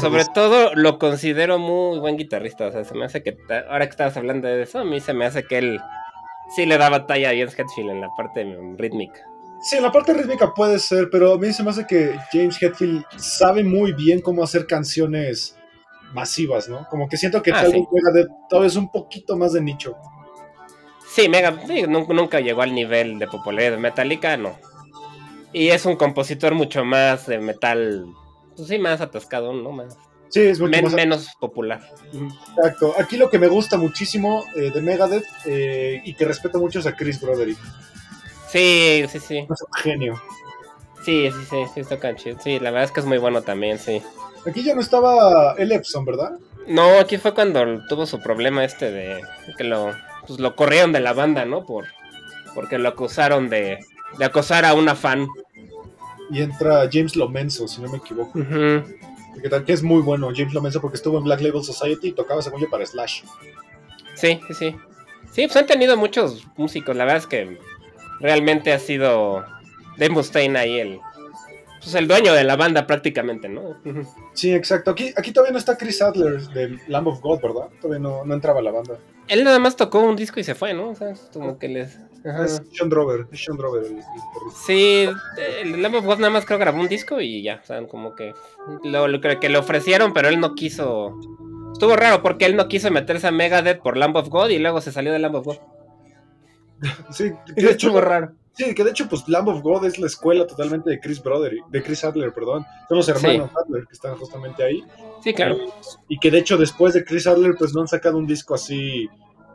Sobre 0.00 0.24
todo 0.26 0.74
lo 0.74 0.98
considero 0.98 1.58
muy 1.58 1.98
buen 1.98 2.16
guitarrista. 2.16 2.66
O 2.66 2.72
sea, 2.72 2.84
se 2.84 2.94
me 2.94 3.04
hace 3.06 3.22
que 3.22 3.36
ahora 3.68 3.86
que 3.86 3.90
estabas 3.90 4.16
hablando 4.16 4.46
de 4.48 4.62
eso, 4.62 4.78
a 4.80 4.84
mí 4.84 5.00
se 5.00 5.14
me 5.14 5.24
hace 5.24 5.44
que 5.44 5.58
él 5.58 5.80
sí 6.54 6.66
le 6.66 6.76
da 6.78 6.90
batalla 6.90 7.30
a 7.30 7.32
James 7.32 7.58
Hetfield 7.58 7.90
en 7.90 8.00
la 8.00 8.08
parte 8.16 8.44
rítmica. 8.76 9.20
Sí, 9.62 9.76
en 9.76 9.82
la 9.84 9.92
parte 9.92 10.12
rítmica 10.12 10.52
puede 10.54 10.78
ser, 10.78 11.08
pero 11.10 11.34
a 11.34 11.38
mí 11.38 11.52
se 11.52 11.62
me 11.62 11.70
hace 11.70 11.86
que 11.86 12.16
James 12.32 12.60
Hetfield 12.60 13.04
sabe 13.16 13.64
muy 13.64 13.92
bien 13.92 14.20
cómo 14.20 14.42
hacer 14.42 14.66
canciones 14.66 15.56
masivas, 16.12 16.68
¿no? 16.68 16.86
Como 16.90 17.08
que 17.08 17.16
siento 17.16 17.42
que 17.42 17.52
Ah, 17.52 17.62
tal 17.62 17.72
sí. 17.72 17.86
vez 18.12 18.26
todavía 18.50 18.68
es 18.68 18.76
un 18.76 18.90
poquito 18.90 19.36
más 19.36 19.52
de 19.52 19.62
nicho. 19.62 19.94
Sí, 21.08 21.28
Mega, 21.28 21.54
sí, 21.66 21.82
nunca 21.88 22.40
llegó 22.40 22.62
al 22.62 22.74
nivel 22.74 23.18
de 23.18 23.26
popularidad 23.26 23.72
de 23.72 23.78
Metallica, 23.78 24.36
no. 24.36 24.58
Y 25.52 25.68
es 25.68 25.84
un 25.86 25.96
compositor 25.96 26.54
mucho 26.54 26.84
más 26.84 27.26
de 27.26 27.38
metal, 27.38 28.06
pues 28.56 28.68
sí, 28.68 28.78
más 28.78 29.00
atascado, 29.00 29.52
¿no? 29.52 29.70
Más, 29.72 29.96
Sí, 30.28 30.40
es 30.40 30.60
mucho 30.60 30.70
men- 30.70 30.84
más 30.84 30.94
menos 30.94 31.28
popular. 31.38 31.82
exacto. 32.56 32.94
Aquí 32.98 33.18
lo 33.18 33.28
que 33.28 33.38
me 33.38 33.48
gusta 33.48 33.76
muchísimo 33.76 34.44
eh, 34.56 34.70
de 34.72 34.80
Megadeth 34.80 35.26
eh, 35.44 36.00
y 36.04 36.14
que 36.14 36.24
respeto 36.24 36.58
mucho 36.58 36.78
es 36.78 36.86
a 36.86 36.96
Chris 36.96 37.20
Broderick. 37.20 37.58
Sí, 38.48 39.04
sí, 39.10 39.18
sí. 39.18 39.38
Es 39.38 39.60
un 39.62 39.72
genio. 39.82 40.22
Sí, 41.04 41.30
sí, 41.30 41.46
sí, 41.50 41.56
sí, 41.74 41.82
tocan 41.88 42.16
chido. 42.16 42.38
Sí, 42.42 42.58
la 42.60 42.70
verdad 42.70 42.84
es 42.84 42.92
que 42.92 43.00
es 43.00 43.06
muy 43.06 43.18
bueno 43.18 43.42
también, 43.42 43.78
sí. 43.78 44.00
Aquí 44.46 44.62
ya 44.62 44.74
no 44.74 44.80
estaba 44.80 45.54
el 45.58 45.70
Epson, 45.72 46.04
¿verdad? 46.04 46.32
No, 46.66 46.98
aquí 46.98 47.18
fue 47.18 47.34
cuando 47.34 47.84
tuvo 47.88 48.06
su 48.06 48.20
problema 48.20 48.64
este 48.64 48.90
de 48.90 49.20
que 49.58 49.64
lo, 49.64 49.90
pues 50.26 50.38
lo 50.40 50.54
corrieron 50.56 50.92
de 50.92 51.00
la 51.00 51.12
banda, 51.12 51.44
¿no? 51.44 51.66
Por, 51.66 51.86
porque 52.54 52.78
lo 52.78 52.88
acusaron 52.88 53.48
de, 53.50 53.80
de 54.18 54.24
acosar 54.24 54.64
a 54.64 54.74
una 54.74 54.94
fan. 54.94 55.26
Y 56.30 56.40
entra 56.40 56.88
James 56.90 57.14
Lomenzo, 57.16 57.68
si 57.68 57.80
no 57.82 57.90
me 57.90 57.98
equivoco. 57.98 58.32
Que, 58.38 59.48
tal- 59.48 59.64
que 59.64 59.72
es 59.72 59.82
muy 59.82 60.02
bueno 60.02 60.30
James 60.34 60.54
Lomenzo 60.54 60.80
porque 60.80 60.96
estuvo 60.96 61.18
en 61.18 61.24
Black 61.24 61.40
Label 61.40 61.62
Society 61.62 62.08
y 62.08 62.12
tocaba 62.12 62.40
según 62.42 62.60
yo 62.60 62.70
para 62.70 62.84
Slash. 62.86 63.22
Sí, 64.14 64.40
sí, 64.48 64.54
sí. 64.54 64.76
Sí, 65.32 65.46
pues 65.46 65.56
han 65.56 65.66
tenido 65.66 65.96
muchos 65.96 66.46
músicos. 66.56 66.94
La 66.96 67.04
verdad 67.04 67.18
es 67.18 67.26
que 67.26 67.58
realmente 68.20 68.72
ha 68.72 68.78
sido 68.78 69.44
Dave 69.98 70.10
Mustaine 70.10 70.58
ahí 70.58 70.78
el, 70.78 71.00
pues 71.80 71.94
el 71.94 72.06
dueño 72.06 72.34
de 72.34 72.44
la 72.44 72.56
banda 72.56 72.86
prácticamente, 72.86 73.48
¿no? 73.48 73.76
Sí, 74.34 74.52
exacto. 74.54 74.90
Aquí, 74.90 75.12
aquí 75.16 75.32
todavía 75.32 75.52
no 75.52 75.58
está 75.58 75.76
Chris 75.78 76.00
Adler 76.02 76.40
de 76.48 76.78
Lamb 76.88 77.08
of 77.08 77.20
God, 77.20 77.40
¿verdad? 77.40 77.68
Todavía 77.80 78.00
no, 78.02 78.24
no 78.24 78.34
entraba 78.34 78.60
a 78.60 78.62
la 78.62 78.70
banda. 78.70 78.98
Él 79.28 79.44
nada 79.44 79.58
más 79.58 79.76
tocó 79.76 80.00
un 80.00 80.16
disco 80.16 80.38
y 80.40 80.44
se 80.44 80.54
fue, 80.54 80.74
¿no? 80.74 80.90
O 80.90 80.94
sea, 80.94 81.10
es 81.10 81.30
como 81.32 81.58
que 81.58 81.68
les... 81.68 81.98
ajá. 82.24 82.44
Es 82.44 82.62
Sean 82.72 82.88
Drover, 82.88 83.26
es 83.32 83.44
Sean 83.44 83.56
Drover 83.56 83.84
el, 83.84 83.92
el. 83.98 84.04
Sí, 84.54 85.08
el 85.62 85.82
Lamb 85.82 85.96
of 85.96 86.04
God 86.04 86.18
nada 86.18 86.30
más 86.30 86.44
creo 86.44 86.58
grabó 86.58 86.80
un 86.80 86.88
disco 86.88 87.20
y 87.20 87.42
ya, 87.42 87.60
o 87.62 87.66
sea, 87.66 87.86
como 87.86 88.14
que 88.14 88.34
lo, 88.84 89.08
lo 89.08 89.20
que 89.20 89.48
le 89.48 89.58
ofrecieron, 89.58 90.12
pero 90.12 90.28
él 90.28 90.40
no 90.40 90.54
quiso. 90.54 91.18
Estuvo 91.72 91.96
raro 91.96 92.22
porque 92.22 92.44
él 92.46 92.54
no 92.56 92.68
quiso 92.68 92.90
meterse 92.90 93.26
a 93.26 93.30
Megadeth 93.32 93.80
por 93.80 93.96
Lamb 93.96 94.16
of 94.16 94.28
God 94.28 94.50
y 94.50 94.58
luego 94.58 94.80
se 94.80 94.92
salió 94.92 95.12
de 95.12 95.18
Lamb 95.18 95.36
of 95.36 95.46
God. 95.46 95.56
Sí, 97.10 97.30
que 97.46 97.62
de 97.62 97.70
hecho, 97.72 97.88
Estuvo 97.88 98.00
raro. 98.00 98.32
sí, 98.54 98.74
que 98.74 98.82
de 98.84 98.90
hecho, 98.90 99.08
pues 99.08 99.28
Lamb 99.28 99.48
of 99.48 99.62
God 99.62 99.84
es 99.86 99.98
la 99.98 100.06
escuela 100.06 100.46
totalmente 100.46 100.90
de 100.90 100.98
Chris 101.00 101.22
Broderick, 101.22 101.64
de 101.68 101.82
Chris 101.82 102.04
Adler, 102.04 102.32
perdón. 102.32 102.64
Son 102.88 102.96
los 102.96 103.08
hermanos 103.08 103.50
Adler 103.56 103.84
que 103.86 103.92
están 103.92 104.16
justamente 104.16 104.64
ahí. 104.64 104.84
Sí, 105.22 105.32
claro. 105.32 105.58
Y 106.08 106.18
que 106.18 106.30
de 106.30 106.38
hecho, 106.38 106.56
después 106.56 106.94
de 106.94 107.04
Chris 107.04 107.26
Adler, 107.26 107.54
pues 107.56 107.72
no 107.72 107.82
han 107.82 107.88
sacado 107.88 108.18
un 108.18 108.26
disco 108.26 108.54
así, 108.54 109.08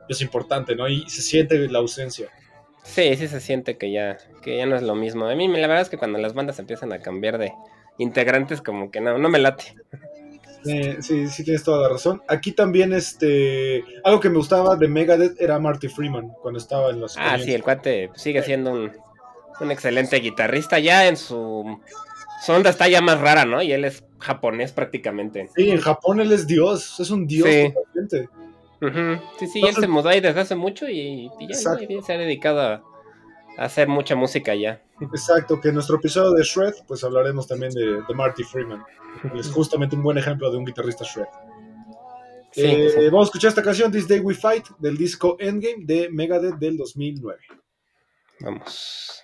pues 0.08 0.22
importante, 0.22 0.76
¿no? 0.76 0.88
Y 0.88 1.08
se 1.10 1.22
siente 1.22 1.68
la 1.70 1.80
ausencia. 1.80 2.30
Sí, 2.88 3.16
sí 3.18 3.28
se 3.28 3.40
siente 3.40 3.78
que 3.78 3.92
ya, 3.92 4.18
que 4.42 4.58
ya 4.58 4.66
no 4.66 4.76
es 4.76 4.82
lo 4.82 4.96
mismo. 4.96 5.26
A 5.28 5.36
mí 5.36 5.48
la 5.48 5.68
verdad 5.68 5.82
es 5.82 5.90
que 5.90 5.98
cuando 5.98 6.18
las 6.20 6.34
bandas 6.34 6.58
empiezan 6.58 6.94
a 6.94 7.00
cambiar 7.00 7.38
de 7.38 7.54
integrantes, 7.98 8.62
como 8.62 8.90
que 8.90 9.02
no, 9.02 9.18
no 9.18 9.30
me 9.30 9.40
late. 9.40 9.76
Eh, 10.66 10.98
sí, 11.02 11.28
sí 11.28 11.44
tienes 11.44 11.64
toda 11.64 11.84
la 11.84 11.90
razón. 11.90 12.22
Aquí 12.28 12.52
también, 12.52 12.94
este, 12.94 13.84
algo 14.04 14.20
que 14.20 14.30
me 14.30 14.38
gustaba 14.38 14.76
de 14.76 14.88
Megadeth 14.88 15.40
era 15.40 15.60
Marty 15.60 15.88
Freeman 15.88 16.30
cuando 16.42 16.58
estaba 16.58 16.90
en 16.90 17.00
los. 17.00 17.16
Ah, 17.18 17.38
sí, 17.40 17.54
el 17.54 17.64
cuate 17.64 18.10
sigue 18.16 18.42
siendo 18.44 18.72
un, 18.72 18.92
un 19.60 19.72
excelente 19.72 20.18
guitarrista. 20.18 20.80
Ya 20.80 21.08
en 21.08 21.16
su, 21.18 21.80
su 22.44 22.52
onda 22.52 22.70
está 22.70 22.88
ya 22.88 23.02
más 23.02 23.20
rara, 23.20 23.46
¿no? 23.46 23.62
Y 23.62 23.72
él 23.72 23.86
es 23.86 24.04
japonés 24.20 24.72
prácticamente. 24.72 25.50
Sí, 25.56 25.70
en 25.70 25.80
Japón 25.80 26.20
él 26.20 26.32
es 26.32 26.48
Dios, 26.48 27.00
es 27.00 27.12
un 27.12 27.28
Dios 27.28 27.48
Sí. 27.48 27.74
totalmente. 27.74 28.30
Sí, 29.40 29.48
sí, 29.48 29.62
él 29.66 29.76
se 29.76 29.88
mudó 29.88 30.10
ahí 30.10 30.20
desde 30.22 30.40
hace 30.40 30.56
mucho 30.56 30.88
y, 30.88 31.32
y 31.40 31.48
ya 31.48 31.56
se 31.56 32.14
ha 32.14 32.18
dedicado 32.18 32.62
a, 32.62 32.84
a 33.58 33.64
hacer 33.66 33.88
mucha 33.88 34.16
música 34.16 34.54
ya. 34.56 34.82
Exacto, 35.02 35.60
que 35.60 35.70
en 35.70 35.76
nuestro 35.76 35.98
episodio 35.98 36.32
de 36.32 36.44
Shred, 36.44 36.74
pues 36.88 37.04
hablaremos 37.04 37.48
también 37.48 37.72
de, 37.74 38.02
de 38.08 38.14
Marty 38.16 38.44
Freeman. 38.44 38.84
Él 39.24 39.40
Es 39.40 39.50
justamente 39.50 39.96
un 39.96 40.04
buen 40.04 40.18
ejemplo 40.18 40.52
de 40.52 40.58
un 40.58 40.66
guitarrista 40.66 41.04
Shred. 41.06 41.26
Sí, 42.52 42.62
Eh, 42.66 42.90
sí. 42.90 43.06
Vamos 43.06 43.26
a 43.26 43.30
escuchar 43.30 43.50
esta 43.50 43.64
canción, 43.64 43.92
This 43.92 44.08
Day 44.08 44.20
We 44.20 44.34
Fight, 44.34 44.68
del 44.80 44.98
disco 44.98 45.38
Endgame 45.40 45.86
de 45.86 46.10
Megadeth 46.12 46.56
del 46.56 46.78
2009. 46.78 47.40
Vamos. 48.42 49.24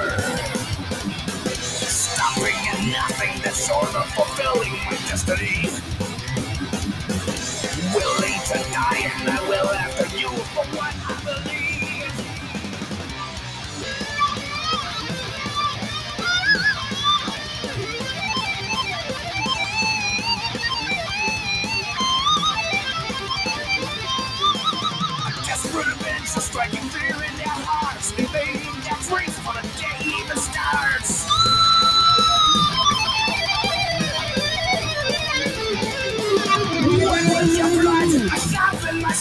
sort 3.61 3.93
of 3.95 4.05
fulfilling 4.15 4.71
my 4.85 4.97
destiny. 5.07 5.90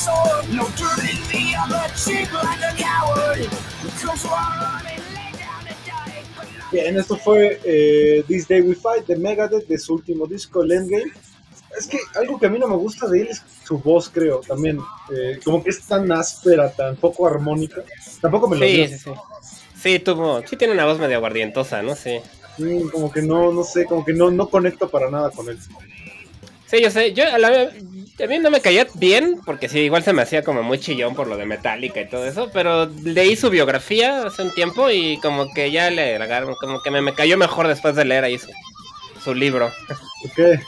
Sword, 0.01 0.48
no 0.57 0.64
turning 0.80 1.20
the 1.28 1.44
other 1.62 1.84
cheek 1.94 2.32
like 2.32 2.62
a 2.64 2.72
coward. 2.76 3.44
Cause 4.01 4.24
we're 4.24 4.55
running, 4.64 5.05
lay 5.16 5.32
down 5.36 5.64
and 5.68 5.80
die. 5.84 6.24
Bien, 6.72 6.96
esto 6.96 7.16
fue 7.16 7.61
eh, 7.64 8.24
This 8.26 8.48
Day 8.48 8.62
We 8.62 8.74
Fight 8.74 9.07
de 9.07 9.16
Megadeth 9.16 9.66
de 9.66 9.78
su 9.78 9.94
último 9.94 10.26
disco, 10.26 10.62
el 10.62 10.72
Endgame. 10.72 11.12
Es 11.78 11.86
que 11.86 11.98
algo 12.16 12.38
que 12.38 12.46
a 12.46 12.48
mí 12.48 12.59
no 12.59 12.66
me 12.66 12.76
gusta 12.76 13.07
de 13.09 13.22
él 13.22 13.28
es 13.30 13.42
su 13.64 13.78
voz, 13.78 14.09
creo, 14.09 14.40
también. 14.40 14.78
Eh, 15.14 15.38
como 15.44 15.62
que 15.62 15.70
es 15.70 15.82
tan 15.82 16.11
áspera, 16.11 16.72
tan 16.72 16.96
poco 16.96 17.26
armónica. 17.26 17.82
Tampoco 18.20 18.48
me 18.48 18.57
lo 18.57 18.66
Sí, 18.66 18.88
sí, 18.88 18.98
sí. 18.98 19.11
Sí, 19.80 19.98
tuvo, 19.98 20.42
sí 20.46 20.57
tiene 20.57 20.74
una 20.74 20.84
voz 20.84 20.98
medio 20.98 21.16
aguardientosa, 21.16 21.82
¿no? 21.82 21.94
Sí. 21.94 22.20
Sí, 22.57 22.82
como 22.90 23.11
que 23.11 23.22
no, 23.22 23.53
no 23.53 23.64
sé, 23.64 23.84
como 23.84 24.05
que 24.05 24.12
no, 24.12 24.30
no 24.30 24.48
conecto 24.48 24.88
para 24.88 25.11
nada 25.11 25.30
con 25.30 25.48
él. 25.48 25.59
Sí, 26.70 26.80
yo 26.80 26.90
sé, 26.90 27.12
yo 27.12 27.24
a, 27.24 27.38
la, 27.38 27.70
a 28.22 28.26
mí 28.26 28.38
no 28.38 28.50
me 28.50 28.60
caía 28.60 28.86
bien, 28.94 29.40
porque 29.44 29.68
sí, 29.68 29.80
igual 29.80 30.02
se 30.02 30.12
me 30.12 30.22
hacía 30.22 30.42
como 30.42 30.62
muy 30.62 30.78
chillón 30.78 31.14
por 31.14 31.26
lo 31.26 31.36
de 31.36 31.46
Metallica 31.46 32.00
y 32.00 32.08
todo 32.08 32.24
eso, 32.26 32.50
pero 32.52 32.86
leí 32.86 33.36
su 33.36 33.50
biografía 33.50 34.22
hace 34.26 34.42
un 34.42 34.54
tiempo 34.54 34.90
y 34.90 35.18
como 35.20 35.52
que 35.54 35.70
ya 35.70 35.90
le 35.90 36.16
agarraron, 36.16 36.54
como 36.56 36.82
que 36.82 36.90
me, 36.90 37.00
me 37.02 37.14
cayó 37.14 37.36
mejor 37.38 37.68
después 37.68 37.94
de 37.96 38.04
leer 38.04 38.24
ahí 38.24 38.38
su, 38.38 38.48
su 39.22 39.34
libro. 39.34 39.70
¿Por 40.22 40.32
qué? 40.34 40.60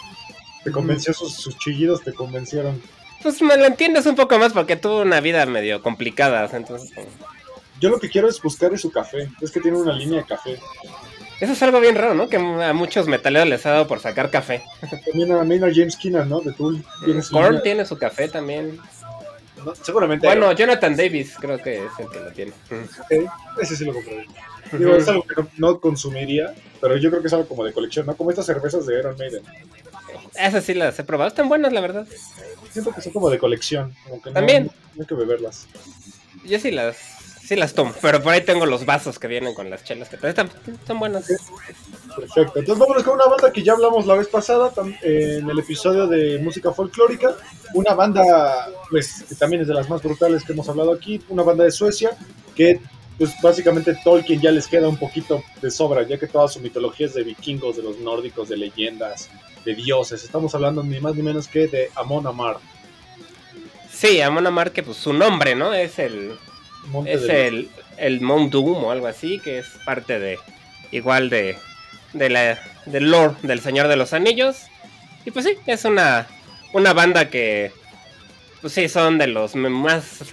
¿Te 0.64 0.70
convenció 0.70 1.12
sus, 1.12 1.34
sus 1.34 1.58
chillidos? 1.58 2.02
¿Te 2.02 2.12
convencieron? 2.12 2.80
Pues 3.22 3.40
me 3.42 3.56
lo 3.56 3.66
entiendes 3.66 4.06
un 4.06 4.16
poco 4.16 4.38
más 4.38 4.52
porque 4.52 4.76
tuvo 4.76 5.00
una 5.02 5.20
vida 5.20 5.44
medio 5.46 5.82
complicada, 5.82 6.48
entonces... 6.52 6.90
como- 6.94 7.06
Yo 7.80 7.88
lo 7.90 7.98
que 8.00 8.08
quiero 8.08 8.28
es 8.28 8.40
buscar 8.42 8.76
su 8.78 8.90
café. 8.90 9.28
Es 9.40 9.50
que 9.50 9.60
tiene 9.60 9.76
una 9.78 9.92
línea 9.92 10.20
de 10.20 10.26
café. 10.26 10.58
Eso 11.42 11.54
es 11.54 11.62
algo 11.64 11.80
bien 11.80 11.96
raro, 11.96 12.14
¿no? 12.14 12.28
Que 12.28 12.36
a 12.36 12.72
muchos 12.72 13.08
metaleros 13.08 13.48
les 13.48 13.66
ha 13.66 13.72
dado 13.72 13.88
por 13.88 13.98
sacar 13.98 14.30
café. 14.30 14.62
También 15.06 15.32
a 15.32 15.42
Maynard 15.42 15.72
James 15.74 15.96
Keenan, 15.96 16.28
¿no? 16.28 16.40
De 16.40 16.52
Tool. 16.52 16.84
Tiene 17.04 17.20
Korn 17.28 17.60
tiene 17.64 17.84
su 17.84 17.98
café 17.98 18.28
también. 18.28 18.78
no, 19.66 19.74
seguramente. 19.74 20.24
Bueno, 20.24 20.52
Jonathan 20.52 20.94
Davis 20.94 21.34
creo 21.40 21.58
que 21.58 21.84
es 21.84 21.92
el 21.98 22.08
que 22.10 22.20
lo 22.20 22.30
tiene. 22.30 22.52
Ese 23.60 23.74
sí 23.74 23.84
lo 23.84 23.92
compré. 23.92 24.24
Digo, 24.70 24.94
es 24.94 25.08
algo 25.08 25.24
que 25.24 25.42
no, 25.42 25.48
no 25.58 25.80
consumiría, 25.80 26.54
pero 26.80 26.96
yo 26.96 27.10
creo 27.10 27.20
que 27.20 27.26
es 27.26 27.34
algo 27.34 27.48
como 27.48 27.64
de 27.64 27.72
colección, 27.72 28.06
¿no? 28.06 28.16
Como 28.16 28.30
estas 28.30 28.46
cervezas 28.46 28.86
de 28.86 29.00
Iron 29.00 29.16
Maiden. 29.18 29.42
Esas 30.38 30.62
sí 30.62 30.74
las 30.74 30.96
he 30.96 31.02
probado, 31.02 31.26
están 31.26 31.48
buenas 31.48 31.72
la 31.72 31.80
verdad. 31.80 32.06
Siento 32.70 32.92
que 32.92 33.02
son 33.02 33.12
como 33.12 33.28
de 33.30 33.38
colección, 33.38 33.96
como 34.04 34.22
que 34.22 34.30
no, 34.30 34.34
También. 34.34 34.70
no 34.94 35.02
hay 35.02 35.06
que 35.08 35.14
beberlas. 35.16 35.66
Yo 36.44 36.60
sí 36.60 36.70
las, 36.70 36.98
sí 37.44 37.56
las 37.56 37.74
tomo, 37.74 37.92
pero 38.00 38.22
por 38.22 38.32
ahí 38.32 38.40
tengo 38.42 38.66
los 38.66 38.84
vasos 38.86 39.18
que 39.18 39.26
vienen 39.28 39.54
con 39.54 39.68
las 39.70 39.84
chelas 39.84 40.08
que. 40.08 40.16
Están, 40.26 40.50
están 40.66 40.98
buenas. 40.98 41.26
Perfecto. 42.16 42.58
Entonces 42.58 42.78
vámonos 42.78 43.02
con 43.02 43.14
una 43.14 43.26
banda 43.26 43.52
que 43.52 43.62
ya 43.62 43.72
hablamos 43.72 44.06
la 44.06 44.14
vez 44.14 44.28
pasada 44.28 44.70
tam- 44.72 44.96
en 45.02 45.48
el 45.48 45.58
episodio 45.58 46.06
de 46.06 46.38
música 46.38 46.72
folclórica. 46.72 47.34
Una 47.74 47.94
banda, 47.94 48.68
pues, 48.90 49.24
que 49.28 49.34
también 49.34 49.62
es 49.62 49.68
de 49.68 49.74
las 49.74 49.88
más 49.88 50.02
brutales 50.02 50.44
que 50.44 50.52
hemos 50.52 50.68
hablado 50.68 50.92
aquí. 50.92 51.20
Una 51.30 51.42
banda 51.42 51.64
de 51.64 51.70
Suecia 51.72 52.10
que, 52.54 52.80
pues, 53.18 53.30
básicamente 53.42 53.96
Tolkien 54.04 54.40
ya 54.42 54.50
les 54.50 54.66
queda 54.66 54.88
un 54.88 54.98
poquito 54.98 55.42
de 55.62 55.70
sobra, 55.70 56.02
ya 56.02 56.18
que 56.18 56.26
toda 56.26 56.48
su 56.48 56.60
mitología 56.60 57.06
es 57.06 57.14
de 57.14 57.22
vikingos, 57.24 57.76
de 57.76 57.82
los 57.82 57.98
nórdicos, 57.98 58.50
de 58.50 58.58
leyendas, 58.58 59.30
de 59.64 59.74
dioses. 59.74 60.22
Estamos 60.22 60.54
hablando 60.54 60.82
ni 60.82 61.00
más 61.00 61.14
ni 61.14 61.22
menos 61.22 61.48
que 61.48 61.66
de 61.66 61.90
Amon 61.94 62.26
Amar. 62.26 62.58
Sí, 63.90 64.20
Amon 64.20 64.46
Amar, 64.46 64.72
que 64.72 64.82
pues 64.82 64.98
su 64.98 65.12
nombre, 65.12 65.54
¿no? 65.54 65.72
Es 65.72 65.98
el, 65.98 66.32
Monte 66.88 67.12
es 67.12 67.22
de- 67.22 67.48
el, 67.48 67.70
el 67.96 68.20
Mount 68.20 68.52
Doom 68.52 68.84
o 68.84 68.90
algo 68.90 69.06
así, 69.06 69.38
que 69.38 69.58
es 69.58 69.66
parte 69.84 70.18
de, 70.18 70.38
igual 70.90 71.30
de, 71.30 71.56
de 72.12 72.28
la, 72.30 72.58
del 72.86 73.10
lore 73.10 73.34
del 73.42 73.60
Señor 73.60 73.88
de 73.88 73.96
los 73.96 74.12
Anillos. 74.12 74.56
Y 75.24 75.30
pues 75.30 75.44
sí, 75.44 75.52
es 75.66 75.84
una, 75.84 76.26
una 76.72 76.92
banda 76.92 77.28
que, 77.30 77.72
pues 78.60 78.72
sí, 78.72 78.88
son 78.88 79.18
de 79.18 79.28
los 79.28 79.54
más 79.54 80.24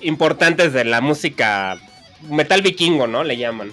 importantes 0.00 0.72
de 0.72 0.84
la 0.84 1.00
música 1.00 1.78
metal 2.30 2.62
vikingo, 2.62 3.06
¿no? 3.06 3.24
Le 3.24 3.36
llaman. 3.36 3.72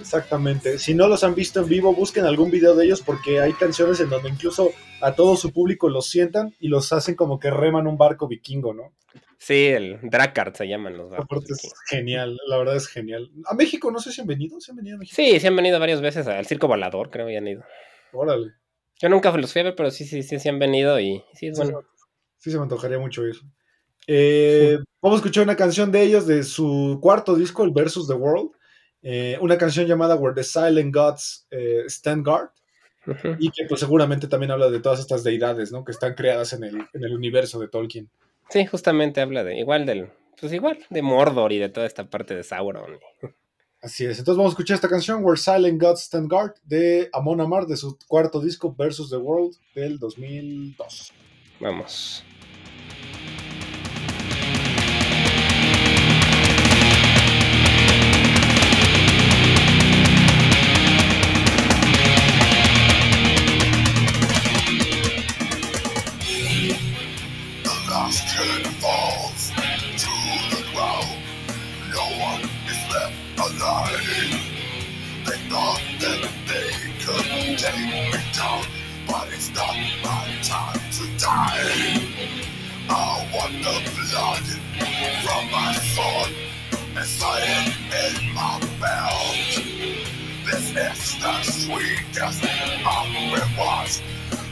Exactamente. 0.00 0.78
Si 0.78 0.94
no 0.94 1.08
los 1.08 1.24
han 1.24 1.34
visto 1.34 1.60
en 1.60 1.68
vivo, 1.68 1.94
busquen 1.94 2.24
algún 2.24 2.50
video 2.50 2.74
de 2.74 2.86
ellos 2.86 3.02
porque 3.02 3.40
hay 3.40 3.52
canciones 3.52 4.00
en 4.00 4.10
donde 4.10 4.28
incluso 4.28 4.70
a 5.00 5.14
todo 5.14 5.36
su 5.36 5.52
público 5.52 5.88
los 5.88 6.08
sientan 6.08 6.54
y 6.58 6.68
los 6.68 6.92
hacen 6.92 7.14
como 7.14 7.38
que 7.38 7.50
reman 7.50 7.86
un 7.86 7.98
barco 7.98 8.28
vikingo, 8.28 8.74
¿no? 8.74 8.94
Sí, 9.38 9.68
el 9.68 9.98
Drakard 10.02 10.54
se 10.54 10.68
llaman 10.68 10.98
los 10.98 11.08
barcos 11.08 11.24
Aparte 11.24 11.52
es 11.54 11.72
genial, 11.88 12.38
la 12.46 12.58
verdad 12.58 12.76
es 12.76 12.86
genial. 12.86 13.30
A 13.46 13.54
México, 13.54 13.90
no 13.90 13.98
sé 13.98 14.12
si 14.12 14.20
han 14.20 14.26
venido, 14.26 14.60
¿se 14.60 14.72
han 14.72 14.76
venido 14.76 14.96
a 14.96 14.98
México? 14.98 15.16
Sí, 15.16 15.40
sí 15.40 15.46
han 15.46 15.56
venido 15.56 15.80
varias 15.80 16.02
veces 16.02 16.26
al 16.26 16.44
Circo 16.44 16.68
Volador, 16.68 17.10
creo 17.10 17.26
que 17.26 17.38
han 17.38 17.48
ido. 17.48 17.64
Órale. 18.12 18.52
Yo 19.00 19.08
nunca 19.08 19.34
los 19.34 19.50
fui 19.50 19.60
a 19.60 19.64
ver, 19.64 19.74
pero 19.74 19.90
sí, 19.90 20.04
sí, 20.04 20.22
sí, 20.22 20.38
sí 20.38 20.48
han 20.48 20.58
venido 20.58 21.00
y 21.00 21.24
sí, 21.32 21.46
es 21.46 21.56
Sí, 21.56 21.62
bueno. 21.62 21.82
Sí, 22.36 22.50
se 22.50 22.56
me 22.58 22.64
antojaría 22.64 22.98
mucho 22.98 23.26
ir. 23.26 23.36
Eh, 24.12 24.78
Vamos 25.02 25.16
a 25.16 25.20
escuchar 25.20 25.44
una 25.44 25.56
canción 25.56 25.90
de 25.90 26.02
ellos 26.02 26.26
de 26.26 26.42
su 26.42 26.98
cuarto 27.00 27.34
disco, 27.34 27.64
el 27.64 27.70
Versus 27.70 28.06
the 28.06 28.14
World. 28.14 28.50
Eh, 29.02 29.38
una 29.40 29.56
canción 29.56 29.86
llamada 29.86 30.16
Where 30.16 30.34
the 30.34 30.44
Silent 30.44 30.94
Gods 30.94 31.46
eh, 31.50 31.84
Stand 31.86 32.26
Guard. 32.26 32.50
Y 33.38 33.50
que 33.50 33.64
pues 33.64 33.80
seguramente 33.80 34.28
también 34.28 34.50
habla 34.50 34.68
de 34.68 34.78
todas 34.78 35.00
estas 35.00 35.24
deidades, 35.24 35.72
¿no? 35.72 35.84
Que 35.84 35.92
están 35.92 36.14
creadas 36.14 36.52
en 36.52 36.64
el, 36.64 36.76
en 36.92 37.04
el 37.04 37.14
universo 37.14 37.58
de 37.58 37.68
Tolkien. 37.68 38.10
Sí, 38.50 38.66
justamente 38.66 39.22
habla 39.22 39.42
de 39.42 39.58
igual 39.58 39.86
del, 39.86 40.10
pues 40.38 40.52
igual, 40.52 40.78
de 40.90 41.00
Mordor 41.00 41.50
y 41.52 41.58
de 41.58 41.70
toda 41.70 41.86
esta 41.86 42.10
parte 42.10 42.34
de 42.34 42.42
Sauron. 42.42 42.98
Así 43.80 44.04
es. 44.04 44.18
Entonces 44.18 44.36
vamos 44.36 44.50
a 44.50 44.54
escuchar 44.54 44.74
esta 44.74 44.88
canción, 44.88 45.24
Where 45.24 45.40
Silent 45.40 45.80
Gods 45.80 46.02
Stand 46.02 46.30
Guard, 46.30 46.54
de 46.64 47.08
Amon 47.14 47.40
Amar, 47.40 47.66
de 47.66 47.78
su 47.78 47.96
cuarto 48.06 48.38
disco, 48.38 48.74
Versus 48.76 49.08
the 49.08 49.16
World, 49.16 49.56
del 49.74 49.98
2002. 49.98 51.12
Vamos. 51.58 52.22
Last 68.00 68.34
falls 68.80 69.50
to 69.50 70.12
the 70.56 70.64
ground. 70.72 71.20
No 71.92 72.04
one 72.18 72.40
is 72.64 72.80
left 72.88 73.12
alive. 73.36 74.00
They 75.26 75.36
thought 75.50 75.82
that 76.00 76.30
they 76.48 76.70
could 76.98 77.58
take 77.58 77.76
me 77.76 78.22
down, 78.32 78.64
but 79.06 79.28
it's 79.34 79.52
not 79.54 79.76
my 80.02 80.24
time 80.42 80.80
to 80.96 81.04
die. 81.18 82.00
I 82.88 83.28
want 83.34 83.52
the 83.68 83.76
blood 83.92 84.46
from 85.22 85.50
my 85.50 85.74
sword 85.92 86.32
and 86.96 87.06
it 87.44 88.22
in 88.22 88.34
my 88.34 88.60
belt. 88.80 89.36
This 90.46 90.70
is 90.70 91.20
the 91.20 91.42
sweetest 91.42 92.44
of 92.44 93.06
rewards, 93.34 94.00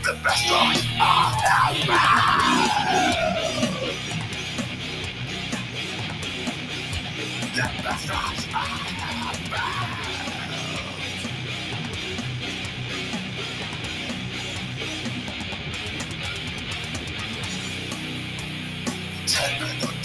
the 0.08 0.14
best 0.24 0.50
of 0.50 0.56
I 1.00 1.12
have 1.44 1.76
The 7.54 7.66
best 7.82 8.08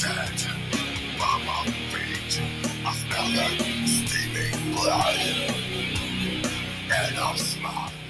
dead 0.02 0.38
by 1.18 1.34
my 1.46 1.60
feet. 1.92 2.34
I 2.86 2.92
smell 2.94 3.28
the 3.32 3.48
steaming 3.88 4.58
blood. 4.74 5.20
And 6.92 7.16
I'm 7.18 7.38
smart. 7.38 8.03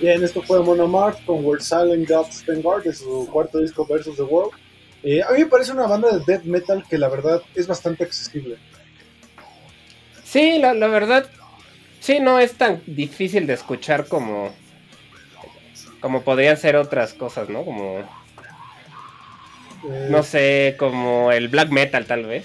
Bien, 0.00 0.22
esto 0.22 0.42
fue 0.42 0.58
Amon 0.58 0.80
Amar 0.80 1.16
con 1.26 1.44
Where 1.44 1.62
Silent 1.62 2.08
Gods 2.08 2.36
Stand 2.40 2.62
Guard, 2.62 2.84
de 2.84 2.94
su 2.94 3.28
cuarto 3.32 3.58
disco, 3.58 3.84
Versus 3.86 4.16
the 4.16 4.22
World. 4.22 4.52
Eh, 5.02 5.22
a 5.22 5.32
mí 5.32 5.40
me 5.40 5.46
parece 5.46 5.72
una 5.72 5.86
banda 5.86 6.10
de 6.16 6.24
death 6.24 6.44
metal 6.44 6.84
que 6.88 6.98
la 6.98 7.08
verdad 7.08 7.42
es 7.54 7.66
bastante 7.66 8.04
accesible. 8.04 8.56
Sí, 10.24 10.58
la, 10.58 10.74
la 10.74 10.86
verdad, 10.88 11.26
sí, 12.00 12.20
no 12.20 12.38
es 12.38 12.54
tan 12.54 12.82
difícil 12.86 13.46
de 13.46 13.54
escuchar 13.54 14.06
como, 14.06 14.52
como 16.00 16.22
podrían 16.22 16.56
ser 16.56 16.76
otras 16.76 17.14
cosas, 17.14 17.48
¿no? 17.48 17.64
Como, 17.64 17.98
Eh, 19.84 20.08
no 20.10 20.22
sé, 20.24 20.74
como 20.76 21.30
el 21.30 21.48
black 21.48 21.70
metal 21.70 22.04
tal 22.04 22.26
vez. 22.26 22.44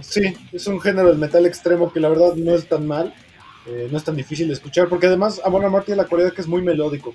Sí, 0.00 0.32
es 0.52 0.68
un 0.68 0.80
género 0.80 1.08
del 1.08 1.18
metal 1.18 1.44
extremo 1.44 1.92
que 1.92 1.98
la 1.98 2.08
verdad 2.08 2.34
no 2.36 2.54
es 2.54 2.68
tan 2.68 2.86
mal, 2.86 3.12
eh, 3.66 3.88
no 3.90 3.98
es 3.98 4.04
tan 4.04 4.16
difícil 4.16 4.48
de 4.48 4.54
escuchar, 4.54 4.88
porque 4.88 5.06
además 5.06 5.40
Amon 5.44 5.64
Amar 5.64 5.84
tiene 5.84 6.02
la 6.02 6.08
cualidad 6.08 6.32
que 6.32 6.40
es 6.40 6.46
muy 6.48 6.62
melódico. 6.62 7.14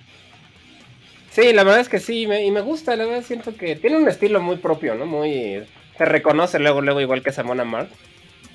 Sí, 1.31 1.53
la 1.53 1.63
verdad 1.63 1.81
es 1.81 1.89
que 1.89 1.99
sí, 1.99 2.25
me- 2.27 2.45
y 2.45 2.51
me 2.51 2.61
gusta, 2.61 2.95
la 2.95 3.05
verdad 3.05 3.23
siento 3.23 3.55
que 3.55 3.75
tiene 3.75 3.97
un 3.97 4.07
estilo 4.07 4.41
muy 4.41 4.57
propio, 4.57 4.95
¿no? 4.95 5.05
Muy, 5.05 5.63
se 5.97 6.05
reconoce 6.05 6.57
luego, 6.59 6.81
luego 6.81 7.01
igual 7.01 7.21
que 7.21 7.31
Samona 7.31 7.63
Mar, 7.63 7.87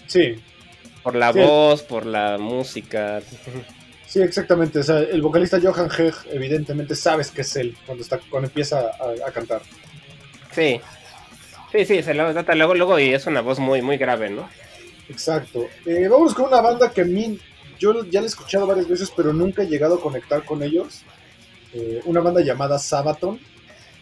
Sí, 0.06 0.34
por 1.02 1.14
la 1.14 1.32
Sí. 1.32 1.38
voz, 1.38 1.82
por 1.82 2.04
la 2.06 2.38
música. 2.38 3.20
sí, 4.06 4.20
exactamente. 4.20 4.78
O 4.80 4.82
sea, 4.82 4.98
el 4.98 5.22
vocalista 5.22 5.58
Johan 5.62 5.88
Heg, 5.96 6.14
evidentemente 6.32 6.94
sabes 6.96 7.30
que 7.30 7.42
es 7.42 7.56
él 7.56 7.76
cuando, 7.86 8.02
está, 8.02 8.18
cuando 8.30 8.48
empieza 8.48 8.78
a, 8.80 9.28
a 9.28 9.30
cantar. 9.32 9.62
Sí, 10.50 10.80
sí, 11.70 11.84
sí, 11.86 12.02
se 12.02 12.14
lo 12.14 12.30
trata 12.32 12.54
luego, 12.54 12.74
luego 12.74 12.98
y 12.98 13.14
es 13.14 13.26
una 13.26 13.40
voz 13.40 13.58
muy, 13.58 13.80
muy 13.80 13.96
grave, 13.96 14.28
¿no? 14.28 14.48
Exacto. 15.08 15.66
Eh, 15.86 16.08
vamos 16.08 16.34
con 16.34 16.46
una 16.46 16.60
banda 16.60 16.90
que 16.90 17.00
a 17.02 17.04
mí, 17.04 17.38
yo 17.82 18.04
ya 18.04 18.20
la 18.20 18.26
he 18.26 18.28
escuchado 18.28 18.66
varias 18.66 18.88
veces, 18.88 19.12
pero 19.14 19.32
nunca 19.32 19.62
he 19.62 19.66
llegado 19.66 19.96
a 19.96 20.00
conectar 20.00 20.44
con 20.44 20.62
ellos. 20.62 21.02
Eh, 21.74 22.00
una 22.04 22.20
banda 22.20 22.40
llamada 22.40 22.78
Sabaton, 22.78 23.40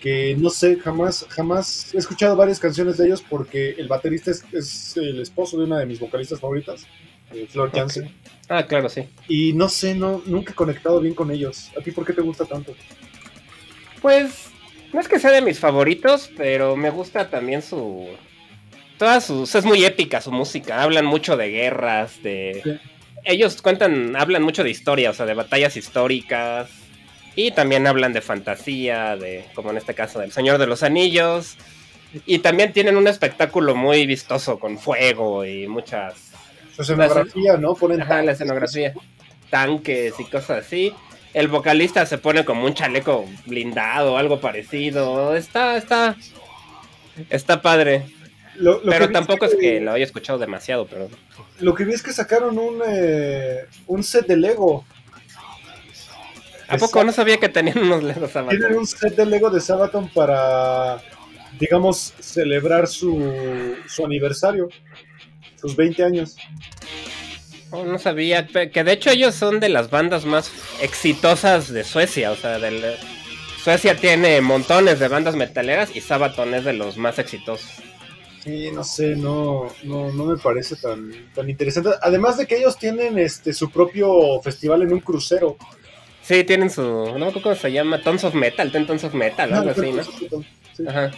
que 0.00 0.36
no 0.38 0.50
sé, 0.50 0.76
jamás, 0.76 1.24
jamás 1.30 1.94
he 1.94 1.98
escuchado 1.98 2.36
varias 2.36 2.60
canciones 2.60 2.98
de 2.98 3.06
ellos 3.06 3.24
porque 3.28 3.70
el 3.78 3.88
baterista 3.88 4.30
es, 4.30 4.44
es 4.52 4.96
el 4.96 5.20
esposo 5.20 5.56
de 5.56 5.64
una 5.64 5.78
de 5.78 5.86
mis 5.86 5.98
vocalistas 5.98 6.40
favoritas, 6.40 6.86
eh, 7.32 7.46
Flor 7.48 7.70
Jansen. 7.72 8.14
Ah, 8.48 8.66
claro, 8.66 8.88
sí. 8.88 9.08
Y 9.28 9.54
no 9.54 9.68
sé, 9.68 9.94
no, 9.94 10.22
nunca 10.26 10.52
he 10.52 10.54
conectado 10.54 11.00
bien 11.00 11.14
con 11.14 11.30
ellos. 11.30 11.70
¿A 11.78 11.82
ti 11.82 11.90
por 11.92 12.04
qué 12.04 12.12
te 12.12 12.20
gusta 12.20 12.44
tanto? 12.44 12.74
Pues 14.02 14.50
no 14.92 15.00
es 15.00 15.08
que 15.08 15.18
sea 15.18 15.30
de 15.30 15.40
mis 15.40 15.58
favoritos, 15.58 16.30
pero 16.36 16.76
me 16.76 16.90
gusta 16.90 17.30
también 17.30 17.62
su. 17.62 18.08
Todas 18.98 19.24
sus. 19.24 19.54
Es 19.54 19.64
muy 19.64 19.84
épica 19.84 20.20
su 20.20 20.32
música. 20.32 20.82
Hablan 20.82 21.06
mucho 21.06 21.36
de 21.36 21.48
guerras, 21.48 22.22
de. 22.22 22.80
Ellos 23.24 23.60
cuentan, 23.62 24.16
hablan 24.16 24.42
mucho 24.42 24.64
de 24.64 24.70
historia, 24.70 25.10
o 25.10 25.14
sea, 25.14 25.26
de 25.26 25.34
batallas 25.34 25.76
históricas. 25.76 26.70
Y 27.36 27.52
también 27.52 27.86
hablan 27.86 28.12
de 28.12 28.20
fantasía, 28.20 29.16
de, 29.16 29.46
como 29.54 29.70
en 29.70 29.76
este 29.76 29.94
caso, 29.94 30.18
del 30.18 30.32
Señor 30.32 30.58
de 30.58 30.66
los 30.66 30.82
Anillos. 30.82 31.56
Y 32.26 32.40
también 32.40 32.72
tienen 32.72 32.96
un 32.96 33.06
espectáculo 33.06 33.74
muy 33.74 34.04
vistoso 34.06 34.58
con 34.58 34.78
fuego 34.78 35.44
y 35.44 35.68
muchas 35.68 36.32
Su 36.74 36.82
escenografía, 36.82 37.56
¿no? 37.56 37.74
Ponen 37.74 38.02
Ajá, 38.02 38.22
la 38.22 38.32
escenografía. 38.32 38.94
Tanques 39.48 40.14
y 40.18 40.24
cosas 40.24 40.66
así. 40.66 40.92
El 41.32 41.46
vocalista 41.46 42.04
se 42.06 42.18
pone 42.18 42.44
como 42.44 42.64
un 42.64 42.74
chaleco 42.74 43.26
blindado 43.46 44.14
o 44.14 44.16
algo 44.16 44.40
parecido. 44.40 45.36
Está, 45.36 45.76
está. 45.76 46.16
Está 47.28 47.62
padre. 47.62 48.06
Lo, 48.60 48.74
lo 48.84 48.90
Pero 48.90 49.10
tampoco 49.10 49.46
es 49.46 49.54
que 49.54 49.80
lo 49.80 49.92
haya 49.92 50.04
escuchado 50.04 50.38
demasiado, 50.38 50.86
pero. 50.86 51.08
Lo 51.60 51.74
que 51.74 51.84
vi 51.84 51.94
es 51.94 52.02
que 52.02 52.12
sacaron 52.12 52.58
un, 52.58 52.82
eh, 52.86 53.64
un 53.86 54.04
set 54.04 54.26
de 54.26 54.36
Lego. 54.36 54.84
¿A 56.68 56.76
poco 56.76 57.02
no 57.02 57.10
sabía 57.10 57.38
que 57.38 57.48
tenían 57.48 57.78
unos 57.78 58.02
Legos 58.02 58.36
abajo? 58.36 58.50
Tienen 58.50 58.76
un 58.76 58.86
set 58.86 59.16
de 59.16 59.26
Lego 59.26 59.50
de 59.50 59.60
Sabaton 59.60 60.08
para, 60.10 60.98
digamos, 61.58 62.14
celebrar 62.20 62.86
su, 62.86 63.74
su 63.88 64.04
aniversario, 64.04 64.68
sus 65.60 65.74
20 65.74 66.04
años. 66.04 66.36
Oh, 67.70 67.84
no 67.84 67.98
sabía. 67.98 68.46
Que 68.46 68.84
de 68.84 68.92
hecho 68.92 69.10
ellos 69.10 69.34
son 69.34 69.58
de 69.58 69.70
las 69.70 69.90
bandas 69.90 70.26
más 70.26 70.52
exitosas 70.82 71.72
de 71.72 71.82
Suecia. 71.82 72.30
O 72.30 72.36
sea, 72.36 72.58
del... 72.58 72.84
Suecia 73.62 73.96
tiene 73.96 74.40
montones 74.40 74.98
de 74.98 75.08
bandas 75.08 75.34
metaleras 75.34 75.94
y 75.94 76.00
Sabaton 76.00 76.54
es 76.54 76.64
de 76.64 76.72
los 76.72 76.96
más 76.96 77.18
exitosos. 77.18 77.70
Sí, 78.42 78.70
no 78.72 78.82
sé, 78.84 79.16
no, 79.16 79.66
no, 79.82 80.10
no 80.12 80.24
me 80.24 80.36
parece 80.38 80.76
tan, 80.76 81.12
tan 81.34 81.50
interesante. 81.50 81.90
Además 82.00 82.38
de 82.38 82.46
que 82.46 82.56
ellos 82.56 82.78
tienen 82.78 83.18
este 83.18 83.52
su 83.52 83.70
propio 83.70 84.40
festival 84.42 84.82
en 84.82 84.92
un 84.92 85.00
crucero. 85.00 85.56
Sí, 86.22 86.44
tienen 86.44 86.70
su. 86.70 86.82
No 86.82 87.12
me 87.18 87.26
acuerdo 87.26 87.42
cómo 87.42 87.54
se 87.54 87.72
llama. 87.72 88.00
Tons 88.02 88.24
of 88.24 88.34
Metal. 88.34 88.70
Ten 88.72 88.86
Tons 88.86 89.04
of 89.04 89.14
Metal, 89.14 89.52
algo 89.52 89.70
así, 89.70 89.92
¿no? 89.92 90.02
Sí. 90.74 90.84
Ajá. 90.86 91.10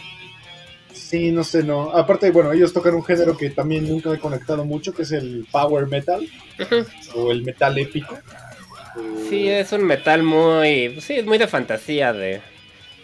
Sí, 0.91 1.31
no 1.31 1.43
sé, 1.43 1.63
no. 1.63 1.91
Aparte, 1.91 2.29
bueno, 2.31 2.51
ellos 2.51 2.73
tocan 2.73 2.95
un 2.95 3.03
género 3.03 3.37
que 3.37 3.49
también 3.51 3.87
nunca 3.87 4.13
he 4.13 4.19
conectado 4.19 4.65
mucho, 4.65 4.93
que 4.93 5.03
es 5.03 5.11
el 5.11 5.45
power 5.51 5.87
metal 5.87 6.27
Ujú. 6.59 6.85
o 7.15 7.31
el 7.31 7.43
metal 7.43 7.77
épico. 7.77 8.15
Eh, 8.15 9.25
Sí, 9.29 9.47
es 9.49 9.71
un 9.71 9.83
metal 9.85 10.23
muy. 10.23 10.99
Sí, 11.01 11.13
es 11.15 11.25
muy 11.25 11.37
de 11.37 11.47
fantasía, 11.47 12.11
de. 12.13 12.41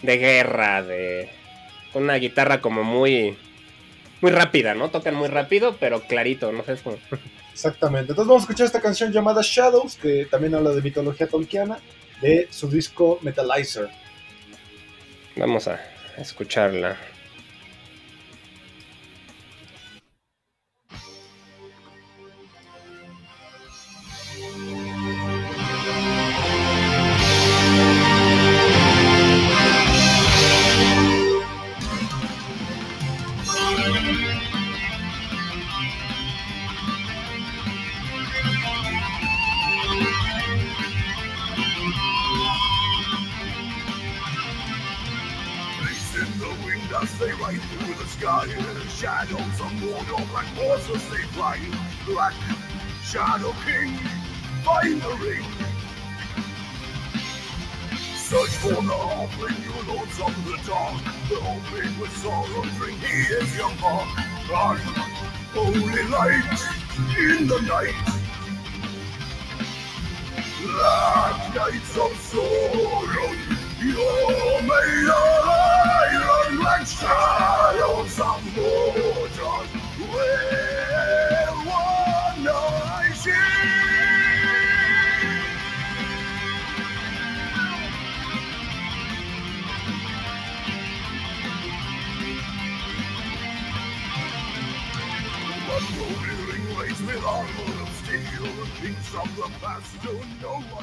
De 0.01 0.17
guerra, 0.17 0.84
de. 0.84 1.30
Con 1.93 2.03
una 2.03 2.15
guitarra 2.15 2.61
como 2.61 2.84
muy. 2.84 3.38
Muy 4.22 4.32
rápida, 4.32 4.76
¿no? 4.76 4.89
Tocan 4.89 5.15
muy 5.15 5.28
rápido, 5.28 5.78
pero 5.80 6.01
clarito, 6.01 6.51
no 6.51 6.63
sé. 6.63 6.74
Es 6.74 6.82
como... 6.82 6.97
Exactamente. 7.53 8.11
Entonces 8.11 8.28
vamos 8.28 8.43
a 8.43 8.45
escuchar 8.45 8.65
esta 8.65 8.82
canción 8.82 9.11
llamada 9.11 9.41
Shadows, 9.43 9.95
que 9.95 10.26
también 10.26 10.55
habla 10.55 10.72
de 10.72 10.82
mitología 10.82 11.28
tolkiana, 11.28 11.80
de 12.22 12.47
su 12.49 12.70
disco 12.70 13.20
Metalizer. 13.22 13.89
Vamos 15.36 15.67
a 15.67 15.80
escucharla. 16.17 16.97
As 47.02 47.18
they 47.18 47.32
ride 47.34 47.62
through 47.62 47.93
the 47.93 48.08
sky. 48.08 48.47
Shadows 48.89 49.60
of 49.60 49.72
Mordor, 49.80 50.30
black 50.32 50.45
horses 50.58 51.10
they 51.10 51.24
fly. 51.34 51.60
Black 52.06 52.34
Shadow 53.04 53.54
King, 53.66 53.97
find 54.64 55.02
the 55.02 55.14
ring. 55.24 55.45
Search 58.16 58.56
for 58.62 58.70
the 58.70 58.97
halfling, 59.06 59.58
you 59.66 59.93
lords 59.93 60.20
of 60.20 60.34
the 60.45 60.58
dark. 60.68 61.02
The 61.30 61.38
open 61.38 62.00
with 62.00 62.16
sorrow, 62.18 62.64
drink, 62.78 63.00
he 63.00 63.34
is 63.34 63.56
your 63.58 63.74
mark. 63.76 64.10
Run, 64.50 64.78
holy 65.54 66.04
light 66.10 66.60
in 67.18 67.47
the 67.47 67.62
night. 67.62 67.95
Black 70.62 71.56
nights 71.56 71.97
of 71.97 72.16
sorrow, 72.18 73.34
you're 73.80 74.62
made 74.62 75.10
iron 75.10 75.59
like 76.70 76.86
shadows 76.86 78.20
of 78.20 79.09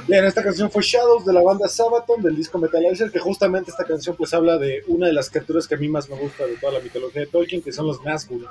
Bien, 0.08 0.24
esta 0.24 0.42
canción 0.42 0.70
fue 0.70 0.82
Shadows 0.82 1.24
de 1.24 1.32
la 1.32 1.42
banda 1.42 1.68
Sabaton 1.68 2.22
del 2.22 2.36
disco 2.36 2.58
Metalizer, 2.58 3.10
que 3.10 3.18
justamente 3.18 3.70
esta 3.70 3.84
canción 3.84 4.16
pues 4.16 4.32
habla 4.34 4.58
de 4.58 4.82
una 4.86 5.06
de 5.06 5.12
las 5.12 5.30
criaturas 5.30 5.66
que 5.66 5.74
a 5.74 5.78
mí 5.78 5.88
más 5.88 6.08
me 6.08 6.16
gusta 6.16 6.46
de 6.46 6.56
toda 6.56 6.74
la 6.74 6.80
mitología 6.80 7.22
de 7.22 7.26
Tolkien, 7.26 7.62
que 7.62 7.72
son 7.72 7.86
los 7.86 8.00
Nazgûl. 8.02 8.48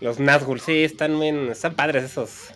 Los 0.00 0.18
Nazgûl, 0.18 0.60
sí, 0.60 0.84
están 0.84 1.14
muy. 1.14 1.28
Están 1.50 1.74
padres 1.74 2.04
esos. 2.04 2.50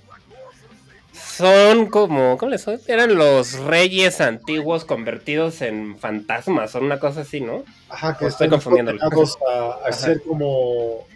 Son 1.13 1.87
como. 1.87 2.39
¿Cómo 2.39 2.51
les 2.51 2.63
son? 2.63 2.81
Eran 2.87 3.15
los 3.15 3.59
reyes 3.61 4.21
antiguos 4.21 4.85
convertidos 4.85 5.61
en 5.63 5.99
fantasmas 5.99 6.75
o 6.75 6.81
una 6.81 6.99
cosa 6.99 7.21
así, 7.21 7.41
¿no? 7.41 7.65
Ajá, 7.89 8.17
que 8.17 8.25
O 8.25 8.29
estoy 8.29 8.47
están 8.47 8.61
condenados 8.61 9.37
a, 9.49 9.89
a 9.89 9.93
ser 9.93 10.23
como 10.23 11.07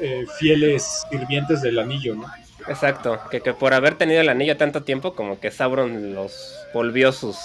eh, 0.00 0.26
fieles 0.38 1.04
sirvientes 1.10 1.62
del 1.62 1.78
anillo, 1.78 2.14
¿no? 2.14 2.26
Exacto, 2.68 3.20
que, 3.30 3.40
que 3.40 3.52
por 3.54 3.74
haber 3.74 3.94
tenido 3.96 4.20
el 4.20 4.28
anillo 4.28 4.56
tanto 4.56 4.82
tiempo, 4.82 5.14
como 5.14 5.40
que 5.40 5.50
Sauron 5.50 6.14
los 6.14 6.54
volvió 6.72 7.12
sus. 7.12 7.36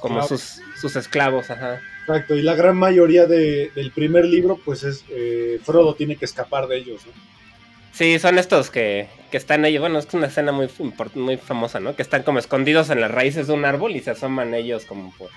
Como 0.00 0.22
sus, 0.26 0.60
sus 0.80 0.94
esclavos, 0.96 1.50
ajá. 1.50 1.80
Exacto, 2.02 2.34
y 2.36 2.42
la 2.42 2.54
gran 2.54 2.76
mayoría 2.76 3.26
de- 3.26 3.70
del 3.74 3.90
primer 3.90 4.24
libro, 4.24 4.58
pues 4.64 4.84
es 4.84 5.04
eh, 5.10 5.58
Frodo 5.64 5.94
tiene 5.94 6.14
que 6.16 6.24
escapar 6.24 6.68
de 6.68 6.78
ellos, 6.78 7.04
¿no? 7.04 7.12
Sí, 7.92 8.18
son 8.20 8.38
estos 8.38 8.70
que, 8.70 9.08
que 9.30 9.36
están 9.36 9.64
ellos. 9.64 9.80
Bueno, 9.80 9.98
es 9.98 10.06
una 10.14 10.28
escena 10.28 10.50
muy, 10.52 10.68
muy 11.14 11.36
famosa, 11.36 11.78
¿no? 11.80 11.94
Que 11.96 12.02
están 12.02 12.22
como 12.22 12.38
escondidos 12.38 12.90
en 12.90 13.00
las 13.00 13.10
raíces 13.10 13.48
de 13.48 13.52
un 13.52 13.64
árbol 13.64 13.94
y 13.96 14.00
se 14.00 14.12
asoman 14.12 14.54
ellos 14.54 14.84
como 14.86 15.12
por, 15.18 15.30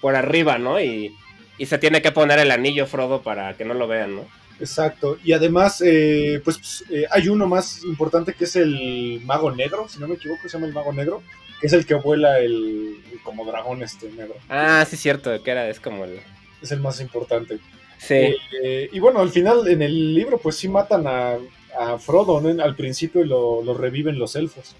por 0.00 0.16
arriba, 0.16 0.58
¿no? 0.58 0.80
Y, 0.80 1.14
y 1.58 1.66
se 1.66 1.78
tiene 1.78 2.00
que 2.02 2.12
poner 2.12 2.38
el 2.40 2.50
anillo 2.50 2.86
Frodo 2.86 3.22
para 3.22 3.54
que 3.58 3.64
no 3.66 3.74
lo 3.74 3.86
vean, 3.88 4.16
¿no? 4.16 4.24
Exacto, 4.62 5.18
y 5.24 5.32
además, 5.32 5.82
eh, 5.84 6.40
pues 6.44 6.84
eh, 6.88 7.04
hay 7.10 7.28
uno 7.28 7.48
más 7.48 7.82
importante 7.82 8.32
que 8.32 8.44
es 8.44 8.54
el 8.54 9.20
Mago 9.24 9.50
Negro, 9.50 9.88
si 9.88 9.98
no 9.98 10.06
me 10.06 10.14
equivoco, 10.14 10.42
se 10.44 10.50
llama 10.50 10.68
el 10.68 10.72
Mago 10.72 10.92
Negro, 10.92 11.20
que 11.60 11.66
es 11.66 11.72
el 11.72 11.84
que 11.84 11.94
vuela 11.94 12.38
el, 12.38 12.96
el 13.12 13.20
como 13.24 13.44
dragón 13.44 13.82
este 13.82 14.08
negro. 14.12 14.36
Ah, 14.48 14.86
sí, 14.88 14.96
cierto, 14.96 15.42
que 15.42 15.50
era, 15.50 15.68
es 15.68 15.80
como 15.80 16.04
el. 16.04 16.20
Es 16.62 16.70
el 16.70 16.78
más 16.78 17.00
importante. 17.00 17.58
Sí, 17.98 18.36
Eh, 18.62 18.88
y 18.92 18.98
bueno, 19.00 19.18
al 19.20 19.30
final 19.30 19.66
en 19.66 19.82
el 19.82 20.14
libro, 20.14 20.38
pues 20.38 20.56
sí 20.56 20.68
matan 20.68 21.08
a, 21.08 21.38
a 21.78 21.98
Frodo, 21.98 22.40
¿no? 22.40 22.62
Al 22.62 22.76
principio 22.76 23.24
y 23.24 23.26
lo, 23.26 23.62
lo 23.64 23.74
reviven 23.74 24.16
los 24.16 24.36
elfos. 24.36 24.76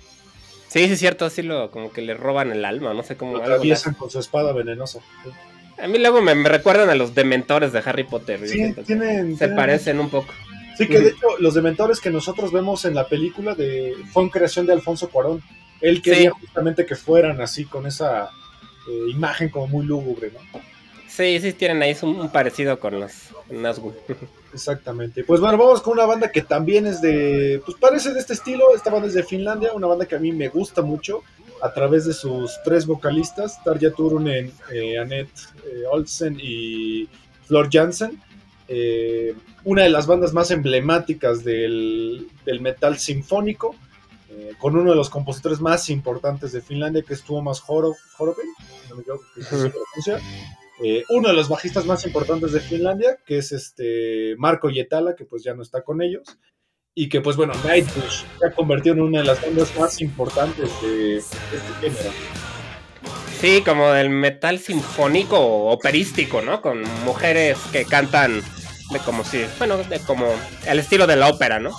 sí, 0.68 0.87
sí, 0.87 0.97
cierto, 0.97 1.28
sí, 1.28 1.43
lo, 1.43 1.72
como 1.72 1.93
que 1.93 2.03
le 2.03 2.14
roban 2.14 2.53
el 2.53 2.64
alma, 2.64 2.95
no 2.95 3.03
sé 3.03 3.16
cómo. 3.16 3.33
Lo 3.33 3.39
algo 3.43 3.55
atraviesan 3.55 3.95
con 3.95 4.11
su 4.11 4.20
espada 4.20 4.53
venenosa. 4.53 5.01
más. 5.24 5.51
A 5.79 5.89
mí 5.89 5.99
luego 5.99 6.20
me, 6.23 6.35
me 6.35 6.49
recuerdan 6.49 6.91
a 6.91 6.95
los 6.95 7.14
dementores 7.14 7.73
de 7.73 7.81
Harry 7.85 8.05
Potter. 8.05 8.47
Sí, 8.49 8.75
tienen, 8.87 9.37
Se 9.37 9.49
parecen 9.49 9.99
un 10.01 10.11
poco. 10.11 10.33
Sí, 10.77 10.89
que 10.89 10.99
de 11.01 11.09
hecho 11.11 11.27
los 11.39 11.55
dementores 11.55 12.01
que 12.01 12.11
nosotros 12.11 12.51
vemos 12.53 12.85
en 12.85 12.95
la 12.95 13.07
película 13.09 13.55
de 13.55 13.95
fue 14.12 14.23
en 14.23 14.29
creación 14.31 14.66
de 14.66 14.73
Alfonso 14.73 15.09
Cuarón. 15.11 15.43
Él 15.81 16.01
quería 16.01 16.31
Sí. 16.31 16.37
justamente 16.41 16.87
que 16.87 16.95
fueran 16.97 17.41
así, 17.41 17.64
con 17.64 17.87
esa 17.87 18.31
eh, 18.89 19.11
imagen 19.11 19.49
como 19.49 19.66
muy 19.66 19.85
lúgubre, 19.85 20.31
¿no? 20.33 20.61
Sí, 21.09 21.39
sí, 21.41 21.53
tienen 21.53 21.83
ahí 21.83 21.95
un, 22.03 22.20
un 22.20 22.31
parecido 22.31 22.79
con 22.81 22.99
los 23.01 23.12
Nazgûl. 23.51 23.95
Exactamente. 24.55 25.25
Pues 25.25 25.41
bueno, 25.41 25.59
vamos 25.59 25.83
con 25.83 25.95
una 25.95 26.07
banda 26.07 26.31
que 26.31 26.43
también 26.43 26.87
es 26.87 27.01
de, 27.03 27.61
pues 27.66 27.77
parece 27.79 28.12
de 28.12 28.20
este 28.20 28.33
estilo, 28.35 28.75
esta 28.75 28.91
banda 28.91 29.09
es 29.09 29.14
de 29.14 29.23
Finlandia, 29.25 29.73
una 29.73 29.87
banda 29.87 30.07
que 30.07 30.14
a 30.14 30.18
mí 30.18 30.33
me 30.33 30.49
gusta 30.49 30.83
mucho 30.83 31.23
a 31.63 31.73
través 31.73 32.05
de 32.05 32.13
sus 32.13 32.59
tres 32.65 32.87
vocalistas, 32.87 33.63
Tarja 33.65 33.93
Turunen, 33.93 34.53
eh, 34.73 34.99
Annette 34.99 35.31
eh, 35.65 35.85
Olsen 35.91 36.37
y 36.41 37.09
Flor 37.45 37.69
Jansen. 37.71 38.21
Eh, 38.69 39.35
una 39.65 39.83
de 39.83 39.91
las 39.91 40.07
bandas 40.07 40.33
más 40.33 40.51
emblemáticas 40.51 41.45
del, 41.45 42.27
del 42.45 42.61
metal 42.61 42.99
sinfónico, 42.99 43.77
eh, 44.29 44.55
con 44.59 44.77
uno 44.77 44.91
de 44.91 44.97
los 44.97 45.11
compositores 45.11 45.61
más 45.61 45.89
importantes 45.91 46.53
de 46.53 46.63
Finlandia, 46.63 47.03
que 47.03 47.15
es 47.15 47.23
Tuomas 47.23 47.63
Horo, 47.67 47.95
Horopen, 48.19 48.47
no 48.89 48.97
me 48.97 49.03
equivoco, 49.03 49.25
que 49.35 49.41
es 49.41 49.47
así 49.47 49.63
se 49.63 49.71
pronuncia. 49.71 50.21
Eh, 50.83 51.05
uno 51.11 51.29
de 51.29 51.35
los 51.35 51.49
bajistas 51.49 51.87
más 51.87 52.05
importantes 52.07 52.53
de 52.53 52.61
Finlandia, 52.61 53.19
que 53.25 53.39
es 53.39 53.53
este 53.53 54.35
Marco 54.39 54.69
Yetala, 54.69 55.15
que 55.15 55.27
pues 55.27 55.45
ya 55.45 55.55
no 55.55 55.63
está 55.63 55.83
con 55.83 56.03
ellos, 56.03 56.25
y 56.95 57.09
que 57.09 57.20
pues 57.20 57.36
bueno, 57.36 57.55
Nightwish 57.64 58.24
se 58.38 58.47
ha 58.47 58.53
convertido 58.53 58.97
en 58.97 59.03
una 59.03 59.18
de 59.20 59.24
las 59.24 59.40
bandas 59.40 59.74
más 59.78 60.01
importantes 60.01 60.70
de, 60.82 61.16
este 61.16 61.36
género. 61.80 62.11
Sí, 63.40 63.62
como 63.64 63.90
del 63.90 64.11
metal 64.11 64.59
sinfónico 64.59 65.36
o 65.36 65.72
operístico, 65.72 66.43
¿no? 66.43 66.61
Con 66.61 66.82
mujeres 67.05 67.59
que 67.72 67.84
cantan 67.84 68.43
de 68.93 68.99
como 69.01 69.24
si, 69.24 69.45
bueno, 69.59 69.78
de 69.78 69.99
como 70.01 70.26
el 70.66 70.78
estilo 70.78 71.07
de 71.07 71.16
la 71.16 71.28
ópera, 71.28 71.59
¿no? 71.59 71.70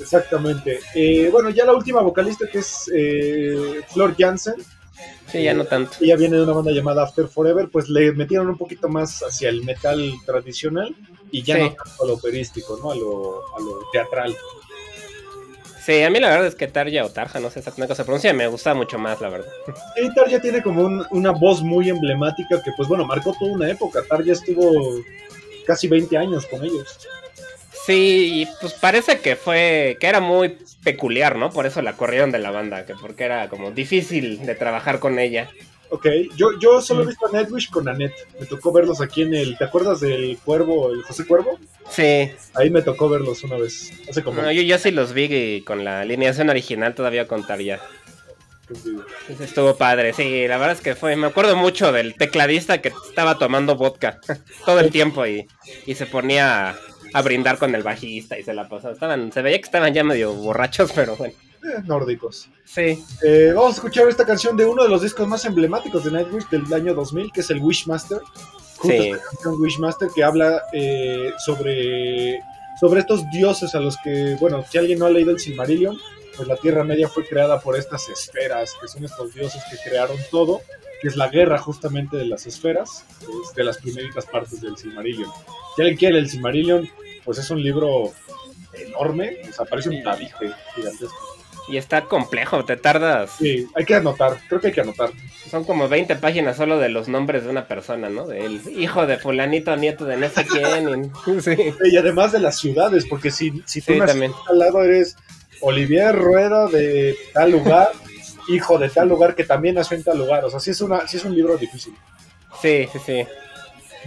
Exactamente. 0.00 0.80
Eh, 0.94 1.28
bueno, 1.32 1.50
ya 1.50 1.64
la 1.64 1.72
última 1.72 2.02
vocalista 2.02 2.46
que 2.46 2.58
es 2.58 2.90
eh, 2.94 3.80
Flor 3.88 4.14
Jansen, 4.16 4.54
Sí, 5.30 5.42
ya 5.42 5.52
no 5.54 5.64
tanto. 5.64 5.92
ella 6.00 6.16
viene 6.16 6.36
de 6.36 6.42
una 6.44 6.52
banda 6.54 6.72
llamada 6.72 7.02
After 7.02 7.28
Forever, 7.28 7.68
pues 7.70 7.88
le 7.88 8.12
metieron 8.12 8.48
un 8.48 8.56
poquito 8.56 8.88
más 8.88 9.20
hacia 9.22 9.50
el 9.50 9.62
metal 9.62 10.12
tradicional 10.24 10.94
y 11.30 11.42
ya 11.42 11.56
Sí. 11.56 11.60
no 11.62 11.68
tanto 11.74 12.02
a 12.02 12.06
lo 12.06 12.14
operístico, 12.14 12.78
¿no? 12.82 12.90
A 12.92 12.94
lo, 12.96 13.40
a 13.56 13.60
lo 13.60 13.80
teatral. 13.92 14.34
Sí, 15.84 16.02
a 16.02 16.10
mí 16.10 16.20
la 16.20 16.28
verdad 16.28 16.46
es 16.46 16.54
que 16.54 16.66
Tarja 16.66 17.04
o 17.04 17.08
Tarja, 17.10 17.40
no 17.40 17.50
sé 17.50 17.60
exactamente 17.60 17.88
cómo 17.88 17.96
se 17.96 18.04
pronuncia, 18.04 18.32
me 18.34 18.46
gusta 18.46 18.74
mucho 18.74 18.98
más, 18.98 19.20
la 19.20 19.30
verdad. 19.30 19.50
Y 20.02 20.12
Tarja 20.14 20.40
tiene 20.40 20.62
como 20.62 20.82
un- 20.82 21.06
una 21.10 21.30
voz 21.30 21.62
muy 21.62 21.88
emblemática 21.88 22.62
que, 22.62 22.72
pues 22.76 22.88
bueno, 22.88 23.04
marcó 23.06 23.34
toda 23.38 23.52
una 23.52 23.70
época. 23.70 24.02
Tarja 24.08 24.32
estuvo 24.32 25.00
casi 25.66 25.88
20 25.88 26.16
años 26.16 26.46
con 26.46 26.62
ellos. 26.64 26.86
Sí, 27.88 28.42
y 28.42 28.48
pues 28.60 28.74
parece 28.74 29.20
que 29.20 29.34
fue, 29.34 29.96
que 29.98 30.08
era 30.08 30.20
muy 30.20 30.58
peculiar, 30.84 31.36
¿no? 31.36 31.48
Por 31.48 31.64
eso 31.64 31.80
la 31.80 31.94
corrieron 31.94 32.30
de 32.30 32.38
la 32.38 32.50
banda, 32.50 32.84
que 32.84 32.92
porque 32.92 33.24
era 33.24 33.48
como 33.48 33.70
difícil 33.70 34.44
de 34.44 34.54
trabajar 34.54 34.98
con 34.98 35.18
ella. 35.18 35.48
Ok, 35.88 36.06
yo, 36.36 36.50
yo 36.60 36.82
solo 36.82 37.02
he 37.02 37.06
visto 37.06 37.26
a 37.26 37.32
Nightwish 37.32 37.70
con 37.70 37.88
Annette. 37.88 38.12
Me 38.38 38.44
tocó 38.44 38.72
verlos 38.72 39.00
aquí 39.00 39.22
en 39.22 39.32
el. 39.32 39.56
¿Te 39.56 39.64
acuerdas 39.64 40.00
del 40.00 40.36
Cuervo, 40.44 40.92
el 40.92 41.02
José 41.02 41.26
Cuervo? 41.26 41.58
Sí, 41.88 42.30
Ahí 42.52 42.68
me 42.68 42.82
tocó 42.82 43.08
verlos 43.08 43.42
una 43.42 43.56
vez. 43.56 43.90
Hace 44.06 44.22
como. 44.22 44.42
no, 44.42 44.52
yo, 44.52 44.60
yo 44.60 44.76
sí 44.76 44.90
los 44.90 45.14
vi 45.14 45.24
y 45.30 45.62
con 45.62 45.82
la 45.82 46.02
alineación 46.02 46.50
original 46.50 46.94
todavía 46.94 47.26
con 47.26 47.46
Tarja. 47.46 47.80
Ese 49.30 49.44
Estuvo 49.44 49.78
padre, 49.78 50.12
sí, 50.12 50.46
la 50.46 50.58
verdad 50.58 50.76
es 50.76 50.82
que 50.82 50.94
fue, 50.94 51.16
me 51.16 51.28
acuerdo 51.28 51.56
mucho 51.56 51.90
del 51.90 52.16
tecladista 52.16 52.82
que 52.82 52.92
estaba 53.08 53.38
tomando 53.38 53.76
vodka 53.76 54.20
todo 54.66 54.78
el 54.80 54.90
tiempo 54.90 55.26
y, 55.26 55.48
y 55.86 55.94
se 55.94 56.04
ponía 56.04 56.76
a, 57.12 57.22
brindar 57.22 57.58
con 57.58 57.74
el 57.74 57.82
bajista 57.82 58.38
y 58.38 58.42
se 58.42 58.54
la 58.54 58.68
pasaba. 58.68 58.94
Estaban, 58.94 59.32
se 59.32 59.42
veía 59.42 59.58
que 59.58 59.64
estaban 59.64 59.92
ya 59.92 60.04
medio 60.04 60.32
borrachos, 60.32 60.92
pero 60.94 61.16
bueno. 61.16 61.34
Eh, 61.64 61.82
nórdicos. 61.86 62.48
Sí, 62.64 63.02
Eh, 63.24 63.52
vamos 63.54 63.72
a 63.72 63.74
escuchar 63.76 64.08
esta 64.08 64.24
canción 64.24 64.56
de 64.56 64.64
uno 64.64 64.84
de 64.84 64.88
los 64.88 65.02
discos 65.02 65.26
más 65.26 65.44
emblemáticos 65.44 66.04
de 66.04 66.12
Nightwish 66.12 66.48
del 66.50 66.72
año 66.72 66.94
2000, 66.94 67.32
que 67.32 67.40
es 67.40 67.50
el 67.50 67.58
Wishmaster. 67.60 68.18
Justo 68.76 69.02
Sí. 69.02 69.10
esta 69.10 69.24
canción 69.30 69.60
Wishmaster 69.60 70.08
que 70.14 70.22
habla 70.22 70.62
eh, 70.72 71.32
sobre, 71.44 72.40
sobre 72.80 73.00
estos 73.00 73.28
dioses 73.32 73.74
a 73.74 73.80
los 73.80 73.96
que, 74.04 74.36
bueno, 74.38 74.64
si 74.70 74.78
alguien 74.78 75.00
no 75.00 75.06
ha 75.06 75.10
leído 75.10 75.32
el 75.32 75.40
Silmarillion, 75.40 75.98
pues 76.36 76.46
la 76.46 76.56
Tierra 76.56 76.84
Media 76.84 77.08
fue 77.08 77.26
creada 77.26 77.58
por 77.60 77.76
estas 77.76 78.08
esferas, 78.08 78.72
que 78.80 78.86
son 78.86 79.04
estos 79.04 79.34
dioses 79.34 79.60
que 79.68 79.90
crearon 79.90 80.16
todo, 80.30 80.60
que 81.00 81.08
es 81.08 81.16
la 81.16 81.28
guerra 81.28 81.58
justamente 81.58 82.16
de 82.16 82.26
las 82.26 82.46
esferas, 82.46 83.04
es 83.20 83.54
de 83.54 83.64
las 83.64 83.78
primeritas 83.78 84.26
partes 84.26 84.60
del 84.60 84.76
Silmarillion. 84.76 85.30
Si 85.76 85.82
alguien 85.82 85.96
quiere 85.98 86.18
el 86.18 86.28
Silmarillion, 86.28 86.88
pues 87.24 87.38
es 87.38 87.50
un 87.50 87.62
libro 87.62 88.12
enorme, 88.72 89.38
o 89.48 89.52
sea, 89.52 89.64
parece 89.64 89.90
un 89.90 90.02
tabique 90.02 90.50
gigantesco. 90.74 91.14
y 91.68 91.76
está 91.76 92.02
complejo, 92.02 92.64
te 92.64 92.76
tardas. 92.76 93.30
Sí, 93.38 93.66
hay 93.74 93.84
que 93.84 93.94
anotar, 93.94 94.38
creo 94.48 94.60
que 94.60 94.68
hay 94.68 94.72
que 94.72 94.80
anotar. 94.80 95.10
Son 95.50 95.64
como 95.64 95.88
20 95.88 96.16
páginas 96.16 96.56
solo 96.56 96.78
de 96.78 96.88
los 96.88 97.08
nombres 97.08 97.44
de 97.44 97.50
una 97.50 97.66
persona, 97.68 98.08
¿no? 98.08 98.26
Del 98.26 98.60
hijo 98.78 99.06
de 99.06 99.18
fulanito, 99.18 99.74
nieto 99.76 100.04
de 100.04 100.16
no 100.16 100.28
sé 100.28 100.46
quién. 100.46 101.12
y- 101.26 101.40
sí. 101.40 101.56
Y 101.84 101.96
además 101.96 102.32
de 102.32 102.40
las 102.40 102.58
ciudades, 102.58 103.06
porque 103.08 103.30
si, 103.30 103.62
si 103.66 103.80
tú 103.82 103.92
Sí, 103.94 103.98
también. 104.04 104.32
al 104.48 104.58
lado 104.58 104.82
eres 104.82 105.16
Olivier 105.60 106.14
Rueda 106.14 106.66
de 106.68 107.16
tal 107.34 107.50
lugar, 107.52 107.90
hijo 108.48 108.78
de 108.78 108.88
tal 108.88 109.08
lugar 109.08 109.34
que 109.34 109.44
también 109.44 109.74
nació 109.76 109.96
en 109.96 110.04
tal 110.04 110.18
lugar. 110.18 110.44
O 110.44 110.50
sea, 110.50 110.60
sí 110.60 110.70
es, 110.70 110.80
una, 110.80 111.06
sí 111.06 111.16
es 111.16 111.24
un 111.24 111.34
libro 111.34 111.56
difícil. 111.56 111.94
Sí, 112.60 112.88
sí, 112.92 112.98
sí. 113.04 113.26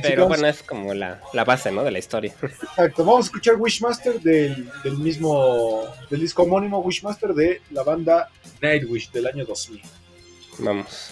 Pero 0.01 0.27
bueno, 0.27 0.47
es 0.47 0.63
como 0.63 0.93
la, 0.93 1.21
la 1.33 1.43
base, 1.43 1.71
¿no? 1.71 1.83
De 1.83 1.91
la 1.91 1.99
historia. 1.99 2.33
Exacto, 2.41 3.03
vamos 3.03 3.25
a 3.25 3.27
escuchar 3.27 3.55
Wishmaster 3.57 4.19
del, 4.21 4.69
del 4.83 4.97
mismo, 4.97 5.83
del 6.09 6.21
disco 6.21 6.43
homónimo 6.43 6.79
Wishmaster 6.79 7.33
de 7.33 7.61
la 7.71 7.83
banda 7.83 8.29
Nightwish 8.61 9.11
del 9.11 9.27
año 9.27 9.45
2000. 9.45 9.81
Vamos. 10.59 11.11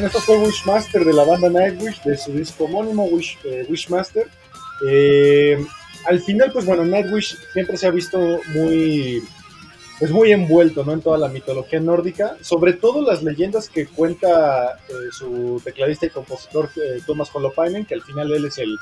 Bien, 0.00 0.08
esto 0.08 0.20
fue 0.22 0.38
Wishmaster 0.38 1.04
de 1.04 1.12
la 1.12 1.24
banda 1.24 1.50
Nightwish, 1.50 2.02
de 2.04 2.16
su 2.16 2.32
disco 2.32 2.64
homónimo 2.64 3.04
Wish, 3.04 3.36
eh, 3.44 3.66
Wishmaster. 3.68 4.28
Eh, 4.88 5.62
al 6.06 6.20
final, 6.20 6.50
pues 6.52 6.64
bueno, 6.64 6.86
Nightwish 6.86 7.36
siempre 7.52 7.76
se 7.76 7.86
ha 7.86 7.90
visto 7.90 8.40
muy, 8.54 9.22
pues 9.98 10.10
muy 10.10 10.32
envuelto 10.32 10.84
¿no? 10.86 10.94
en 10.94 11.02
toda 11.02 11.18
la 11.18 11.28
mitología 11.28 11.80
nórdica, 11.80 12.38
sobre 12.40 12.72
todo 12.72 13.02
las 13.02 13.22
leyendas 13.22 13.68
que 13.68 13.88
cuenta 13.88 14.78
eh, 14.88 14.92
su 15.12 15.60
tecladista 15.62 16.06
y 16.06 16.10
compositor 16.10 16.70
Thomas 17.06 17.28
Holopainen, 17.34 17.84
que 17.84 17.92
al 17.92 18.02
final 18.02 18.32
él 18.32 18.46
es 18.46 18.56
el, 18.56 18.74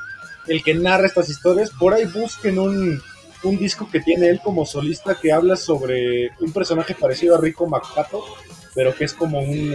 el 0.47 0.63
que 0.63 0.75
narra 0.75 1.07
estas 1.07 1.29
historias. 1.29 1.71
Por 1.71 1.95
ahí 1.95 2.05
busquen 2.05 2.61
un, 2.61 3.03
un 3.43 3.59
disco 3.59 3.89
que 3.91 3.99
tiene 3.99 4.29
él 4.29 4.41
como 4.41 4.65
solista 4.65 5.19
que 5.21 5.33
habla 5.33 5.57
sobre 5.57 6.31
un 6.39 6.53
personaje 6.53 6.95
parecido 6.95 7.35
a 7.35 7.41
Rico 7.41 7.67
McPato, 7.67 8.23
pero 8.73 8.95
que 8.95 9.05
es 9.07 9.15
como 9.15 9.41
un 9.41 9.75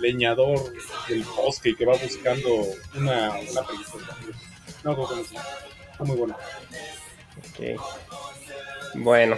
leñador 0.00 0.72
del 1.08 1.22
bosque 1.24 1.70
y 1.70 1.74
que 1.74 1.84
va 1.86 1.94
buscando 1.96 2.48
una, 2.94 3.30
una 3.50 3.62
película. 3.62 4.16
No, 4.84 4.96
no 4.96 5.06
sé. 5.24 5.36
Está 5.92 6.04
muy 6.04 6.16
bueno. 6.16 6.36
Ok. 7.38 7.80
Bueno, 8.94 9.36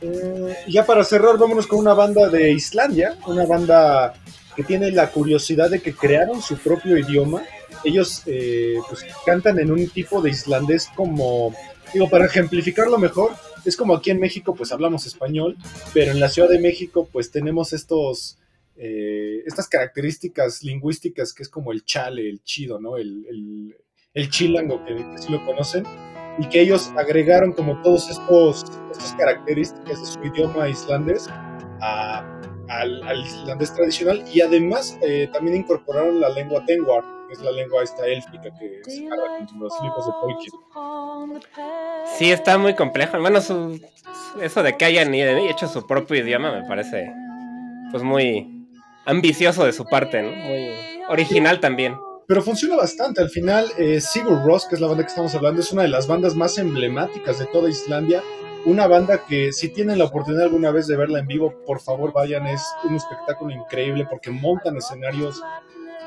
Eh, 0.00 0.56
ya 0.68 0.84
para 0.84 1.04
cerrar, 1.04 1.38
vámonos 1.38 1.66
con 1.66 1.78
una 1.78 1.94
banda 1.94 2.28
de 2.28 2.52
Islandia, 2.52 3.16
una 3.26 3.46
banda 3.46 4.14
que 4.54 4.62
tiene 4.62 4.90
la 4.90 5.10
curiosidad 5.10 5.70
de 5.70 5.80
que 5.80 5.94
crearon 5.94 6.42
su 6.42 6.58
propio 6.58 6.98
idioma. 6.98 7.42
Ellos 7.84 8.22
eh, 8.26 8.76
pues, 8.88 9.06
cantan 9.24 9.58
en 9.58 9.70
un 9.70 9.88
tipo 9.88 10.20
de 10.20 10.30
islandés 10.30 10.88
como, 10.94 11.54
digo, 11.92 12.08
para 12.08 12.26
ejemplificarlo 12.26 12.98
mejor, 12.98 13.32
es 13.66 13.76
como 13.76 13.94
aquí 13.94 14.10
en 14.10 14.20
México, 14.20 14.54
pues 14.54 14.72
hablamos 14.72 15.06
español, 15.06 15.56
pero 15.92 16.12
en 16.12 16.20
la 16.20 16.28
Ciudad 16.28 16.48
de 16.48 16.58
México, 16.58 17.08
pues 17.12 17.30
tenemos 17.30 17.72
estos, 17.72 18.38
eh, 18.76 19.42
estas 19.46 19.68
características 19.68 20.62
lingüísticas 20.62 21.32
que 21.32 21.42
es 21.42 21.48
como 21.48 21.72
el 21.72 21.84
chale, 21.84 22.28
el 22.28 22.42
chido, 22.42 22.80
¿no? 22.80 22.96
El, 22.96 23.74
el, 24.14 24.30
chilango, 24.30 24.84
que, 24.84 24.94
que 24.94 25.18
sí 25.18 25.30
lo 25.30 25.44
conocen, 25.44 25.84
y 26.38 26.48
que 26.48 26.60
ellos 26.60 26.90
agregaron 26.96 27.52
como 27.52 27.80
todos 27.82 28.08
estos, 28.10 28.64
estas 28.90 29.14
características 29.14 30.00
de 30.00 30.06
su 30.06 30.24
idioma 30.24 30.68
islandés 30.68 31.26
a- 31.80 32.24
al, 32.68 33.02
al 33.02 33.20
islandés 33.20 33.74
tradicional 33.74 34.24
y 34.32 34.40
además 34.40 34.98
eh, 35.02 35.28
también 35.32 35.58
incorporaron 35.58 36.20
la 36.20 36.28
lengua 36.30 36.64
Tengwar, 36.66 37.04
que 37.28 37.34
es 37.34 37.40
la 37.40 37.52
lengua 37.52 37.82
esta 37.82 38.06
élfica 38.06 38.50
que 38.58 38.82
se 38.90 39.06
habla 39.06 39.38
en 39.38 39.60
los 39.60 39.72
libros 39.82 40.06
de 40.06 40.12
Tolkien. 40.20 40.52
Sí, 42.16 42.30
está 42.30 42.58
muy 42.58 42.74
complejo. 42.74 43.18
Bueno, 43.20 43.40
su, 43.40 43.80
eso 44.40 44.62
de 44.62 44.76
que 44.76 44.84
hayan 44.84 45.14
hecho 45.14 45.68
su 45.68 45.86
propio 45.86 46.22
idioma 46.22 46.52
me 46.52 46.66
parece 46.66 47.12
pues 47.90 48.02
muy 48.02 48.68
ambicioso 49.04 49.64
de 49.64 49.72
su 49.72 49.84
parte, 49.84 50.22
¿no? 50.22 50.30
Muy 50.30 50.70
original 51.08 51.60
también. 51.60 51.96
Pero 52.26 52.42
funciona 52.42 52.76
bastante. 52.76 53.22
Al 53.22 53.30
final, 53.30 53.70
eh, 53.78 54.00
Sigur 54.00 54.44
Rós, 54.44 54.66
que 54.66 54.74
es 54.74 54.80
la 54.80 54.88
banda 54.88 55.04
que 55.04 55.08
estamos 55.08 55.34
hablando, 55.34 55.60
es 55.60 55.72
una 55.72 55.82
de 55.82 55.88
las 55.88 56.08
bandas 56.08 56.34
más 56.34 56.58
emblemáticas 56.58 57.38
de 57.38 57.46
toda 57.46 57.68
Islandia. 57.70 58.22
Una 58.66 58.88
banda 58.88 59.24
que 59.28 59.52
si 59.52 59.68
tienen 59.68 59.98
la 59.98 60.06
oportunidad 60.06 60.42
alguna 60.42 60.72
vez 60.72 60.88
de 60.88 60.96
verla 60.96 61.20
en 61.20 61.28
vivo, 61.28 61.54
por 61.64 61.80
favor 61.80 62.12
vayan. 62.12 62.48
Es 62.48 62.62
un 62.82 62.96
espectáculo 62.96 63.54
increíble 63.54 64.04
porque 64.10 64.32
montan 64.32 64.76
escenarios, 64.76 65.40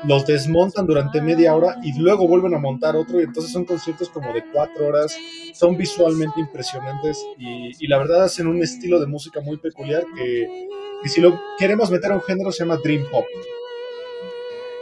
los 0.04 0.26
desmontan 0.26 0.86
durante 0.86 1.22
media 1.22 1.54
hora 1.54 1.76
y 1.82 1.98
luego 1.98 2.28
vuelven 2.28 2.54
a 2.54 2.58
montar 2.58 2.96
otro. 2.96 3.18
Y 3.18 3.24
entonces 3.24 3.50
son 3.50 3.64
conciertos 3.64 4.10
como 4.10 4.34
de 4.34 4.44
cuatro 4.52 4.88
horas. 4.88 5.16
Son 5.54 5.74
visualmente 5.78 6.38
impresionantes 6.38 7.24
y, 7.38 7.86
la 7.86 7.96
verdad 7.96 8.24
hacen 8.24 8.46
un 8.46 8.62
estilo 8.62 9.00
de 9.00 9.06
música 9.06 9.40
muy 9.40 9.56
peculiar 9.56 10.04
que, 10.14 10.68
que 11.02 11.08
si 11.08 11.22
lo 11.22 11.40
queremos 11.58 11.90
meter 11.90 12.12
a 12.12 12.16
un 12.16 12.22
género 12.22 12.52
se 12.52 12.64
llama 12.64 12.76
Dream 12.84 13.06
Pop. 13.10 13.24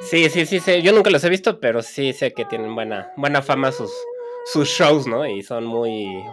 Sí, 0.01 0.29
sí, 0.31 0.47
sí, 0.47 0.59
sí. 0.59 0.83
Yo 0.83 0.93
nunca 0.93 1.11
los 1.11 1.23
he 1.23 1.29
visto, 1.29 1.61
pero 1.61 1.81
sí 1.83 2.13
sé 2.13 2.33
que 2.33 2.45
tienen 2.45 2.75
buena, 2.75 3.13
buena 3.17 3.41
fama 3.41 3.71
sus, 3.71 3.93
sus 4.53 4.69
shows, 4.69 5.07
¿no? 5.07 5.25
Y 5.25 5.43
son 5.43 5.65
muy, 5.65 6.25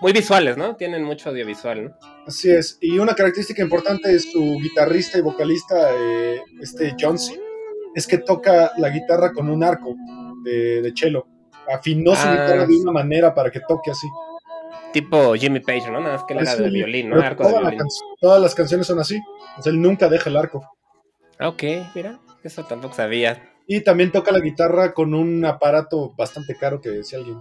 muy 0.00 0.12
visuales, 0.12 0.56
¿no? 0.56 0.76
Tienen 0.76 1.04
mucho 1.04 1.30
audiovisual, 1.30 1.84
¿no? 1.84 1.90
Así 2.26 2.50
es, 2.50 2.78
y 2.80 2.98
una 2.98 3.14
característica 3.14 3.62
importante 3.62 4.10
de 4.10 4.18
su 4.20 4.58
guitarrista 4.62 5.18
y 5.18 5.22
vocalista, 5.22 5.90
eh, 5.94 6.40
este 6.60 6.94
Johnsy, 6.98 7.38
es 7.94 8.06
que 8.06 8.18
toca 8.18 8.72
la 8.78 8.88
guitarra 8.90 9.32
con 9.32 9.48
un 9.48 9.62
arco 9.64 9.94
de, 10.44 10.80
de 10.82 10.92
cello. 10.96 11.26
Afinó 11.72 12.14
su 12.14 12.26
Ah. 12.26 12.30
guitarra 12.32 12.66
de 12.66 12.76
una 12.76 12.92
manera 12.92 13.34
para 13.34 13.50
que 13.50 13.60
toque 13.66 13.90
así. 13.90 14.06
Tipo 14.92 15.34
Jimmy 15.34 15.60
Page, 15.60 15.90
¿no? 15.90 16.00
Nada 16.00 16.14
más 16.16 16.24
que 16.24 16.34
él 16.34 16.40
era 16.40 16.56
de 16.56 16.68
violín, 16.70 17.10
¿no? 17.10 17.20
Arco 17.20 17.44
de 17.44 17.50
toda 17.50 17.60
violín. 17.70 17.86
todas 18.20 18.42
las 18.42 18.54
canciones 18.54 18.86
son 18.86 18.98
así. 18.98 19.20
O 19.58 19.62
sea, 19.62 19.70
él 19.72 19.80
nunca 19.80 20.08
deja 20.08 20.30
el 20.30 20.36
arco. 20.36 20.62
Ah, 21.38 21.48
Ok, 21.48 21.62
mira, 21.94 22.18
eso 22.42 22.64
tampoco 22.64 22.94
sabía. 22.94 23.50
Y 23.66 23.82
también 23.82 24.10
toca 24.10 24.32
la 24.32 24.40
guitarra 24.40 24.92
con 24.92 25.14
un 25.14 25.44
aparato 25.44 26.12
bastante 26.16 26.56
caro 26.56 26.80
que 26.80 27.04
si 27.04 27.14
alguien 27.14 27.38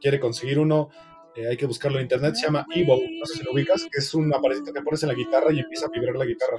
quiere 0.00 0.20
conseguir 0.20 0.58
uno, 0.60 0.90
eh, 1.36 1.48
hay 1.48 1.56
que 1.56 1.66
buscarlo 1.66 1.98
en 1.98 2.04
internet. 2.04 2.34
Se 2.34 2.46
llama 2.46 2.66
Evo, 2.74 2.96
no 2.96 3.26
sé 3.26 3.38
si 3.38 3.44
lo 3.44 3.52
ubicas, 3.52 3.86
que 3.90 3.98
es 3.98 4.14
un 4.14 4.32
aparatito 4.34 4.72
que 4.72 4.82
pones 4.82 5.02
en 5.02 5.08
la 5.10 5.14
guitarra 5.14 5.52
y 5.52 5.60
empieza 5.60 5.86
a 5.86 5.88
vibrar 5.90 6.16
la 6.16 6.24
guitarra. 6.24 6.58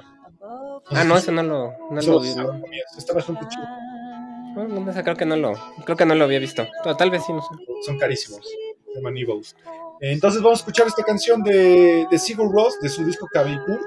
Ah, 0.90 1.04
no, 1.04 1.16
eso 1.16 1.32
no 1.32 1.42
lo, 1.42 1.72
no 1.90 2.00
Eso 2.00 2.12
lo 2.12 2.20
vi. 2.20 2.34
No, 2.34 2.62
Está 2.96 3.12
bastante 3.14 3.46
chido. 3.48 3.64
no, 4.54 4.68
no, 4.68 4.90
esa 4.90 5.02
creo 5.02 5.16
que 5.16 5.24
no 5.26 5.36
lo, 5.36 5.54
creo 5.84 5.96
que 5.96 6.06
no 6.06 6.14
lo 6.14 6.24
había 6.24 6.38
visto. 6.38 6.66
Tal 6.98 7.10
vez 7.10 7.24
sí, 7.24 7.32
no 7.32 7.42
sé. 7.42 7.48
son 7.84 7.98
carísimos. 7.98 8.46
Se 8.46 8.94
llaman 8.96 9.16
Evos. 9.16 9.56
Entonces 10.00 10.42
vamos 10.42 10.58
a 10.58 10.62
escuchar 10.62 10.86
esta 10.88 11.04
canción 11.04 11.42
de, 11.42 12.06
de 12.10 12.18
Sigur 12.18 12.52
Rós, 12.52 12.80
de 12.80 12.88
su 12.88 13.04
disco 13.04 13.28
Kavikur, 13.32 13.80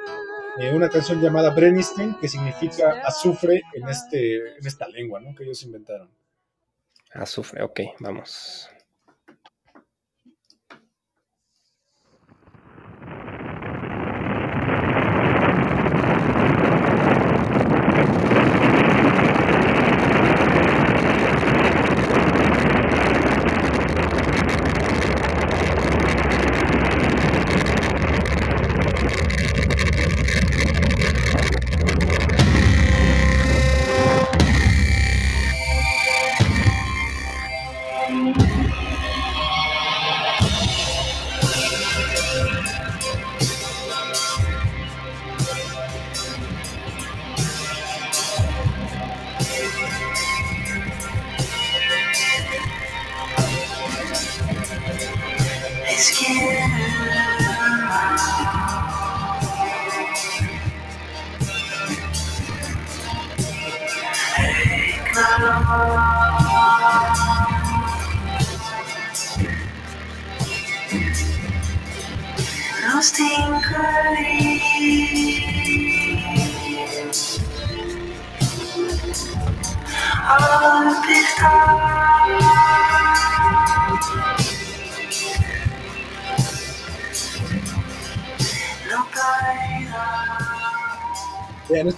eh, 0.59 0.73
una 0.73 0.87
canción 0.89 1.21
llamada 1.21 1.49
Brennistein, 1.53 2.15
que 2.21 2.29
significa 2.29 3.01
azufre 3.03 3.61
en, 3.73 3.89
este, 3.89 4.57
en 4.57 4.65
esta 4.65 4.87
lengua 4.87 5.19
¿no? 5.19 5.35
que 5.35 5.43
ellos 5.43 5.61
inventaron. 5.63 6.09
Azufre, 7.11 7.63
ok, 7.63 7.81
vamos. 7.99 8.69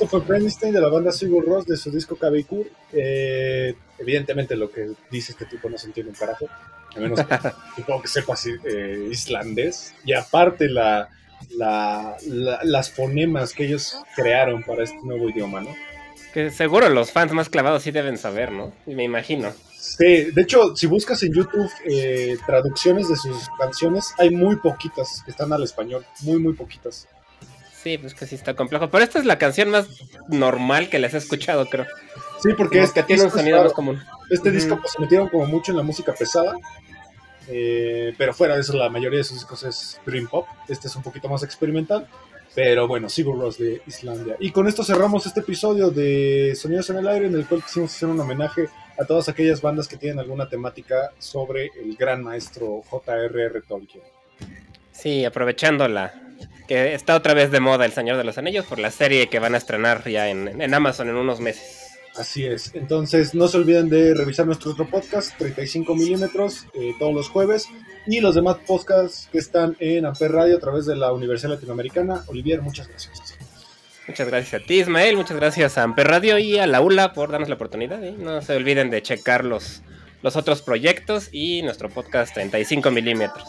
Esto 0.08 0.22
fue 0.22 0.28
Brennistein 0.28 0.74
de 0.74 0.80
la 0.82 0.88
banda 0.88 1.12
Sigur 1.12 1.46
Rós 1.46 1.66
de 1.66 1.76
su 1.78 1.92
disco 1.92 2.16
Kavikur. 2.16 2.66
Eh, 2.94 3.76
evidentemente 4.00 4.56
lo 4.56 4.72
que 4.72 4.92
dice 5.12 5.34
este 5.34 5.46
tipo 5.46 5.70
no 5.70 5.78
se 5.78 5.88
entiende 5.88 6.12
un 6.12 6.18
carajo, 6.18 6.48
a 6.96 7.00
menos 7.00 7.20
que, 7.26 7.38
supongo 7.76 8.02
que 8.04 8.08
sepa 8.08 8.34
así, 8.34 8.52
eh, 8.64 9.10
islandés. 9.12 9.94
Y 10.06 10.14
aparte 10.14 10.70
la, 10.70 11.10
la- 11.58 12.16
la- 12.26 12.60
las 12.64 12.90
fonemas 12.90 13.54
que 13.54 13.66
ellos 13.66 13.98
crearon 14.16 14.64
para 14.64 14.84
este 14.84 14.98
nuevo 15.04 15.30
idioma, 15.30 15.62
¿no? 15.62 15.76
Que 16.34 16.52
seguro 16.52 16.88
los 16.90 17.12
fans 17.12 17.32
más 17.34 17.50
clavados 17.50 17.84
sí 17.84 17.92
deben 17.92 18.18
saber, 18.18 18.52
¿no? 18.52 18.74
Me 18.86 19.04
imagino. 19.04 19.52
Sí, 19.78 20.32
de 20.32 20.42
hecho, 20.42 20.76
si 20.76 20.88
buscas 20.88 21.22
en 21.24 21.34
YouTube 21.34 21.70
eh, 21.86 22.38
traducciones 22.46 23.10
de 23.10 23.16
sus 23.16 23.48
canciones, 23.60 24.14
hay 24.18 24.30
muy 24.30 24.56
poquitas 24.58 25.22
que 25.26 25.32
están 25.32 25.52
al 25.54 25.64
español, 25.64 26.06
muy, 26.22 26.40
muy 26.40 26.54
poquitas. 26.54 27.08
Sí, 27.88 27.98
pues 27.98 28.14
que 28.14 28.26
sí 28.26 28.36
está 28.36 28.54
complejo. 28.54 28.90
Pero 28.90 29.02
esta 29.02 29.18
es 29.18 29.24
la 29.24 29.38
canción 29.38 29.70
más 29.70 29.88
normal 30.28 30.90
que 30.90 31.00
les 31.00 31.14
he 31.14 31.18
escuchado, 31.20 31.68
creo. 31.68 31.86
Sí, 32.44 32.50
porque 32.58 32.82
este 32.82 33.02
tiene 33.02 33.24
un 33.24 33.32
sonido 33.32 33.64
más 33.64 33.72
común. 33.72 33.98
Este 34.30 34.52
disco 34.52 34.78
pues, 34.78 34.92
se 34.92 35.00
metieron 35.00 35.30
como 35.30 35.46
mucho 35.46 35.72
en 35.72 35.78
la 35.78 35.84
música 35.84 36.12
pesada, 36.12 36.58
eh, 37.48 38.14
pero 38.18 38.34
fuera 38.34 38.56
de 38.56 38.60
eso 38.60 38.76
la 38.76 38.90
mayoría 38.90 39.20
de 39.20 39.24
sus 39.24 39.38
discos 39.38 39.64
es 39.64 40.02
Dream 40.06 40.28
Pop. 40.28 40.48
Este 40.68 40.90
es 40.90 40.96
un 40.98 41.02
poquito 41.02 41.30
más 41.30 41.44
experimental, 41.44 42.06
pero 42.54 42.90
bueno, 42.90 43.08
Sigur 43.08 43.40
Rós 43.40 43.58
de 43.58 43.82
Islandia. 43.88 44.36
Y 44.38 44.52
con 44.52 44.68
esto 44.68 44.84
cerramos 44.84 45.26
este 45.26 45.40
episodio 45.40 45.90
de 45.90 46.58
Sonidos 46.58 46.90
en 46.90 46.98
el 46.98 47.08
Aire, 47.08 47.28
en 47.28 47.36
el 47.36 47.46
cual 47.46 47.64
quisimos 47.64 47.96
hacer 47.96 48.10
un 48.10 48.20
homenaje 48.20 48.68
a 49.00 49.06
todas 49.06 49.30
aquellas 49.30 49.62
bandas 49.62 49.88
que 49.88 49.96
tienen 49.96 50.20
alguna 50.20 50.50
temática 50.50 51.14
sobre 51.20 51.72
el 51.82 51.96
gran 51.96 52.22
maestro 52.22 52.82
J.R.R. 52.90 53.62
Tolkien. 53.62 54.04
Sí, 54.92 55.24
aprovechando 55.24 55.88
la 55.88 56.27
que 56.68 56.94
está 56.94 57.16
otra 57.16 57.34
vez 57.34 57.52
de 57.52 57.60
moda 57.60 57.86
El 57.86 57.92
Señor 57.92 58.18
de 58.18 58.24
los 58.24 58.38
Anillos 58.38 58.66
por 58.66 58.80
la 58.80 58.92
serie 58.92 59.28
que 59.30 59.40
van 59.40 59.56
a 59.56 59.58
estrenar 59.58 60.08
ya 60.08 60.30
en, 60.30 60.62
en 60.62 60.74
Amazon 60.74 61.10
en 61.10 61.16
unos 61.16 61.40
meses. 61.40 61.88
Así 62.18 62.46
es. 62.46 62.72
Entonces, 62.74 63.36
no 63.36 63.48
se 63.48 63.58
olviden 63.58 63.90
de 63.90 64.16
revisar 64.16 64.48
nuestro 64.48 64.72
otro 64.72 64.90
podcast, 64.90 65.38
35 65.38 65.96
milímetros, 65.96 66.66
eh, 66.74 66.94
todos 66.98 67.14
los 67.14 67.30
jueves. 67.30 67.68
Y 68.08 68.22
los 68.22 68.34
demás 68.34 68.58
podcasts 68.66 69.30
que 69.32 69.38
están 69.38 69.76
en 69.80 70.06
Amper 70.06 70.32
Radio 70.32 70.58
a 70.58 70.60
través 70.60 70.86
de 70.88 70.96
la 70.96 71.12
Universidad 71.12 71.52
Latinoamericana. 71.52 72.24
Olivier, 72.28 72.62
muchas 72.62 72.88
gracias. 72.88 73.38
Muchas 74.08 74.28
gracias 74.28 74.62
a 74.62 74.66
ti, 74.66 74.80
Ismael. 74.80 75.16
Muchas 75.16 75.38
gracias 75.38 75.78
a 75.78 75.84
Amper 75.84 76.08
Radio 76.08 76.40
y 76.40 76.58
a 76.58 76.66
la 76.66 76.82
ULA 76.82 77.14
por 77.14 77.30
darnos 77.30 77.50
la 77.50 77.56
oportunidad. 77.56 78.02
Y 78.02 78.14
no 78.14 78.42
se 78.42 78.56
olviden 78.56 78.90
de 78.90 79.04
checar 79.04 79.46
los, 79.46 79.84
los 80.24 80.36
otros 80.36 80.64
proyectos 80.64 81.30
y 81.32 81.62
nuestro 81.62 81.90
podcast 81.90 82.34
35 82.34 82.90
milímetros. 82.90 83.44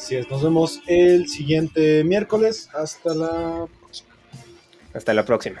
Así 0.00 0.16
es, 0.16 0.30
nos 0.30 0.42
vemos 0.42 0.80
el 0.86 1.28
siguiente 1.28 2.02
miércoles. 2.04 2.70
Hasta 2.72 3.14
la 3.14 3.66
Hasta 4.94 5.12
la 5.12 5.26
próxima. 5.26 5.60